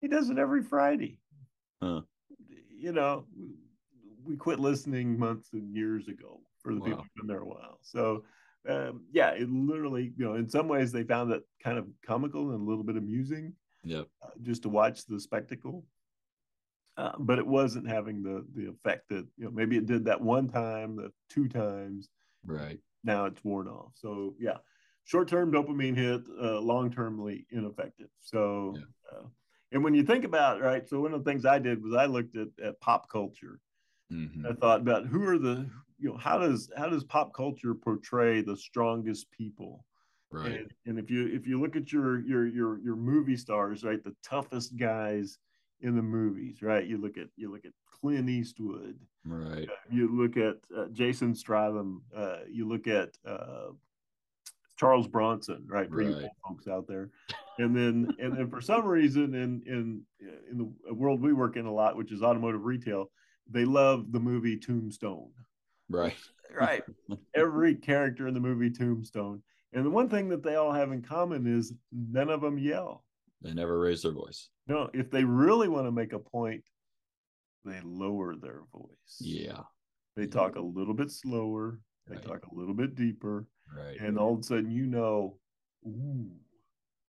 he 0.00 0.08
does 0.08 0.30
it 0.30 0.38
every 0.38 0.62
Friday. 0.62 1.20
Huh. 1.82 2.02
You 2.76 2.92
know, 2.92 3.24
we 4.24 4.36
quit 4.36 4.58
listening 4.58 5.18
months 5.18 5.50
and 5.52 5.74
years 5.74 6.08
ago 6.08 6.40
for 6.62 6.74
the 6.74 6.80
wow. 6.80 6.86
people 6.86 7.02
who've 7.02 7.14
been 7.16 7.26
there 7.26 7.42
a 7.42 7.46
while. 7.46 7.78
So, 7.82 8.24
um, 8.68 9.04
yeah, 9.12 9.30
it 9.30 9.50
literally, 9.50 10.12
you 10.16 10.24
know, 10.24 10.34
in 10.34 10.48
some 10.48 10.68
ways 10.68 10.92
they 10.92 11.04
found 11.04 11.32
it 11.32 11.42
kind 11.62 11.78
of 11.78 11.86
comical 12.06 12.50
and 12.50 12.60
a 12.60 12.68
little 12.68 12.84
bit 12.84 12.96
amusing. 12.96 13.54
Yeah. 13.82 14.02
Uh, 14.22 14.30
just 14.42 14.62
to 14.62 14.68
watch 14.68 15.04
the 15.06 15.20
spectacle. 15.20 15.84
Uh, 16.96 17.12
but 17.18 17.38
it 17.38 17.46
wasn't 17.46 17.88
having 17.88 18.22
the 18.22 18.46
the 18.54 18.68
effect 18.68 19.08
that 19.08 19.26
you 19.36 19.44
know 19.44 19.50
maybe 19.50 19.76
it 19.76 19.86
did 19.86 20.04
that 20.04 20.20
one 20.20 20.48
time, 20.48 20.96
the 20.96 21.10
two 21.28 21.48
times. 21.48 22.08
Right. 22.46 22.78
Now 23.02 23.24
it's 23.24 23.42
worn 23.44 23.66
off. 23.66 23.92
So 23.94 24.34
yeah, 24.38 24.58
short 25.04 25.28
term 25.28 25.52
dopamine 25.52 25.96
hit, 25.96 26.22
uh, 26.40 26.60
long 26.60 26.90
termly 26.90 27.46
ineffective. 27.50 28.08
So, 28.20 28.74
yeah. 28.76 29.18
uh, 29.18 29.22
and 29.72 29.82
when 29.82 29.94
you 29.94 30.04
think 30.04 30.24
about 30.24 30.58
it, 30.58 30.62
right, 30.62 30.88
so 30.88 31.00
one 31.00 31.12
of 31.12 31.24
the 31.24 31.30
things 31.30 31.44
I 31.44 31.58
did 31.58 31.82
was 31.82 31.94
I 31.94 32.06
looked 32.06 32.36
at, 32.36 32.48
at 32.62 32.80
pop 32.80 33.10
culture. 33.10 33.60
Mm-hmm. 34.12 34.46
I 34.46 34.52
thought 34.52 34.80
about 34.80 35.06
who 35.06 35.26
are 35.26 35.38
the 35.38 35.68
you 36.04 36.10
know 36.10 36.18
how 36.18 36.36
does 36.36 36.70
how 36.76 36.86
does 36.86 37.02
pop 37.02 37.32
culture 37.32 37.74
portray 37.74 38.42
the 38.42 38.56
strongest 38.56 39.30
people? 39.30 39.86
Right. 40.30 40.52
And, 40.52 40.72
and, 40.84 40.98
if 40.98 41.10
you 41.10 41.28
if 41.28 41.46
you 41.46 41.58
look 41.58 41.76
at 41.76 41.92
your 41.92 42.20
your 42.20 42.46
your 42.46 42.78
your 42.80 42.96
movie 42.96 43.38
stars 43.38 43.84
right 43.84 44.04
the 44.04 44.14
toughest 44.22 44.76
guys 44.76 45.38
in 45.80 45.96
the 45.96 46.02
movies 46.02 46.60
right? 46.60 46.86
You 46.86 46.98
look 46.98 47.16
at 47.16 47.28
you 47.36 47.50
look 47.50 47.64
at 47.64 47.72
clint 47.90 48.28
eastwood. 48.28 48.98
Right. 49.24 49.66
Uh, 49.66 49.74
you 49.90 50.14
look 50.14 50.36
at 50.36 50.56
uh, 50.76 50.88
jason 50.92 51.34
statham 51.34 52.02
uh, 52.14 52.40
you 52.50 52.68
look 52.68 52.86
at 52.86 53.16
uh, 53.26 53.68
charles 54.76 55.08
bronson 55.08 55.64
right? 55.66 55.88
For 55.88 55.96
right. 55.96 56.08
you 56.08 56.28
folks 56.46 56.68
out 56.68 56.86
there. 56.86 57.08
And 57.58 57.74
then 57.74 58.14
and 58.18 58.36
then 58.36 58.50
for 58.50 58.60
some 58.60 58.84
reason 58.84 59.34
in 59.34 59.62
in 59.66 60.02
in 60.50 60.58
the 60.58 60.92
world 60.92 61.22
we 61.22 61.32
work 61.32 61.56
in 61.56 61.64
a 61.64 61.72
lot, 61.72 61.96
which 61.96 62.12
is 62.12 62.22
automotive 62.22 62.66
retail, 62.66 63.10
they 63.48 63.64
love 63.64 64.12
the 64.12 64.20
movie 64.20 64.58
Tombstone. 64.58 65.30
Right. 65.88 66.16
Right. 66.54 66.84
Every 67.34 67.74
character 67.74 68.28
in 68.28 68.34
the 68.34 68.38
movie 68.38 68.70
Tombstone. 68.70 69.42
And 69.72 69.84
the 69.84 69.90
one 69.90 70.08
thing 70.08 70.28
that 70.28 70.44
they 70.44 70.54
all 70.54 70.70
have 70.70 70.92
in 70.92 71.02
common 71.02 71.48
is 71.48 71.72
none 71.90 72.30
of 72.30 72.42
them 72.42 72.58
yell. 72.58 73.02
They 73.42 73.52
never 73.52 73.80
raise 73.80 74.02
their 74.02 74.12
voice. 74.12 74.50
No, 74.68 74.88
if 74.94 75.10
they 75.10 75.24
really 75.24 75.66
want 75.66 75.88
to 75.88 75.90
make 75.90 76.12
a 76.12 76.20
point, 76.20 76.62
they 77.64 77.80
lower 77.82 78.36
their 78.36 78.60
voice. 78.72 79.16
Yeah. 79.18 79.62
They 80.14 80.28
talk 80.28 80.54
a 80.54 80.60
little 80.60 80.94
bit 80.94 81.10
slower. 81.10 81.80
They 82.06 82.16
right. 82.16 82.24
talk 82.24 82.46
a 82.46 82.54
little 82.54 82.74
bit 82.74 82.94
deeper. 82.94 83.48
Right. 83.76 83.98
And 83.98 84.16
all 84.16 84.34
of 84.34 84.40
a 84.40 84.42
sudden, 84.44 84.70
you 84.70 84.86
know, 84.86 85.38
ooh, 85.84 86.30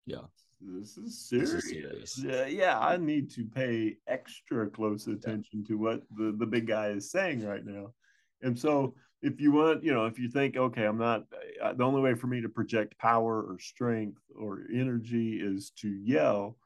yeah, 0.06 0.22
this 0.62 0.98
is 0.98 1.28
serious. 1.28 1.52
This 1.52 1.64
is 1.64 1.70
serious. 1.70 2.24
Yeah, 2.24 2.46
yeah, 2.46 2.80
I 2.80 2.98
need 2.98 3.32
to 3.32 3.46
pay 3.46 3.98
extra 4.08 4.70
close 4.70 5.08
attention 5.08 5.62
yeah. 5.62 5.68
to 5.68 5.78
what 5.78 6.02
the, 6.16 6.36
the 6.38 6.46
big 6.46 6.68
guy 6.68 6.90
is 6.90 7.12
saying 7.12 7.46
right 7.46 7.66
now. 7.66 7.94
And 8.42 8.58
so, 8.58 8.96
if 9.22 9.42
you 9.42 9.52
want, 9.52 9.84
you 9.84 9.94
know, 9.94 10.06
if 10.06 10.20
you 10.20 10.30
think, 10.30 10.56
okay, 10.56 10.86
I'm 10.86 10.98
not, 10.98 11.24
uh, 11.62 11.74
the 11.74 11.84
only 11.84 12.02
way 12.02 12.14
for 12.14 12.28
me 12.28 12.42
to 12.42 12.50
project 12.50 12.98
power 13.00 13.42
or 13.42 13.58
strength 13.60 14.22
or 14.38 14.66
energy 14.72 15.40
is 15.42 15.72
to 15.82 15.90
yell, 15.90 16.58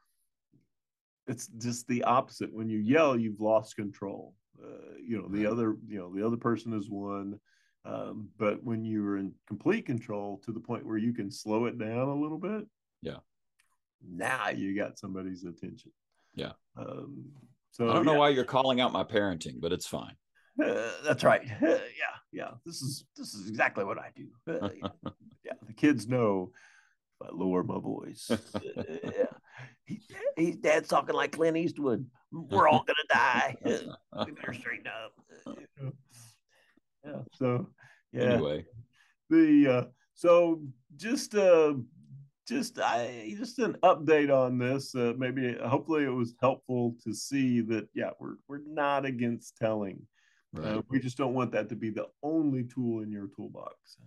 it's 1.26 1.46
just 1.58 1.86
the 1.88 2.04
opposite. 2.04 2.52
When 2.52 2.68
you 2.68 2.78
yell, 2.78 3.16
you've 3.16 3.40
lost 3.40 3.76
control. 3.76 4.34
Uh, 4.62 4.96
you 5.02 5.16
know, 5.16 5.28
the 5.28 5.46
other, 5.46 5.76
you 5.86 5.98
know, 5.98 6.12
the 6.14 6.26
other 6.26 6.36
person 6.36 6.74
is 6.74 6.90
one. 6.90 7.38
Um, 7.84 8.28
but 8.36 8.62
when 8.62 8.84
you're 8.84 9.16
in 9.16 9.32
complete 9.46 9.86
control 9.86 10.40
to 10.44 10.52
the 10.52 10.60
point 10.60 10.84
where 10.84 10.98
you 10.98 11.14
can 11.14 11.30
slow 11.30 11.64
it 11.64 11.78
down 11.78 12.08
a 12.08 12.14
little 12.14 12.36
bit, 12.36 12.66
yeah, 13.00 13.18
now 14.06 14.50
you 14.50 14.76
got 14.76 14.98
somebody's 14.98 15.44
attention. 15.44 15.92
Yeah. 16.34 16.52
Um, 16.76 17.24
so 17.70 17.88
I 17.88 17.94
don't 17.94 18.04
know 18.04 18.12
yeah. 18.12 18.18
why 18.18 18.28
you're 18.30 18.44
calling 18.44 18.80
out 18.80 18.92
my 18.92 19.04
parenting, 19.04 19.60
but 19.60 19.72
it's 19.72 19.86
fine. 19.86 20.14
Uh, 20.62 20.90
that's 21.04 21.24
right. 21.24 21.42
Uh, 21.62 21.66
yeah, 21.68 22.16
yeah. 22.32 22.50
This 22.64 22.82
is 22.82 23.04
this 23.16 23.34
is 23.34 23.48
exactly 23.48 23.84
what 23.84 23.98
I 23.98 24.10
do. 24.14 24.28
Uh, 24.48 24.68
yeah. 24.82 25.10
yeah. 25.44 25.52
the 25.66 25.72
kids 25.72 26.06
know 26.08 26.50
if 27.20 27.28
I 27.28 27.34
lower 27.34 27.62
my 27.62 27.78
voice. 27.78 28.30
yeah, 28.30 29.24
he, 29.84 30.00
he's 30.36 30.56
dad's 30.56 30.88
talking 30.88 31.14
like 31.14 31.32
Clint 31.32 31.56
Eastwood. 31.56 32.06
We're 32.32 32.68
all 32.68 32.84
gonna 32.86 32.98
die. 33.12 33.56
we 34.26 34.32
better 34.32 34.54
straighten 34.54 34.86
up. 34.86 35.58
Yeah. 37.04 37.22
So 37.34 37.68
yeah. 38.12 38.22
Anyway, 38.22 38.66
the 39.28 39.68
uh, 39.68 39.84
so 40.14 40.62
just 40.96 41.34
uh 41.34 41.74
just 42.46 42.80
I 42.80 43.34
just 43.38 43.58
an 43.60 43.76
update 43.82 44.36
on 44.36 44.58
this. 44.58 44.94
Uh, 44.94 45.12
maybe 45.16 45.56
hopefully 45.64 46.04
it 46.04 46.08
was 46.08 46.34
helpful 46.40 46.96
to 47.04 47.14
see 47.14 47.60
that 47.62 47.88
yeah 47.94 48.10
we're 48.18 48.36
we're 48.48 48.62
not 48.66 49.04
against 49.04 49.56
telling. 49.56 50.06
Right. 50.52 50.76
Uh, 50.76 50.82
we 50.88 50.98
just 50.98 51.16
don't 51.16 51.34
want 51.34 51.52
that 51.52 51.68
to 51.68 51.76
be 51.76 51.90
the 51.90 52.08
only 52.22 52.64
tool 52.64 53.02
in 53.02 53.10
your 53.10 53.28
toolbox. 53.36 53.98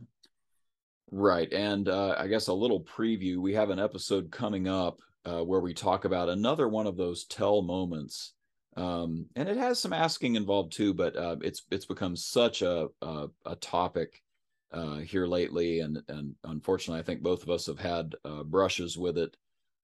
Right, 1.11 1.51
and 1.53 1.87
uh, 1.89 2.15
I 2.17 2.27
guess 2.27 2.47
a 2.47 2.53
little 2.53 2.81
preview. 2.81 3.37
We 3.37 3.53
have 3.53 3.69
an 3.69 3.79
episode 3.79 4.31
coming 4.31 4.67
up 4.67 4.99
uh, 5.25 5.41
where 5.43 5.59
we 5.59 5.73
talk 5.73 6.05
about 6.05 6.29
another 6.29 6.67
one 6.67 6.87
of 6.87 6.97
those 6.97 7.25
tell 7.25 7.61
moments, 7.61 8.33
um, 8.75 9.27
and 9.35 9.47
it 9.47 9.57
has 9.57 9.79
some 9.79 9.93
asking 9.93 10.35
involved 10.35 10.73
too. 10.73 10.93
But 10.93 11.15
uh, 11.15 11.35
it's 11.41 11.63
it's 11.71 11.85
become 11.85 12.15
such 12.15 12.61
a 12.61 12.87
a, 13.01 13.27
a 13.45 13.55
topic 13.57 14.23
uh, 14.71 14.97
here 14.97 15.27
lately, 15.27 15.81
and 15.81 16.01
and 16.09 16.35
unfortunately, 16.45 16.99
I 16.99 17.03
think 17.03 17.21
both 17.21 17.43
of 17.43 17.49
us 17.49 17.67
have 17.67 17.79
had 17.79 18.15
uh, 18.25 18.43
brushes 18.43 18.97
with 18.97 19.17
it 19.17 19.37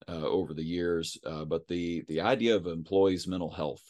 uh, 0.09 0.25
over 0.25 0.53
the 0.53 0.63
years. 0.63 1.17
Uh, 1.23 1.45
but 1.45 1.67
the 1.67 2.03
the 2.07 2.21
idea 2.21 2.55
of 2.55 2.65
employees' 2.65 3.27
mental 3.27 3.51
health 3.51 3.83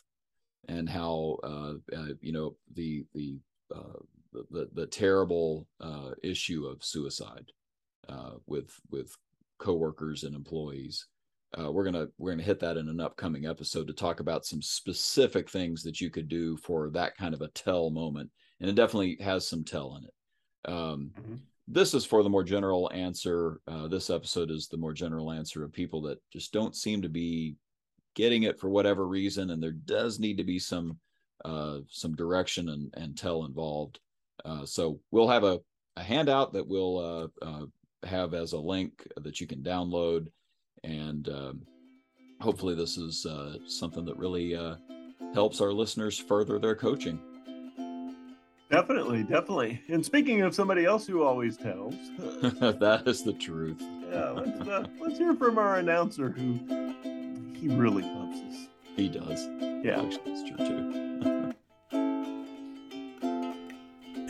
and 0.68 0.90
how 0.90 1.38
uh, 1.44 1.74
uh, 1.96 2.14
you 2.22 2.32
know 2.32 2.56
the 2.74 3.06
the 3.14 3.38
the, 4.52 4.70
the 4.74 4.86
terrible 4.86 5.68
issue 6.24 6.66
of 6.66 6.84
suicide 6.84 7.52
with 8.46 8.72
with 8.90 9.16
coworkers 9.58 10.24
and 10.24 10.36
employees. 10.36 11.08
we're 11.58 11.84
gonna 11.84 12.08
we're 12.18 12.32
gonna 12.32 12.44
hit 12.44 12.60
that 12.60 12.78
in 12.78 12.90
an 12.90 13.00
upcoming 13.00 13.46
episode 13.46 13.88
to 13.88 13.94
talk 13.94 14.20
about 14.20 14.46
some 14.46 14.62
specific 14.62 15.50
things 15.50 15.84
that 15.84 16.00
you 16.00 16.10
could 16.10 16.28
do 16.28 16.58
for 16.58 16.90
that 16.90 17.16
kind 17.18 17.34
of 17.34 17.42
a 17.42 17.48
tell 17.50 17.90
moment, 17.90 18.30
and 18.60 18.70
it 18.70 18.76
definitely 18.76 19.18
has 19.22 19.48
some 19.48 19.64
tell 19.64 19.96
in 19.98 20.04
it. 20.04 20.14
Um, 20.72 21.12
mm-hmm. 21.20 21.36
This 21.68 21.94
is 21.94 22.04
for 22.04 22.24
the 22.24 22.30
more 22.30 22.44
general 22.44 22.90
answer. 22.94 23.62
Uh, 23.68 23.88
this 23.88 24.10
episode 24.10 24.50
is 24.50 24.68
the 24.68 24.78
more 24.78 24.94
general 24.94 25.32
answer 25.32 25.64
of 25.64 25.72
people 25.72 26.02
that 26.02 26.20
just 26.34 26.52
don't 26.52 26.76
seem 26.76 27.02
to 27.04 27.10
be 27.10 27.56
getting 28.16 28.44
it 28.44 28.60
for 28.60 28.70
whatever 28.70 29.08
reason, 29.08 29.50
and 29.50 29.62
there 29.62 29.72
does 29.72 30.20
need 30.20 30.38
to 30.38 30.44
be 30.44 30.60
some 30.60 30.98
uh, 31.46 31.80
some 31.90 32.16
direction 32.16 32.70
and, 32.70 32.94
and 32.98 33.18
tell 33.18 33.46
involved. 33.46 34.00
Uh, 34.44 34.66
so 34.66 35.00
we'll 35.12 35.28
have 35.28 35.44
a, 35.44 35.60
a 35.96 36.04
handout 36.04 36.52
that 36.52 36.68
we'll 36.68 36.98
uh, 36.98 37.46
uh, 37.46 37.66
have 38.04 38.34
as 38.34 38.52
a 38.54 38.60
link 38.60 39.08
that 39.18 39.40
you 39.40 39.48
can 39.48 39.64
download, 39.64 40.28
and 40.84 41.30
um, 41.30 41.62
hopefully 42.42 42.76
this 42.76 42.98
is 42.98 43.26
uh, 43.26 43.56
something 43.66 44.06
that 44.06 44.18
really 44.18 44.58
helps 45.34 45.62
our 45.62 45.72
listeners 45.72 46.18
further 46.18 46.60
their 46.60 46.76
coaching. 46.76 47.20
Definitely, 48.70 49.24
definitely. 49.24 49.82
And 49.88 50.06
speaking 50.06 50.44
of 50.44 50.54
somebody 50.54 50.86
else 50.86 51.08
who 51.08 51.24
always 51.24 51.58
tells, 51.58 51.96
that 52.20 53.04
is 53.08 53.24
the 53.24 53.34
truth. 53.34 53.82
Yeah, 54.12 54.30
let's, 54.30 54.70
uh, 54.70 54.86
let's 55.00 55.18
hear 55.18 55.36
from 55.36 55.58
our 55.58 55.78
announcer 55.78 56.30
who 56.30 56.60
he 57.60 57.68
really 57.68 58.04
loves 58.04 58.40
us. 58.42 58.68
He 58.96 59.10
does. 59.10 59.48
Yeah, 59.84 60.02
actually, 60.02 60.34
that's 60.34 60.44
true 60.50 60.58
too. 60.58 61.54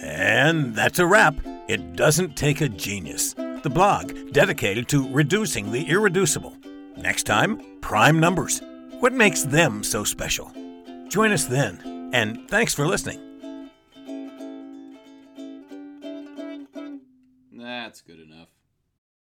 and 0.02 0.74
that's 0.74 1.00
a 1.00 1.06
wrap. 1.06 1.36
It 1.68 1.96
doesn't 1.96 2.36
take 2.36 2.62
a 2.62 2.70
genius. 2.70 3.34
The 3.34 3.70
blog 3.72 4.32
dedicated 4.32 4.88
to 4.90 5.08
reducing 5.10 5.72
the 5.72 5.84
irreducible. 5.84 6.56
Next 6.98 7.24
time, 7.24 7.62
prime 7.82 8.20
numbers. 8.20 8.62
What 9.00 9.14
makes 9.14 9.44
them 9.44 9.84
so 9.84 10.04
special? 10.04 10.52
Join 11.10 11.32
us 11.32 11.46
then, 11.46 12.10
and 12.14 12.50
thanks 12.50 12.74
for 12.74 12.88
listening. 12.88 13.20
That's 17.52 18.02
good 18.02 18.20
enough. 18.20 18.50